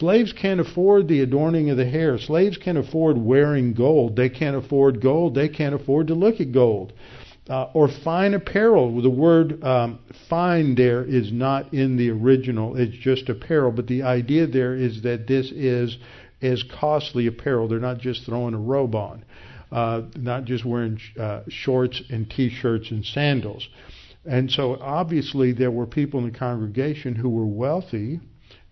Slaves 0.00 0.32
can't 0.32 0.58
afford 0.58 1.06
the 1.06 1.20
adorning 1.20 1.70
of 1.70 1.76
the 1.76 1.88
hair. 1.88 2.18
Slaves 2.18 2.56
can't 2.56 2.78
afford 2.78 3.16
wearing 3.16 3.72
gold. 3.72 4.16
They 4.16 4.30
can't 4.30 4.56
afford 4.56 5.00
gold. 5.00 5.36
They 5.36 5.48
can't 5.48 5.76
afford 5.76 6.08
to 6.08 6.14
look 6.14 6.40
at 6.40 6.50
gold. 6.50 6.92
Uh, 7.48 7.64
or 7.74 7.88
fine 7.88 8.34
apparel. 8.34 9.02
The 9.02 9.10
word 9.10 9.62
um, 9.64 9.98
fine 10.28 10.76
there 10.76 11.02
is 11.02 11.32
not 11.32 11.74
in 11.74 11.96
the 11.96 12.10
original. 12.10 12.76
It's 12.76 12.96
just 12.96 13.28
apparel. 13.28 13.72
But 13.72 13.88
the 13.88 14.02
idea 14.02 14.46
there 14.46 14.76
is 14.76 15.02
that 15.02 15.26
this 15.26 15.50
is 15.50 15.98
as 16.40 16.62
costly 16.62 17.26
apparel. 17.26 17.66
They're 17.66 17.80
not 17.80 17.98
just 17.98 18.24
throwing 18.24 18.54
a 18.54 18.58
robe 18.58 18.94
on 18.94 19.24
uh, 19.72 20.02
not 20.16 20.44
just 20.44 20.64
wearing 20.64 21.00
uh, 21.18 21.40
shorts 21.48 22.02
and 22.10 22.30
t-shirts 22.30 22.90
and 22.90 23.04
sandals. 23.04 23.68
And 24.24 24.50
so 24.50 24.76
obviously 24.80 25.52
there 25.52 25.70
were 25.70 25.86
people 25.86 26.20
in 26.20 26.30
the 26.30 26.38
congregation 26.38 27.14
who 27.16 27.30
were 27.30 27.46
wealthy 27.46 28.20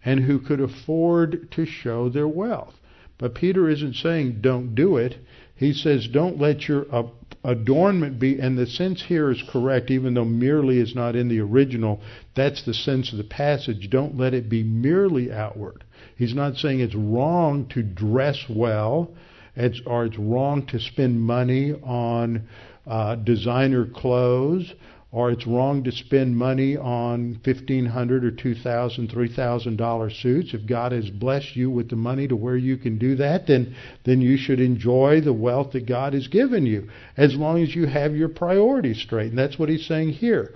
and 0.04 0.20
who 0.20 0.38
could 0.38 0.60
afford 0.60 1.50
to 1.52 1.64
show 1.64 2.08
their 2.08 2.28
wealth. 2.28 2.74
But 3.18 3.34
Peter 3.34 3.68
isn't 3.68 3.94
saying 3.94 4.40
don't 4.42 4.74
do 4.74 4.96
it. 4.98 5.16
He 5.54 5.72
says 5.72 6.06
don't 6.06 6.38
let 6.38 6.68
your 6.68 6.86
uh, 6.94 7.08
adornment 7.44 8.18
be, 8.18 8.38
and 8.38 8.58
the 8.58 8.66
sense 8.66 9.02
here 9.02 9.30
is 9.30 9.42
correct, 9.48 9.90
even 9.90 10.14
though 10.14 10.24
merely 10.24 10.78
is 10.78 10.94
not 10.94 11.16
in 11.16 11.28
the 11.28 11.40
original. 11.40 12.00
That's 12.34 12.62
the 12.64 12.74
sense 12.74 13.12
of 13.12 13.18
the 13.18 13.24
passage. 13.24 13.88
Don't 13.90 14.16
let 14.16 14.34
it 14.34 14.48
be 14.48 14.62
merely 14.62 15.32
outward. 15.32 15.84
He's 16.16 16.34
not 16.34 16.56
saying 16.56 16.80
it's 16.80 16.94
wrong 16.94 17.66
to 17.70 17.82
dress 17.82 18.44
well 18.48 19.14
it's, 19.56 19.80
or 19.84 20.06
it's 20.06 20.18
wrong 20.18 20.66
to 20.66 20.78
spend 20.78 21.20
money 21.20 21.72
on 21.72 22.48
uh, 22.86 23.16
designer 23.16 23.86
clothes, 23.86 24.72
or 25.12 25.32
it's 25.32 25.46
wrong 25.46 25.82
to 25.82 25.90
spend 25.90 26.36
money 26.36 26.76
on 26.76 27.40
fifteen 27.44 27.86
hundred 27.86 28.24
or 28.24 28.30
two 28.30 28.54
thousand, 28.54 29.10
three 29.10 29.28
thousand 29.34 29.76
dollar 29.76 30.08
suits. 30.08 30.54
If 30.54 30.66
God 30.66 30.92
has 30.92 31.10
blessed 31.10 31.56
you 31.56 31.70
with 31.70 31.90
the 31.90 31.96
money 31.96 32.28
to 32.28 32.36
where 32.36 32.56
you 32.56 32.76
can 32.76 32.96
do 32.98 33.16
that, 33.16 33.46
then 33.46 33.74
then 34.04 34.20
you 34.20 34.36
should 34.36 34.60
enjoy 34.60 35.20
the 35.20 35.32
wealth 35.32 35.72
that 35.72 35.86
God 35.86 36.14
has 36.14 36.28
given 36.28 36.64
you, 36.64 36.88
as 37.16 37.34
long 37.34 37.62
as 37.62 37.74
you 37.74 37.86
have 37.86 38.14
your 38.14 38.28
priorities 38.28 39.00
straight. 39.00 39.30
And 39.30 39.38
that's 39.38 39.58
what 39.58 39.68
He's 39.68 39.86
saying 39.86 40.10
here. 40.10 40.54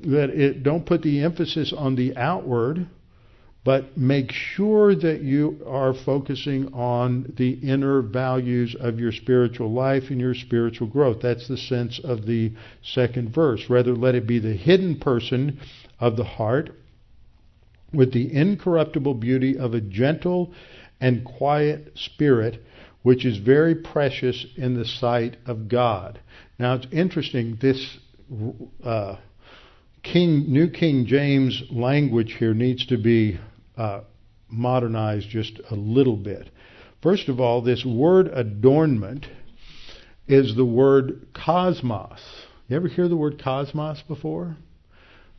That 0.00 0.30
it 0.30 0.62
don't 0.64 0.84
put 0.84 1.02
the 1.02 1.22
emphasis 1.22 1.72
on 1.76 1.94
the 1.94 2.16
outward 2.16 2.88
but 3.64 3.96
make 3.96 4.30
sure 4.30 4.94
that 4.94 5.22
you 5.22 5.58
are 5.66 5.94
focusing 6.04 6.72
on 6.74 7.32
the 7.38 7.52
inner 7.52 8.02
values 8.02 8.76
of 8.78 9.00
your 9.00 9.10
spiritual 9.10 9.72
life 9.72 10.04
and 10.10 10.20
your 10.20 10.34
spiritual 10.34 10.86
growth. 10.86 11.22
That's 11.22 11.48
the 11.48 11.56
sense 11.56 11.98
of 12.04 12.26
the 12.26 12.52
second 12.82 13.34
verse. 13.34 13.64
Rather, 13.70 13.94
let 13.94 14.14
it 14.14 14.26
be 14.26 14.38
the 14.38 14.52
hidden 14.52 15.00
person 15.00 15.58
of 15.98 16.16
the 16.16 16.24
heart 16.24 16.70
with 17.92 18.12
the 18.12 18.34
incorruptible 18.36 19.14
beauty 19.14 19.56
of 19.56 19.72
a 19.72 19.80
gentle 19.80 20.52
and 21.00 21.24
quiet 21.24 21.92
spirit, 21.94 22.62
which 23.02 23.24
is 23.24 23.38
very 23.38 23.74
precious 23.74 24.44
in 24.56 24.74
the 24.74 24.84
sight 24.84 25.38
of 25.46 25.68
God. 25.68 26.20
Now, 26.58 26.74
it's 26.74 26.86
interesting, 26.92 27.58
this. 27.60 27.98
Uh, 28.84 29.16
King, 30.02 30.52
New 30.52 30.68
King 30.68 31.06
James 31.06 31.62
language 31.70 32.36
here 32.38 32.52
needs 32.52 32.84
to 32.86 32.98
be 32.98 33.38
uh, 33.76 34.00
modernized 34.48 35.28
just 35.28 35.60
a 35.70 35.74
little 35.74 36.16
bit. 36.16 36.50
First 37.02 37.28
of 37.28 37.40
all, 37.40 37.60
this 37.60 37.84
word 37.84 38.28
adornment 38.28 39.26
is 40.26 40.56
the 40.56 40.64
word 40.64 41.26
cosmos. 41.34 42.20
You 42.68 42.76
ever 42.76 42.88
hear 42.88 43.08
the 43.08 43.16
word 43.16 43.42
cosmos 43.42 44.02
before? 44.08 44.56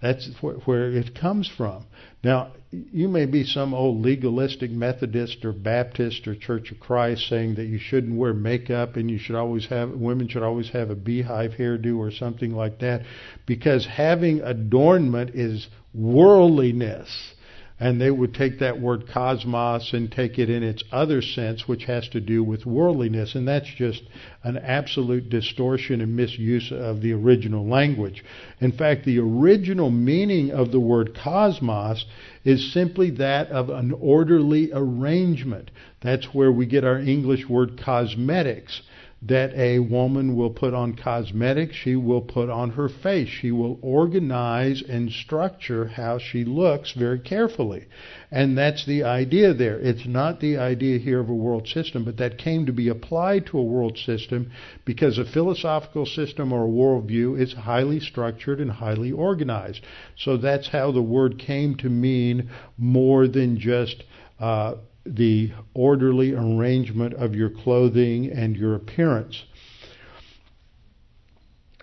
That's 0.01 0.29
where 0.41 0.91
it 0.91 1.15
comes 1.19 1.49
from. 1.57 1.85
Now, 2.23 2.51
you 2.69 3.07
may 3.07 3.25
be 3.25 3.43
some 3.43 3.73
old 3.73 4.01
legalistic 4.01 4.69
Methodist 4.69 5.43
or 5.45 5.53
Baptist 5.53 6.27
or 6.27 6.35
Church 6.35 6.71
of 6.71 6.79
Christ 6.79 7.27
saying 7.29 7.55
that 7.55 7.65
you 7.65 7.79
shouldn't 7.79 8.17
wear 8.17 8.33
makeup 8.33 8.97
and 8.97 9.09
you 9.09 9.17
should 9.17 9.35
always 9.35 9.65
have 9.67 9.91
women 9.91 10.27
should 10.27 10.43
always 10.43 10.69
have 10.69 10.89
a 10.89 10.95
beehive 10.95 11.53
hairdo 11.53 11.97
or 11.97 12.11
something 12.11 12.53
like 12.53 12.79
that 12.79 13.03
because 13.45 13.87
having 13.87 14.41
adornment 14.41 15.31
is 15.33 15.67
worldliness 15.93 17.33
and 17.79 17.99
they 17.99 18.09
would 18.09 18.33
take 18.33 18.59
that 18.59 18.79
word 18.79 19.05
cosmos 19.07 19.91
and 19.91 20.09
take 20.09 20.39
it 20.39 20.49
in 20.49 20.63
its 20.63 20.83
other 20.93 21.21
sense, 21.21 21.67
which 21.67 21.83
has 21.85 22.07
to 22.07 22.21
do 22.21 22.41
with 22.41 22.65
worldliness, 22.65 23.35
and 23.35 23.47
that's 23.47 23.69
just 23.75 24.03
an 24.43 24.57
absolute 24.57 25.29
distortion 25.29 25.99
and 25.99 26.15
misuse 26.15 26.71
of 26.71 27.01
the 27.01 27.11
original 27.11 27.67
language. 27.67 28.23
In 28.61 28.71
fact, 28.71 29.03
the 29.03 29.19
original 29.19 29.91
meaning 29.91 30.51
of 30.51 30.71
the 30.71 30.79
word 30.79 31.17
cosmos 31.21 32.05
is 32.45 32.71
simply 32.71 33.09
that 33.11 33.49
of 33.49 33.69
an 33.69 33.91
orderly 33.91 34.69
arrangement. 34.71 35.69
That's 36.01 36.33
where 36.33 36.51
we 36.51 36.65
get 36.65 36.85
our 36.85 36.99
English 36.99 37.49
word 37.49 37.77
cosmetics 37.83 38.81
that 39.21 39.53
a 39.55 39.79
woman 39.79 40.35
will 40.35 40.51
put 40.51 40.73
on 40.73 40.95
cosmetics, 40.95 41.75
she 41.75 41.95
will 41.95 42.21
put 42.21 42.49
on 42.49 42.71
her 42.71 42.87
face. 42.87 43.27
She 43.27 43.51
will 43.51 43.79
organize 43.81 44.83
and 44.87 45.11
structure 45.11 45.87
how 45.87 46.19
she 46.19 46.43
looks 46.43 46.91
very 46.91 47.19
carefully. 47.19 47.85
And 48.29 48.57
that's 48.57 48.85
the 48.85 49.03
idea 49.03 49.53
there. 49.53 49.79
It's 49.79 50.05
not 50.05 50.41
the 50.41 50.57
idea 50.57 50.99
here 50.99 51.19
of 51.19 51.29
a 51.29 51.33
world 51.33 51.67
system, 51.67 52.03
but 52.03 52.17
that 52.17 52.37
came 52.37 52.65
to 52.65 52.73
be 52.73 52.89
applied 52.89 53.47
to 53.47 53.57
a 53.57 53.63
world 53.63 53.97
system 53.97 54.51
because 54.83 55.17
a 55.17 55.25
philosophical 55.25 56.05
system 56.05 56.53
or 56.53 56.65
a 56.65 56.69
worldview 56.69 57.39
is 57.39 57.53
highly 57.53 57.99
structured 57.99 58.59
and 58.59 58.69
highly 58.69 59.11
organized. 59.11 59.81
So 60.17 60.37
that's 60.37 60.67
how 60.67 60.91
the 60.91 61.01
word 61.01 61.39
came 61.39 61.75
to 61.77 61.89
mean 61.89 62.49
more 62.77 63.27
than 63.27 63.59
just 63.59 64.03
uh, 64.39 64.75
the 65.05 65.51
orderly 65.73 66.33
arrangement 66.33 67.13
of 67.13 67.35
your 67.35 67.49
clothing 67.49 68.31
and 68.31 68.55
your 68.55 68.75
appearance. 68.75 69.43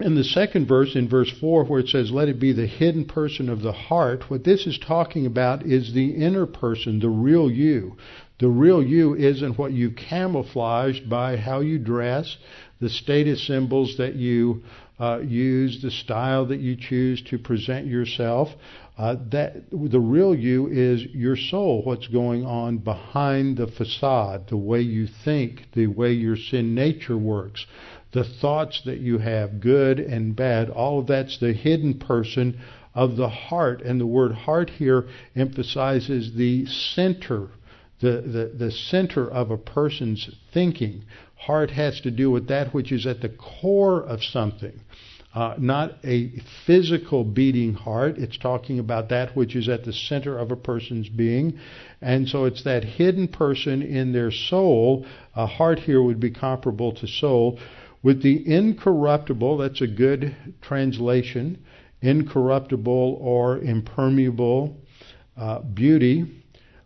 In 0.00 0.14
the 0.14 0.24
second 0.24 0.66
verse, 0.66 0.96
in 0.96 1.08
verse 1.08 1.30
4, 1.30 1.64
where 1.64 1.80
it 1.80 1.88
says, 1.88 2.10
Let 2.10 2.28
it 2.28 2.40
be 2.40 2.52
the 2.52 2.66
hidden 2.66 3.04
person 3.04 3.48
of 3.48 3.62
the 3.62 3.72
heart, 3.72 4.30
what 4.30 4.42
this 4.42 4.66
is 4.66 4.78
talking 4.78 5.26
about 5.26 5.64
is 5.64 5.92
the 5.92 6.10
inner 6.10 6.46
person, 6.46 6.98
the 6.98 7.10
real 7.10 7.50
you. 7.50 7.96
The 8.38 8.48
real 8.48 8.82
you 8.82 9.14
isn't 9.14 9.58
what 9.58 9.72
you've 9.72 9.94
camouflaged 9.94 11.08
by 11.08 11.36
how 11.36 11.60
you 11.60 11.78
dress, 11.78 12.36
the 12.80 12.88
status 12.88 13.46
symbols 13.46 13.96
that 13.98 14.16
you 14.16 14.64
uh, 14.98 15.20
use, 15.20 15.82
the 15.82 15.90
style 15.90 16.46
that 16.46 16.60
you 16.60 16.74
choose 16.74 17.22
to 17.22 17.38
present 17.38 17.86
yourself. 17.86 18.48
Uh, 18.99 19.16
that 19.30 19.55
the 19.70 20.01
real 20.01 20.34
you 20.34 20.66
is 20.66 21.03
your 21.14 21.34
soul, 21.34 21.82
what's 21.82 22.09
going 22.09 22.45
on 22.45 22.76
behind 22.76 23.57
the 23.57 23.66
facade, 23.66 24.47
the 24.49 24.57
way 24.57 24.80
you 24.80 25.07
think, 25.24 25.66
the 25.72 25.86
way 25.86 26.12
your 26.12 26.36
sin 26.36 26.74
nature 26.74 27.16
works, 27.16 27.64
the 28.12 28.22
thoughts 28.22 28.82
that 28.84 28.99
you 28.99 29.16
have, 29.16 29.61
good 29.61 29.99
and 29.99 30.36
bad. 30.36 30.68
All 30.68 31.01
of 31.01 31.07
that's 31.07 31.38
the 31.38 31.55
hidden 31.55 31.99
person 31.99 32.61
of 32.95 33.16
the 33.16 33.30
heart, 33.30 33.80
and 33.80 33.99
the 33.99 34.07
word 34.07 34.32
heart 34.32 34.68
here 34.68 35.09
emphasizes 35.34 36.34
the 36.34 36.66
center. 36.66 37.49
The, 38.01 38.20
the, 38.20 38.64
the 38.66 38.70
center 38.70 39.30
of 39.30 39.51
a 39.51 39.57
person's 39.57 40.28
thinking. 40.53 41.05
Heart 41.36 41.70
has 41.70 42.01
to 42.03 42.11
do 42.11 42.30
with 42.30 42.49
that 42.49 42.74
which 42.74 42.93
is 42.93 43.07
at 43.07 43.20
the 43.20 43.28
core 43.28 44.03
of 44.03 44.22
something. 44.22 44.80
Uh, 45.34 45.54
not 45.58 45.92
a 46.04 46.30
physical 46.66 47.24
beating 47.24 47.72
heart. 47.72 48.18
It's 48.18 48.36
talking 48.36 48.78
about 48.78 49.08
that 49.08 49.34
which 49.34 49.56
is 49.56 49.66
at 49.66 49.84
the 49.84 49.92
center 49.92 50.38
of 50.38 50.50
a 50.50 50.56
person's 50.56 51.08
being. 51.08 51.58
And 52.02 52.28
so 52.28 52.44
it's 52.44 52.64
that 52.64 52.84
hidden 52.84 53.28
person 53.28 53.80
in 53.80 54.12
their 54.12 54.30
soul. 54.30 55.06
A 55.34 55.46
heart 55.46 55.78
here 55.78 56.02
would 56.02 56.20
be 56.20 56.30
comparable 56.30 56.92
to 56.96 57.06
soul. 57.06 57.58
With 58.02 58.22
the 58.22 58.42
incorruptible, 58.46 59.56
that's 59.56 59.80
a 59.80 59.86
good 59.86 60.36
translation, 60.60 61.64
incorruptible 62.02 63.18
or 63.20 63.58
impermeable 63.58 64.76
uh, 65.36 65.60
beauty 65.60 66.42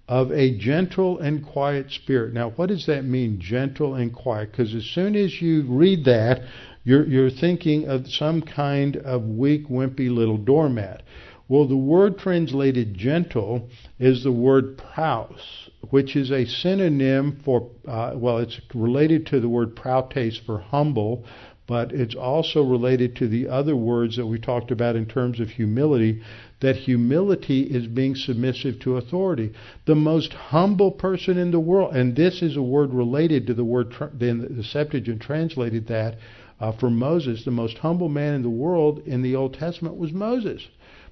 of 0.09 0.31
a 0.31 0.57
gentle 0.57 1.19
and 1.19 1.45
quiet 1.45 1.91
spirit. 1.91 2.33
Now, 2.33 2.51
what 2.51 2.69
does 2.69 2.87
that 2.87 3.05
mean, 3.05 3.41
gentle 3.41 3.97
and 3.97 4.15
quiet? 4.15 4.53
Because 4.53 4.73
as 4.73 4.85
soon 4.85 5.17
as 5.17 5.43
you 5.43 5.65
read 5.69 6.05
that, 6.05 6.43
you're, 6.87 7.05
you're 7.05 7.31
thinking 7.31 7.89
of 7.89 8.07
some 8.07 8.41
kind 8.41 8.97
of 8.99 9.25
weak, 9.25 9.69
wimpy 9.69 10.09
little 10.09 10.39
doormat. 10.39 11.03
Well, 11.49 11.67
the 11.67 11.77
word 11.77 12.17
translated 12.17 12.95
gentle 12.95 13.69
is 13.99 14.23
the 14.23 14.31
word 14.31 14.79
praus, 14.79 15.69
which 15.91 16.15
is 16.15 16.31
a 16.31 16.47
synonym 16.47 17.41
for, 17.45 17.71
uh, 17.89 18.13
well, 18.15 18.39
it's 18.39 18.61
related 18.73 19.27
to 19.27 19.41
the 19.41 19.49
word 19.49 19.75
prautes 19.75 20.41
for 20.47 20.61
humble, 20.61 21.25
but 21.67 21.91
it's 21.91 22.15
also 22.15 22.63
related 22.63 23.17
to 23.17 23.27
the 23.27 23.49
other 23.49 23.75
words 23.75 24.17
that 24.17 24.27
we 24.27 24.39
talked 24.39 24.71
about 24.71 24.95
in 24.95 25.07
terms 25.07 25.41
of 25.41 25.49
humility, 25.49 26.23
that 26.61 26.77
humility 26.77 27.63
is 27.63 27.89
being 27.89 28.15
submissive 28.15 28.79
to 28.79 28.97
authority. 28.97 29.53
The 29.87 29.97
most 29.97 30.33
humble 30.33 30.93
person 30.93 31.37
in 31.37 31.51
the 31.51 31.59
world, 31.59 31.97
and 31.97 32.15
this 32.15 32.43
is 32.43 32.57
a 32.57 32.63
word 32.63 32.95
related 32.95 33.49
to 33.49 33.55
the 33.55 33.65
word, 33.65 33.93
the 34.17 34.65
Septuagint 34.71 35.21
translated 35.21 35.89
that, 35.89 36.19
uh, 36.59 36.73
for 36.73 36.91
Moses, 36.91 37.45
the 37.45 37.51
most 37.51 37.79
humble 37.79 38.09
man 38.09 38.35
in 38.35 38.43
the 38.43 38.51
world 38.51 39.01
in 39.07 39.23
the 39.23 39.37
Old 39.37 39.55
Testament 39.55 39.97
was 39.97 40.13
Moses. 40.13 40.67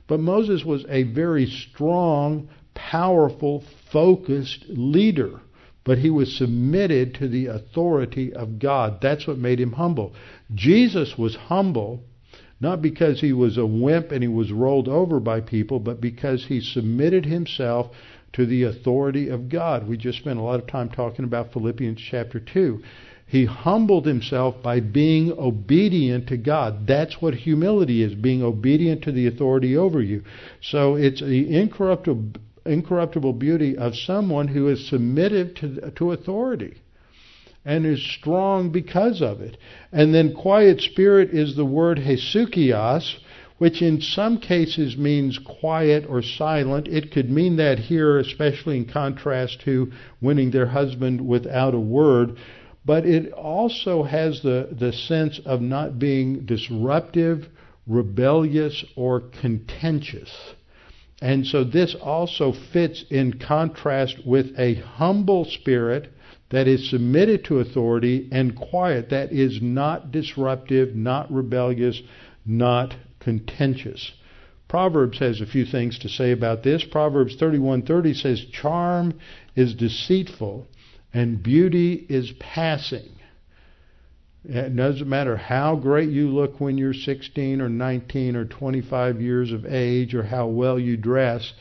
But 0.06 0.20
Moses 0.20 0.64
was 0.64 0.84
a 0.88 1.02
very 1.04 1.46
strong, 1.46 2.48
powerful, 2.74 3.64
focused 3.90 4.64
leader. 4.68 5.40
But 5.84 5.98
he 5.98 6.08
was 6.08 6.36
submitted 6.36 7.14
to 7.16 7.28
the 7.28 7.46
authority 7.46 8.32
of 8.32 8.58
God. 8.58 9.00
That's 9.02 9.26
what 9.26 9.38
made 9.38 9.60
him 9.60 9.72
humble. 9.72 10.14
Jesus 10.54 11.18
was 11.18 11.36
humble, 11.36 12.02
not 12.58 12.80
because 12.80 13.20
he 13.20 13.34
was 13.34 13.58
a 13.58 13.66
wimp 13.66 14.10
and 14.10 14.22
he 14.22 14.28
was 14.28 14.50
rolled 14.50 14.88
over 14.88 15.20
by 15.20 15.40
people, 15.42 15.80
but 15.80 16.00
because 16.00 16.46
he 16.46 16.60
submitted 16.60 17.26
himself 17.26 17.90
to 18.32 18.46
the 18.46 18.64
authority 18.64 19.28
of 19.28 19.48
God. 19.48 19.86
We 19.86 19.96
just 19.96 20.18
spent 20.18 20.38
a 20.38 20.42
lot 20.42 20.58
of 20.60 20.66
time 20.66 20.88
talking 20.88 21.24
about 21.24 21.52
Philippians 21.52 22.00
chapter 22.00 22.40
2. 22.40 22.82
He 23.34 23.46
humbled 23.46 24.06
himself 24.06 24.62
by 24.62 24.78
being 24.78 25.32
obedient 25.32 26.28
to 26.28 26.36
God. 26.36 26.86
That's 26.86 27.20
what 27.20 27.34
humility 27.34 28.00
is, 28.00 28.14
being 28.14 28.44
obedient 28.44 29.02
to 29.02 29.10
the 29.10 29.26
authority 29.26 29.76
over 29.76 30.00
you. 30.00 30.22
So 30.60 30.94
it's 30.94 31.20
the 31.20 31.52
incorruptible, 31.52 32.40
incorruptible 32.64 33.32
beauty 33.32 33.76
of 33.76 33.96
someone 33.96 34.46
who 34.46 34.68
is 34.68 34.88
submitted 34.88 35.56
to, 35.56 35.90
to 35.96 36.12
authority 36.12 36.76
and 37.64 37.84
is 37.84 38.00
strong 38.08 38.70
because 38.70 39.20
of 39.20 39.40
it. 39.40 39.56
And 39.90 40.14
then 40.14 40.32
quiet 40.32 40.80
spirit 40.80 41.30
is 41.30 41.56
the 41.56 41.64
word 41.64 41.98
hesukios, 41.98 43.16
which 43.58 43.82
in 43.82 44.00
some 44.00 44.38
cases 44.38 44.96
means 44.96 45.38
quiet 45.38 46.06
or 46.08 46.22
silent. 46.22 46.86
It 46.86 47.10
could 47.10 47.30
mean 47.30 47.56
that 47.56 47.80
here, 47.80 48.16
especially 48.16 48.76
in 48.76 48.84
contrast 48.84 49.62
to 49.62 49.90
winning 50.20 50.52
their 50.52 50.66
husband 50.66 51.26
without 51.26 51.74
a 51.74 51.80
word 51.80 52.38
but 52.84 53.06
it 53.06 53.32
also 53.32 54.02
has 54.02 54.42
the, 54.42 54.68
the 54.78 54.92
sense 54.92 55.40
of 55.46 55.60
not 55.60 55.98
being 55.98 56.44
disruptive, 56.44 57.48
rebellious, 57.86 58.84
or 58.96 59.20
contentious. 59.20 60.30
And 61.22 61.46
so 61.46 61.64
this 61.64 61.94
also 61.94 62.52
fits 62.52 63.04
in 63.10 63.38
contrast 63.38 64.26
with 64.26 64.58
a 64.58 64.74
humble 64.74 65.46
spirit 65.46 66.12
that 66.50 66.68
is 66.68 66.90
submitted 66.90 67.44
to 67.46 67.60
authority 67.60 68.28
and 68.30 68.54
quiet, 68.54 69.08
that 69.10 69.32
is 69.32 69.60
not 69.62 70.12
disruptive, 70.12 70.94
not 70.94 71.32
rebellious, 71.32 72.02
not 72.44 72.94
contentious. 73.18 74.12
Proverbs 74.68 75.18
has 75.20 75.40
a 75.40 75.46
few 75.46 75.64
things 75.64 75.98
to 76.00 76.08
say 76.08 76.32
about 76.32 76.62
this. 76.62 76.84
Proverbs 76.84 77.36
31:30 77.36 78.14
says 78.14 78.44
charm 78.46 79.14
is 79.56 79.74
deceitful 79.74 80.66
and 81.14 81.40
beauty 81.40 82.04
is 82.08 82.32
passing. 82.40 83.08
It 84.44 84.74
doesn't 84.74 85.08
matter 85.08 85.36
how 85.36 85.76
great 85.76 86.10
you 86.10 86.28
look 86.28 86.60
when 86.60 86.76
you're 86.76 86.92
16 86.92 87.60
or 87.60 87.68
19 87.68 88.34
or 88.34 88.44
25 88.44 89.22
years 89.22 89.52
of 89.52 89.64
age 89.64 90.12
or 90.12 90.24
how 90.24 90.48
well 90.48 90.76
you 90.76 90.96
dress. 90.96 91.52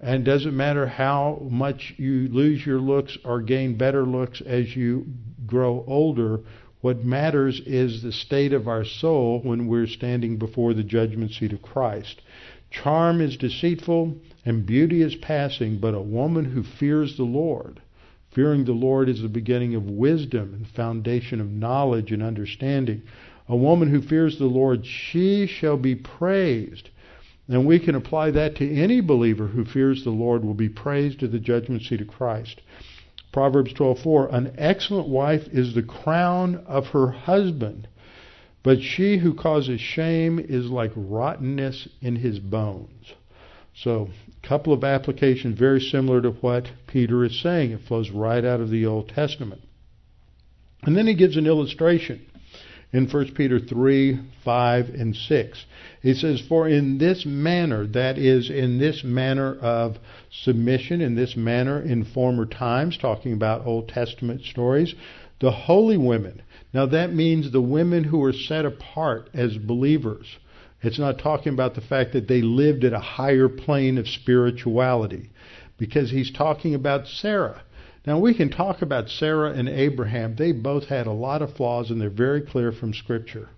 And 0.00 0.22
it 0.26 0.30
doesn't 0.30 0.56
matter 0.56 0.88
how 0.88 1.38
much 1.48 1.94
you 1.96 2.28
lose 2.28 2.66
your 2.66 2.80
looks 2.80 3.16
or 3.24 3.40
gain 3.40 3.78
better 3.78 4.04
looks 4.04 4.40
as 4.40 4.74
you 4.74 5.06
grow 5.46 5.84
older. 5.86 6.40
What 6.80 7.04
matters 7.04 7.60
is 7.64 8.02
the 8.02 8.12
state 8.12 8.52
of 8.52 8.66
our 8.66 8.84
soul 8.84 9.40
when 9.42 9.68
we're 9.68 9.86
standing 9.86 10.36
before 10.36 10.74
the 10.74 10.82
judgment 10.82 11.30
seat 11.30 11.52
of 11.52 11.62
Christ. 11.62 12.22
Charm 12.70 13.20
is 13.20 13.36
deceitful 13.36 14.16
and 14.44 14.66
beauty 14.66 15.00
is 15.00 15.14
passing, 15.14 15.78
but 15.78 15.94
a 15.94 16.02
woman 16.02 16.44
who 16.46 16.64
fears 16.64 17.16
the 17.16 17.22
Lord 17.22 17.80
Fearing 18.36 18.66
the 18.66 18.72
Lord 18.72 19.08
is 19.08 19.22
the 19.22 19.30
beginning 19.30 19.74
of 19.74 19.88
wisdom 19.88 20.52
and 20.52 20.68
foundation 20.68 21.40
of 21.40 21.50
knowledge 21.50 22.12
and 22.12 22.22
understanding. 22.22 23.00
A 23.48 23.56
woman 23.56 23.88
who 23.88 24.02
fears 24.02 24.36
the 24.36 24.44
Lord, 24.44 24.84
she 24.84 25.46
shall 25.46 25.78
be 25.78 25.94
praised. 25.94 26.90
And 27.48 27.64
we 27.64 27.78
can 27.78 27.94
apply 27.94 28.32
that 28.32 28.54
to 28.56 28.70
any 28.70 29.00
believer 29.00 29.46
who 29.46 29.64
fears 29.64 30.04
the 30.04 30.10
Lord 30.10 30.44
will 30.44 30.52
be 30.52 30.68
praised 30.68 31.22
at 31.22 31.32
the 31.32 31.38
judgment 31.38 31.80
seat 31.84 32.02
of 32.02 32.08
Christ. 32.08 32.60
Proverbs 33.32 33.72
12:4 33.72 34.28
An 34.30 34.52
excellent 34.58 35.08
wife 35.08 35.48
is 35.50 35.72
the 35.72 35.82
crown 35.82 36.56
of 36.66 36.88
her 36.88 37.08
husband, 37.12 37.88
but 38.62 38.82
she 38.82 39.16
who 39.16 39.32
causes 39.32 39.80
shame 39.80 40.38
is 40.38 40.68
like 40.68 40.92
rottenness 40.94 41.88
in 42.02 42.16
his 42.16 42.38
bones. 42.38 43.14
So, 43.72 44.10
couple 44.46 44.72
of 44.72 44.84
applications 44.84 45.58
very 45.58 45.80
similar 45.80 46.20
to 46.22 46.30
what 46.30 46.68
Peter 46.86 47.24
is 47.24 47.40
saying. 47.42 47.72
It 47.72 47.80
flows 47.86 48.10
right 48.10 48.44
out 48.44 48.60
of 48.60 48.70
the 48.70 48.86
Old 48.86 49.08
Testament. 49.08 49.62
And 50.82 50.96
then 50.96 51.06
he 51.06 51.14
gives 51.14 51.36
an 51.36 51.46
illustration 51.46 52.24
in 52.92 53.08
1 53.08 53.34
Peter 53.34 53.58
3, 53.58 54.20
5, 54.44 54.88
and 54.90 55.16
6. 55.16 55.64
He 56.00 56.14
says, 56.14 56.40
For 56.48 56.68
in 56.68 56.98
this 56.98 57.26
manner, 57.26 57.86
that 57.88 58.18
is, 58.18 58.48
in 58.48 58.78
this 58.78 59.02
manner 59.02 59.56
of 59.58 59.96
submission, 60.30 61.00
in 61.00 61.16
this 61.16 61.36
manner 61.36 61.80
in 61.80 62.04
former 62.04 62.46
times, 62.46 62.96
talking 62.96 63.32
about 63.32 63.66
Old 63.66 63.88
Testament 63.88 64.42
stories, 64.42 64.94
the 65.40 65.50
holy 65.50 65.96
women. 65.98 66.42
Now 66.72 66.86
that 66.86 67.12
means 67.12 67.50
the 67.50 67.60
women 67.60 68.04
who 68.04 68.18
were 68.18 68.32
set 68.32 68.64
apart 68.64 69.28
as 69.34 69.58
believers 69.58 70.26
it's 70.82 70.98
not 70.98 71.18
talking 71.18 71.52
about 71.52 71.74
the 71.74 71.80
fact 71.80 72.12
that 72.12 72.28
they 72.28 72.42
lived 72.42 72.84
at 72.84 72.92
a 72.92 72.98
higher 72.98 73.48
plane 73.48 73.98
of 73.98 74.06
spirituality, 74.06 75.30
because 75.78 76.10
he's 76.10 76.32
talking 76.32 76.74
about 76.74 77.06
Sarah. 77.06 77.62
Now, 78.06 78.20
we 78.20 78.34
can 78.34 78.50
talk 78.50 78.82
about 78.82 79.08
Sarah 79.08 79.52
and 79.52 79.68
Abraham. 79.68 80.36
They 80.36 80.52
both 80.52 80.84
had 80.84 81.06
a 81.06 81.12
lot 81.12 81.42
of 81.42 81.54
flaws, 81.54 81.90
and 81.90 82.00
they're 82.00 82.08
very 82.08 82.40
clear 82.40 82.70
from 82.70 82.94
Scripture. 82.94 83.48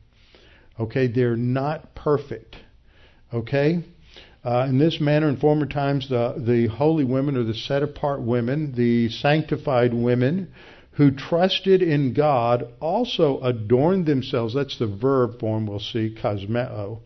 Okay, 0.81 1.07
they're 1.07 1.37
not 1.37 1.95
perfect. 1.95 2.57
Okay? 3.33 3.85
Uh, 4.45 4.67
in 4.69 4.79
this 4.79 5.01
manner, 5.01 5.29
in 5.29 5.37
former 5.37 5.67
times, 5.67 6.09
the, 6.09 6.35
the 6.39 6.69
holy 6.75 7.05
women 7.05 7.37
or 7.37 7.43
the 7.43 7.53
set 7.53 7.83
apart 7.83 8.23
women, 8.23 8.73
the 8.75 9.11
sanctified 9.11 9.93
women, 9.93 10.51
who 10.99 11.13
trusted 11.13 11.81
in 11.81 12.13
God 12.13 12.67
also 12.81 13.41
adorned 13.41 14.05
themselves. 14.05 14.53
That's 14.53 14.79
the 14.79 14.89
verb 14.89 15.39
form 15.39 15.67
we'll 15.67 15.79
see, 15.79 16.15
cosmeo. 16.21 16.99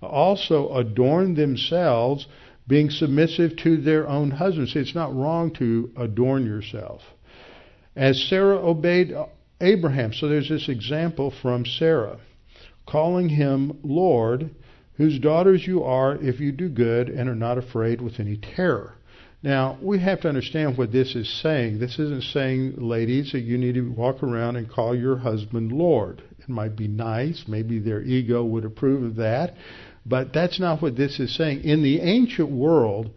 Also 0.00 0.74
adorned 0.74 1.36
themselves, 1.36 2.26
being 2.66 2.88
submissive 2.88 3.54
to 3.58 3.76
their 3.76 4.08
own 4.08 4.30
husbands. 4.30 4.72
See, 4.72 4.80
it's 4.80 4.94
not 4.94 5.14
wrong 5.14 5.52
to 5.54 5.90
adorn 5.96 6.46
yourself. 6.46 7.02
As 7.94 8.20
Sarah 8.22 8.56
obeyed 8.56 9.14
Abraham. 9.60 10.14
So 10.14 10.26
there's 10.26 10.48
this 10.48 10.68
example 10.68 11.30
from 11.30 11.66
Sarah. 11.66 12.18
calling 12.86 13.28
him 13.28 13.78
Lord, 13.82 14.50
whose 14.94 15.18
daughters 15.18 15.66
you 15.66 15.82
are 15.82 16.16
if 16.16 16.40
you 16.40 16.52
do 16.52 16.68
good 16.68 17.08
and 17.08 17.28
are 17.28 17.34
not 17.34 17.58
afraid 17.58 18.00
with 18.00 18.20
any 18.20 18.36
terror. 18.36 18.94
Now, 19.44 19.76
we 19.82 19.98
have 19.98 20.22
to 20.22 20.28
understand 20.28 20.78
what 20.78 20.90
this 20.90 21.14
is 21.14 21.28
saying. 21.42 21.78
This 21.78 21.98
isn't 21.98 22.22
saying, 22.32 22.76
ladies, 22.78 23.32
that 23.32 23.40
you 23.40 23.58
need 23.58 23.74
to 23.74 23.92
walk 23.92 24.22
around 24.22 24.56
and 24.56 24.70
call 24.70 24.96
your 24.96 25.18
husband 25.18 25.70
Lord. 25.70 26.22
It 26.38 26.48
might 26.48 26.76
be 26.76 26.88
nice. 26.88 27.44
Maybe 27.46 27.78
their 27.78 28.00
ego 28.00 28.42
would 28.42 28.64
approve 28.64 29.02
of 29.02 29.16
that. 29.16 29.52
But 30.06 30.32
that's 30.32 30.58
not 30.58 30.80
what 30.80 30.96
this 30.96 31.20
is 31.20 31.36
saying. 31.36 31.62
In 31.62 31.82
the 31.82 32.00
ancient 32.00 32.50
world, 32.50 33.10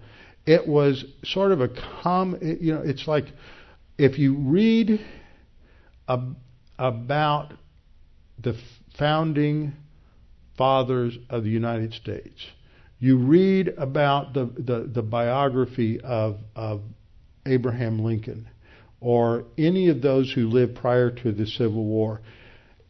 it 0.46 0.68
was 0.68 1.06
sort 1.24 1.54
of 1.54 1.62
a 1.62 1.70
com. 2.04 2.38
You 2.42 2.74
know, 2.74 2.82
it's 2.82 3.08
like 3.08 3.28
if 3.98 4.20
you 4.20 4.36
read 4.36 5.00
ab- 6.10 6.36
about 6.78 7.54
the 8.38 8.60
founding 9.00 9.72
fathers 10.58 11.18
of 11.30 11.46
the 11.46 11.50
United 11.50 11.94
States, 11.94 12.46
you 13.00 13.18
read 13.18 13.74
about 13.78 14.34
the, 14.34 14.46
the, 14.46 14.90
the 14.92 15.02
biography 15.02 16.00
of, 16.02 16.40
of 16.56 16.82
Abraham 17.46 18.00
Lincoln 18.00 18.48
or 19.00 19.46
any 19.58 19.90
of 19.90 20.02
those 20.02 20.32
who 20.32 20.50
lived 20.50 20.76
prior 20.76 21.12
to 21.12 21.32
the 21.32 21.46
Civil 21.46 21.86
War. 21.86 22.22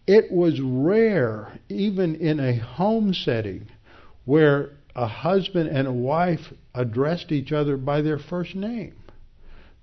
It 0.05 0.31
was 0.31 0.61
rare, 0.61 1.59
even 1.67 2.15
in 2.15 2.39
a 2.39 2.55
home 2.55 3.13
setting, 3.13 3.67
where 4.23 4.71
a 4.95 5.07
husband 5.07 5.69
and 5.69 5.87
a 5.87 5.93
wife 5.93 6.53
addressed 6.73 7.31
each 7.31 7.51
other 7.51 7.75
by 7.75 8.01
their 8.01 8.17
first 8.17 8.55
name. 8.55 8.95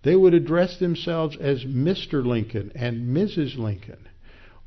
They 0.02 0.16
would 0.16 0.34
address 0.34 0.78
themselves 0.78 1.36
as 1.36 1.64
Mr. 1.64 2.24
Lincoln 2.24 2.72
and 2.74 3.14
Mrs. 3.14 3.58
Lincoln 3.58 4.08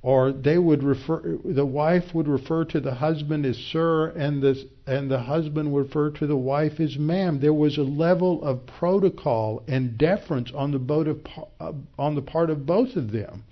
or 0.02 0.32
they 0.32 0.58
would 0.58 0.84
refer 0.84 1.38
the 1.44 1.66
wife 1.66 2.14
would 2.14 2.28
refer 2.28 2.64
to 2.64 2.80
the 2.80 2.94
husband 2.94 3.46
as 3.46 3.58
sir 3.58 4.08
and 4.10 4.42
the 4.42 4.70
and 4.86 5.10
the 5.10 5.20
husband 5.20 5.72
would 5.72 5.88
refer 5.88 6.12
to 6.12 6.28
the 6.28 6.38
wife 6.38 6.80
as 6.80 6.98
ma'am. 6.98 7.40
There 7.40 7.54
was 7.54 7.78
a 7.78 7.84
level 7.84 8.44
of 8.44 8.66
protocol 8.66 9.64
and 9.68 9.98
deference 9.98 10.52
on 10.54 10.72
the 10.72 10.80
boat 10.80 11.08
of 11.08 11.26
uh, 11.60 11.74
on 11.98 12.16
the 12.16 12.22
part 12.22 12.50
of 12.50 12.66
both 12.66 12.96
of 12.96 13.12
them. 13.12 13.44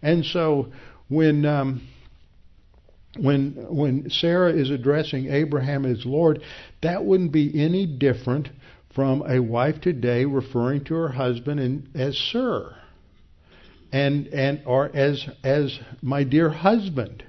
And 0.00 0.24
so 0.24 0.72
when 1.08 1.44
um, 1.44 1.86
when 3.18 3.66
when 3.68 4.08
Sarah 4.10 4.52
is 4.52 4.70
addressing 4.70 5.30
Abraham 5.30 5.84
as 5.84 6.06
Lord 6.06 6.42
that 6.80 7.04
wouldn't 7.04 7.32
be 7.32 7.62
any 7.62 7.84
different 7.84 8.48
from 8.94 9.22
a 9.28 9.40
wife 9.40 9.80
today 9.80 10.24
referring 10.24 10.84
to 10.84 10.94
her 10.94 11.08
husband 11.08 11.60
in, 11.60 11.88
as 11.94 12.16
sir 12.16 12.74
and 13.92 14.26
and 14.28 14.62
or 14.66 14.90
as 14.94 15.28
as 15.44 15.78
my 16.00 16.24
dear 16.24 16.50
husband 16.50 17.24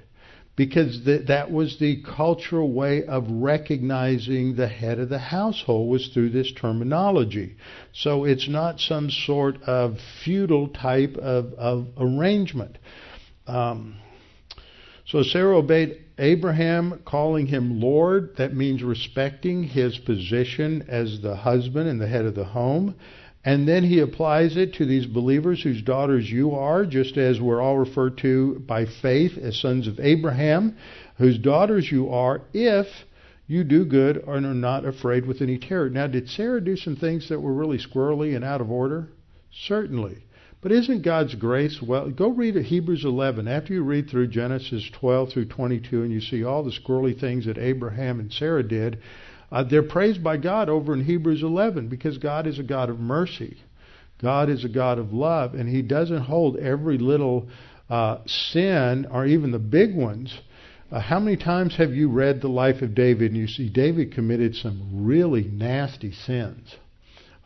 because 0.56 1.00
th- 1.04 1.26
that 1.26 1.50
was 1.50 1.78
the 1.78 2.02
cultural 2.02 2.72
way 2.72 3.04
of 3.04 3.26
recognizing 3.28 4.54
the 4.54 4.68
head 4.68 4.98
of 4.98 5.08
the 5.08 5.18
household 5.18 5.90
was 5.90 6.08
through 6.14 6.30
this 6.30 6.52
terminology. 6.52 7.56
So 7.92 8.24
it's 8.24 8.48
not 8.48 8.78
some 8.78 9.10
sort 9.10 9.60
of 9.62 9.98
feudal 10.24 10.68
type 10.68 11.16
of, 11.16 11.54
of 11.54 11.88
arrangement. 11.98 12.78
Um, 13.46 13.96
so 15.06 15.22
Sarah 15.22 15.58
obeyed 15.58 16.00
Abraham, 16.18 17.02
calling 17.04 17.46
him 17.46 17.80
Lord. 17.80 18.36
That 18.38 18.54
means 18.54 18.82
respecting 18.82 19.64
his 19.64 19.98
position 19.98 20.84
as 20.88 21.20
the 21.20 21.34
husband 21.34 21.88
and 21.88 22.00
the 22.00 22.06
head 22.06 22.24
of 22.24 22.36
the 22.36 22.44
home. 22.44 22.94
And 23.44 23.68
then 23.68 23.84
he 23.84 23.98
applies 23.98 24.56
it 24.56 24.72
to 24.74 24.86
these 24.86 25.06
believers 25.06 25.62
whose 25.62 25.82
daughters 25.82 26.30
you 26.30 26.52
are, 26.52 26.86
just 26.86 27.18
as 27.18 27.40
we're 27.40 27.60
all 27.60 27.76
referred 27.78 28.16
to 28.18 28.62
by 28.66 28.86
faith 28.86 29.36
as 29.36 29.60
sons 29.60 29.86
of 29.86 30.00
Abraham, 30.00 30.76
whose 31.18 31.38
daughters 31.38 31.92
you 31.92 32.08
are, 32.08 32.40
if 32.54 32.86
you 33.46 33.62
do 33.62 33.84
good 33.84 34.16
and 34.16 34.46
are 34.46 34.54
not 34.54 34.86
afraid 34.86 35.26
with 35.26 35.42
any 35.42 35.58
terror. 35.58 35.90
Now, 35.90 36.06
did 36.06 36.30
Sarah 36.30 36.64
do 36.64 36.76
some 36.76 36.96
things 36.96 37.28
that 37.28 37.40
were 37.40 37.52
really 37.52 37.78
squirrely 37.78 38.34
and 38.34 38.44
out 38.44 38.62
of 38.62 38.70
order? 38.70 39.08
Certainly. 39.52 40.24
But 40.62 40.72
isn't 40.72 41.02
God's 41.02 41.34
grace 41.34 41.82
well? 41.82 42.08
Go 42.08 42.30
read 42.30 42.56
Hebrews 42.56 43.04
11. 43.04 43.46
After 43.46 43.74
you 43.74 43.82
read 43.82 44.08
through 44.08 44.28
Genesis 44.28 44.88
12 44.94 45.30
through 45.30 45.44
22 45.46 46.02
and 46.02 46.10
you 46.10 46.22
see 46.22 46.42
all 46.42 46.62
the 46.62 46.70
squirrely 46.70 47.18
things 47.18 47.44
that 47.44 47.58
Abraham 47.58 48.18
and 48.18 48.32
Sarah 48.32 48.66
did, 48.66 48.98
uh, 49.54 49.62
they're 49.62 49.84
praised 49.84 50.22
by 50.24 50.36
God 50.36 50.68
over 50.68 50.92
in 50.92 51.04
Hebrews 51.04 51.44
11 51.44 51.88
because 51.88 52.18
God 52.18 52.48
is 52.48 52.58
a 52.58 52.64
God 52.64 52.90
of 52.90 52.98
mercy. 52.98 53.56
God 54.20 54.50
is 54.50 54.64
a 54.64 54.68
God 54.68 54.98
of 54.98 55.12
love, 55.12 55.54
and 55.54 55.68
He 55.68 55.80
doesn't 55.80 56.22
hold 56.22 56.56
every 56.56 56.98
little 56.98 57.48
uh, 57.88 58.18
sin 58.26 59.06
or 59.12 59.24
even 59.24 59.52
the 59.52 59.60
big 59.60 59.94
ones. 59.94 60.40
Uh, 60.90 60.98
how 60.98 61.20
many 61.20 61.36
times 61.36 61.76
have 61.76 61.92
you 61.92 62.08
read 62.08 62.40
the 62.40 62.48
life 62.48 62.82
of 62.82 62.96
David 62.96 63.30
and 63.30 63.40
you 63.40 63.46
see 63.46 63.68
David 63.68 64.12
committed 64.12 64.56
some 64.56 65.04
really 65.04 65.44
nasty 65.44 66.10
sins? 66.10 66.74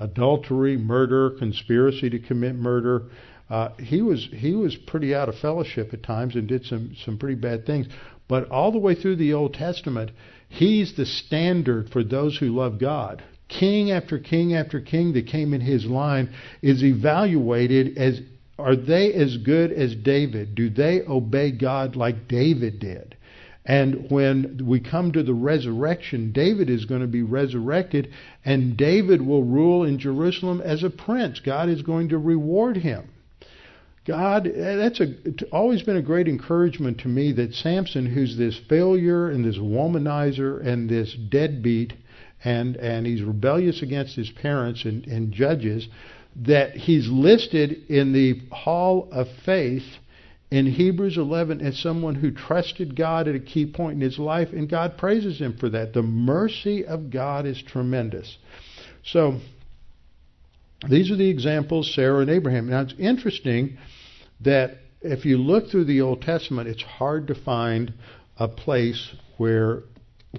Adultery, 0.01 0.79
murder, 0.79 1.31
conspiracy 1.39 2.09
to 2.09 2.19
commit 2.19 2.55
murder. 2.55 3.03
Uh, 3.51 3.71
he 3.79 4.01
was 4.01 4.29
he 4.33 4.55
was 4.55 4.77
pretty 4.77 5.15
out 5.15 5.29
of 5.29 5.35
fellowship 5.41 5.93
at 5.93 6.03
times 6.03 6.37
and 6.37 6.49
did 6.49 6.65
some 6.65 6.95
some 7.05 7.19
pretty 7.19 7.35
bad 7.35 7.67
things. 7.67 7.87
But 8.29 8.51
all 8.51 8.73
the 8.73 8.79
way 8.79 8.95
through 8.95 9.17
the 9.17 9.35
Old 9.35 9.55
Testament, 9.55 10.11
He's 10.49 10.95
the 10.95 11.07
standard 11.07 11.91
for 11.91 12.03
those 12.03 12.37
who 12.39 12.49
love 12.49 12.79
God. 12.79 13.23
King 13.49 13.91
after 13.91 14.19
king 14.19 14.55
after 14.55 14.81
king 14.81 15.13
that 15.15 15.27
came 15.27 15.55
in 15.55 15.61
his 15.61 15.87
line 15.87 16.31
is 16.63 16.83
evaluated 16.83 17.97
as 17.97 18.21
are 18.59 18.75
they 18.75 19.13
as 19.15 19.37
good 19.37 19.71
as 19.71 19.95
David? 19.95 20.55
Do 20.55 20.69
they 20.69 21.03
obey 21.03 21.53
God 21.53 21.95
like 21.95 22.27
David 22.27 22.81
did? 22.81 23.17
And 23.65 24.11
when 24.11 24.63
we 24.65 24.81
come 24.81 25.13
to 25.13 25.23
the 25.23 25.35
resurrection, 25.35 26.33
David 26.33 26.69
is 26.71 26.87
going 26.87 27.03
to 27.03 27.07
be 27.07 27.23
resurrected, 27.23 28.11
and 28.45 28.77
David 28.77 29.25
will 29.25 29.45
rule 29.45 29.85
in 29.85 29.99
Jerusalem 29.99 30.61
as 30.63 30.83
a 30.83 30.91
prince. 30.91 31.39
God 31.39 31.69
is 31.69 31.83
going 31.83 32.09
to 32.09 32.19
reward 32.19 32.79
him. 32.79 33.11
God, 34.09 34.51
that's 34.57 35.01
a, 35.01 35.15
always 35.53 35.83
been 35.83 35.99
a 35.99 36.03
great 36.03 36.29
encouragement 36.29 37.01
to 37.01 37.09
me 37.09 37.31
that 37.33 37.53
Samson, 37.53 38.07
who's 38.07 38.39
this 38.39 38.59
failure 38.67 39.29
and 39.29 39.45
this 39.45 39.59
womanizer 39.59 40.67
and 40.67 40.89
this 40.89 41.15
deadbeat, 41.15 41.93
and 42.43 42.77
and 42.77 43.07
he's 43.07 43.23
rebellious 43.23 43.83
against 43.83 44.17
his 44.17 44.31
parents 44.31 44.87
and, 44.87 45.07
and 45.07 45.31
judges, 45.31 45.89
that 46.37 46.71
he's 46.71 47.07
listed 47.09 47.85
in 47.91 48.15
the 48.15 48.41
hall 48.51 49.11
of 49.13 49.27
faith 49.45 49.85
in 50.51 50.65
Hebrews 50.65 51.19
11 51.19 51.61
as 51.61 51.79
someone 51.79 52.15
who 52.15 52.31
trusted 52.31 52.97
God 52.97 53.29
at 53.29 53.35
a 53.35 53.41
key 53.41 53.67
point 53.67 53.97
in 53.97 54.01
his 54.01 54.19
life, 54.19 54.49
and 54.53 54.71
God 54.71 54.97
praises 54.97 55.39
him 55.39 55.59
for 55.59 55.69
that. 55.69 55.93
The 55.93 56.03
mercy 56.03 56.87
of 56.87 57.11
God 57.11 57.45
is 57.45 57.63
tremendous. 57.63 58.39
So, 59.05 59.41
these 60.89 61.11
are 61.11 61.17
the 61.17 61.29
examples, 61.29 61.95
Sarah 61.95 62.21
and 62.21 62.31
Abraham. 62.31 62.71
Now, 62.71 62.81
it's 62.81 62.95
interesting 62.99 63.77
that 64.41 64.79
if 65.01 65.25
you 65.25 65.39
look 65.39 65.69
through 65.69 65.85
the 65.85 66.01
Old 66.01 66.23
Testament, 66.23 66.69
it's 66.69 66.83
hard 66.83 67.27
to 67.29 67.35
find 67.35 67.93
a 68.37 68.49
place 68.49 69.15
where 69.37 69.83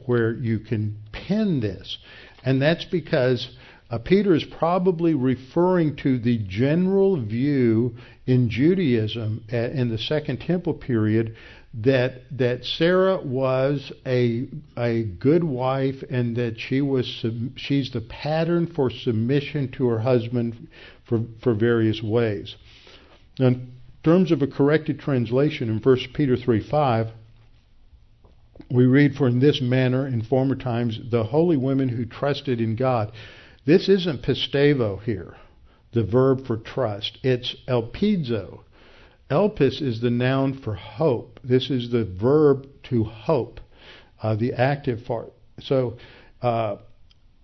where 0.06 0.34
you 0.34 0.60
can 0.60 0.97
pin 1.12 1.60
this, 1.60 1.97
and 2.43 2.62
that's 2.62 2.86
because 2.86 3.50
uh, 3.89 3.97
Peter 3.97 4.36
is 4.36 4.43
probably 4.43 5.16
referring 5.16 5.95
to 5.95 6.20
the 6.20 6.38
general 6.47 7.20
view 7.20 7.95
in 8.28 8.50
Judaism 8.50 9.43
at, 9.52 9.72
in 9.72 9.89
the 9.89 9.97
Second 9.97 10.41
Temple 10.41 10.76
period 10.76 11.36
that 11.74 12.22
that 12.38 12.66
Sarah 12.66 13.20
was 13.22 13.91
a 14.06 14.47
a 14.78 15.04
good 15.04 15.43
wife 15.43 16.04
and 16.10 16.36
that 16.36 16.60
she 16.60 16.82
was 16.82 17.26
she's 17.56 17.91
the 17.91 18.02
pattern 18.02 18.68
for 18.68 18.89
submission 18.89 19.72
to 19.74 19.88
her 19.88 20.00
husband 20.00 20.68
for 21.08 21.22
for 21.41 21.54
various 21.54 22.02
ways. 22.04 22.56
Now, 23.39 23.56
terms 24.04 24.32
of 24.32 24.41
a 24.41 24.47
corrected 24.47 25.00
translation 25.00 25.70
in 25.70 25.80
1 25.80 25.97
Peter 26.14 26.36
3 26.38 26.60
5, 26.62 27.08
we 28.72 28.86
read, 28.86 29.16
For 29.16 29.28
in 29.28 29.39
this 29.39 29.62
manner, 29.62 30.08
in 30.08 30.22
former 30.22 30.56
times, 30.56 31.00
the 31.10 31.24
holy 31.24 31.58
women 31.58 31.89
who 31.89 32.06
trusted 32.06 32.62
in 32.62 32.76
God. 32.76 33.12
This 33.66 33.89
isn't 33.89 34.24
pistevo 34.24 35.02
here, 35.02 35.36
the 35.93 36.04
verb 36.04 36.45
for 36.45 36.58
trust. 36.58 37.18
It's 37.24 37.56
elpizo. 37.68 38.62
Elpis 39.30 39.82
is 39.82 40.02
the 40.02 40.10
noun 40.10 40.54
for 40.54 40.74
hope. 40.74 41.39
This 41.43 41.70
is 41.70 41.91
the 41.91 42.04
verb 42.04 42.68
to 42.84 43.04
hope, 43.04 43.60
uh, 44.22 44.36
the 44.36 44.54
active 44.54 45.06
part. 45.06 45.32
So, 45.60 45.97
uh, 46.41 46.78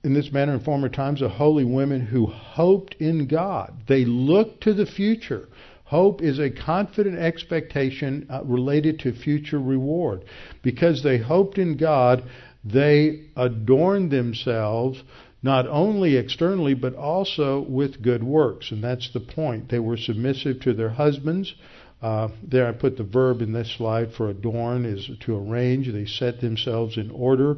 in 0.04 0.14
this 0.14 0.32
manner, 0.32 0.54
in 0.54 0.60
former 0.60 0.90
times, 0.90 1.20
the 1.20 1.30
holy 1.30 1.66
women 1.66 2.02
who 2.02 2.28
hoped 2.28 2.96
in 3.00 3.28
God. 3.28 3.84
They 3.88 4.06
looked 4.06 4.62
to 4.64 4.74
the 4.74 4.86
future. 4.86 5.48
Hope 5.86 6.22
is 6.24 6.40
a 6.40 6.50
confident 6.50 7.18
expectation 7.20 8.28
uh, 8.30 8.44
related 8.44 9.00
to 9.00 9.14
future 9.14 9.60
reward. 9.60 10.26
Because 10.64 11.04
they 11.04 11.20
hoped 11.20 11.60
in 11.60 11.78
God, 11.78 12.24
they 12.64 13.28
adorned 13.36 14.12
themselves 14.12 15.04
not 15.44 15.68
only 15.68 16.18
externally 16.18 16.74
but 16.74 16.96
also 16.96 17.62
with 17.70 18.02
good 18.02 18.24
works. 18.24 18.72
And 18.72 18.84
that's 18.84 19.14
the 19.14 19.20
point. 19.20 19.70
They 19.70 19.78
were 19.78 19.96
submissive 19.96 20.60
to 20.62 20.74
their 20.74 20.90
husbands. 20.90 21.54
Uh, 22.02 22.30
there 22.44 22.68
I 22.68 22.72
put 22.72 22.98
the 22.98 23.04
verb 23.04 23.42
in 23.42 23.54
this 23.54 23.78
slide 23.78 24.12
for 24.14 24.30
adorn 24.30 24.86
is 24.86 25.08
to 25.22 25.38
arrange. 25.38 25.92
They 25.92 26.06
set 26.06 26.42
themselves 26.42 26.98
in 26.98 27.12
order, 27.12 27.58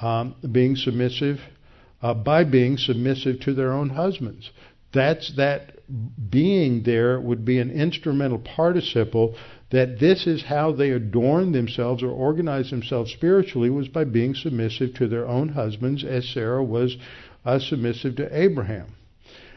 um, 0.00 0.34
being 0.50 0.76
submissive, 0.76 1.40
uh, 2.00 2.14
by 2.14 2.44
being 2.44 2.78
submissive 2.78 3.40
to 3.40 3.52
their 3.52 3.72
own 3.72 3.90
husbands. 3.90 4.50
That's 4.94 5.36
that 5.36 5.75
being 6.30 6.82
there 6.82 7.20
would 7.20 7.44
be 7.44 7.58
an 7.58 7.70
instrumental 7.70 8.38
participle 8.38 9.36
that 9.70 9.98
this 9.98 10.26
is 10.26 10.42
how 10.44 10.72
they 10.72 10.90
adorn 10.90 11.52
themselves 11.52 12.02
or 12.02 12.10
organize 12.10 12.70
themselves 12.70 13.12
spiritually 13.12 13.70
was 13.70 13.88
by 13.88 14.04
being 14.04 14.34
submissive 14.34 14.94
to 14.94 15.08
their 15.08 15.26
own 15.26 15.48
husbands 15.48 16.04
as 16.04 16.28
Sarah 16.28 16.62
was 16.62 16.96
uh, 17.44 17.58
submissive 17.58 18.16
to 18.16 18.38
Abraham. 18.38 18.94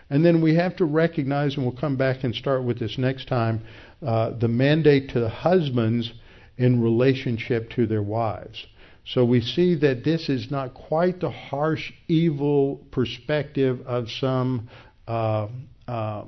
And 0.09 0.25
then 0.25 0.41
we 0.41 0.55
have 0.55 0.75
to 0.77 0.85
recognize, 0.85 1.55
and 1.55 1.65
we'll 1.65 1.75
come 1.75 1.95
back 1.95 2.23
and 2.23 2.33
start 2.33 2.63
with 2.63 2.79
this 2.79 2.97
next 2.97 3.27
time, 3.27 3.61
uh, 4.05 4.31
the 4.31 4.47
mandate 4.47 5.09
to 5.09 5.19
the 5.19 5.29
husbands 5.29 6.11
in 6.57 6.81
relationship 6.81 7.69
to 7.71 7.85
their 7.85 8.01
wives. 8.01 8.65
So 9.05 9.25
we 9.25 9.41
see 9.41 9.75
that 9.75 10.03
this 10.03 10.29
is 10.29 10.51
not 10.51 10.73
quite 10.73 11.19
the 11.19 11.31
harsh, 11.31 11.91
evil 12.07 12.81
perspective 12.91 13.81
of 13.85 14.09
some 14.09 14.69
uh, 15.07 15.47
uh, 15.89 16.25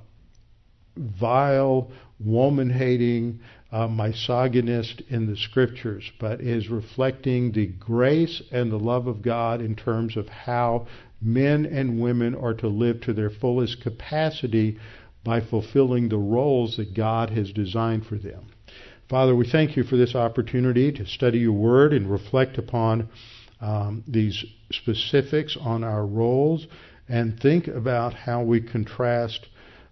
vile, 0.97 1.91
woman 2.19 2.69
hating, 2.69 3.39
uh, 3.71 3.87
misogynist 3.87 5.01
in 5.09 5.27
the 5.27 5.37
scriptures, 5.37 6.11
but 6.19 6.41
is 6.41 6.69
reflecting 6.69 7.51
the 7.51 7.67
grace 7.67 8.41
and 8.51 8.71
the 8.71 8.79
love 8.79 9.07
of 9.07 9.21
God 9.21 9.61
in 9.61 9.75
terms 9.75 10.17
of 10.17 10.27
how 10.27 10.87
men 11.21 11.65
and 11.65 12.01
women 12.01 12.35
are 12.35 12.53
to 12.55 12.67
live 12.67 12.99
to 13.01 13.13
their 13.13 13.29
fullest 13.29 13.81
capacity 13.81 14.77
by 15.23 15.39
fulfilling 15.39 16.09
the 16.09 16.17
roles 16.17 16.77
that 16.77 16.93
God 16.95 17.29
has 17.29 17.51
designed 17.51 18.05
for 18.05 18.17
them. 18.17 18.47
Father, 19.09 19.35
we 19.35 19.47
thank 19.47 19.77
you 19.77 19.83
for 19.83 19.95
this 19.95 20.15
opportunity 20.15 20.91
to 20.91 21.05
study 21.05 21.39
your 21.39 21.53
word 21.53 21.93
and 21.93 22.11
reflect 22.11 22.57
upon 22.57 23.09
um, 23.61 24.03
these 24.07 24.43
specifics 24.71 25.55
on 25.59 25.83
our 25.83 26.05
roles 26.05 26.65
and 27.07 27.39
think 27.39 27.67
about 27.67 28.13
how 28.13 28.41
we 28.41 28.61
contrast 28.61 29.47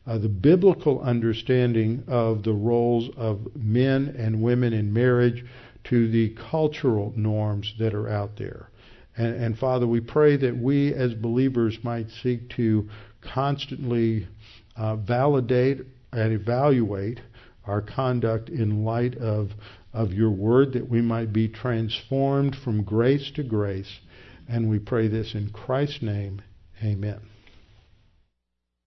uh, 0.09 0.17
the 0.17 0.27
biblical 0.27 0.99
understanding 1.01 2.03
of 2.07 2.41
the 2.41 2.53
roles 2.53 3.09
of 3.15 3.55
men 3.55 4.15
and 4.17 4.41
women 4.41 4.73
in 4.73 4.91
marriage 4.91 5.45
to 5.83 6.09
the 6.09 6.35
cultural 6.49 7.13
norms 7.15 7.75
that 7.77 7.93
are 7.93 8.09
out 8.09 8.35
there. 8.35 8.69
And, 9.15 9.35
and 9.35 9.57
Father, 9.57 9.85
we 9.85 10.01
pray 10.01 10.35
that 10.37 10.57
we 10.57 10.95
as 10.95 11.13
believers 11.13 11.77
might 11.83 12.09
seek 12.23 12.49
to 12.55 12.89
constantly 13.21 14.27
uh, 14.75 14.95
validate 14.95 15.81
and 16.11 16.33
evaluate 16.33 17.19
our 17.67 17.81
conduct 17.83 18.49
in 18.49 18.83
light 18.83 19.15
of, 19.17 19.51
of 19.93 20.11
your 20.11 20.31
word, 20.31 20.73
that 20.73 20.89
we 20.89 21.01
might 21.01 21.31
be 21.31 21.47
transformed 21.47 22.55
from 22.55 22.83
grace 22.83 23.29
to 23.35 23.43
grace. 23.43 23.99
And 24.47 24.71
we 24.71 24.79
pray 24.79 25.07
this 25.07 25.35
in 25.35 25.51
Christ's 25.51 26.01
name. 26.01 26.41
Amen. 26.83 27.19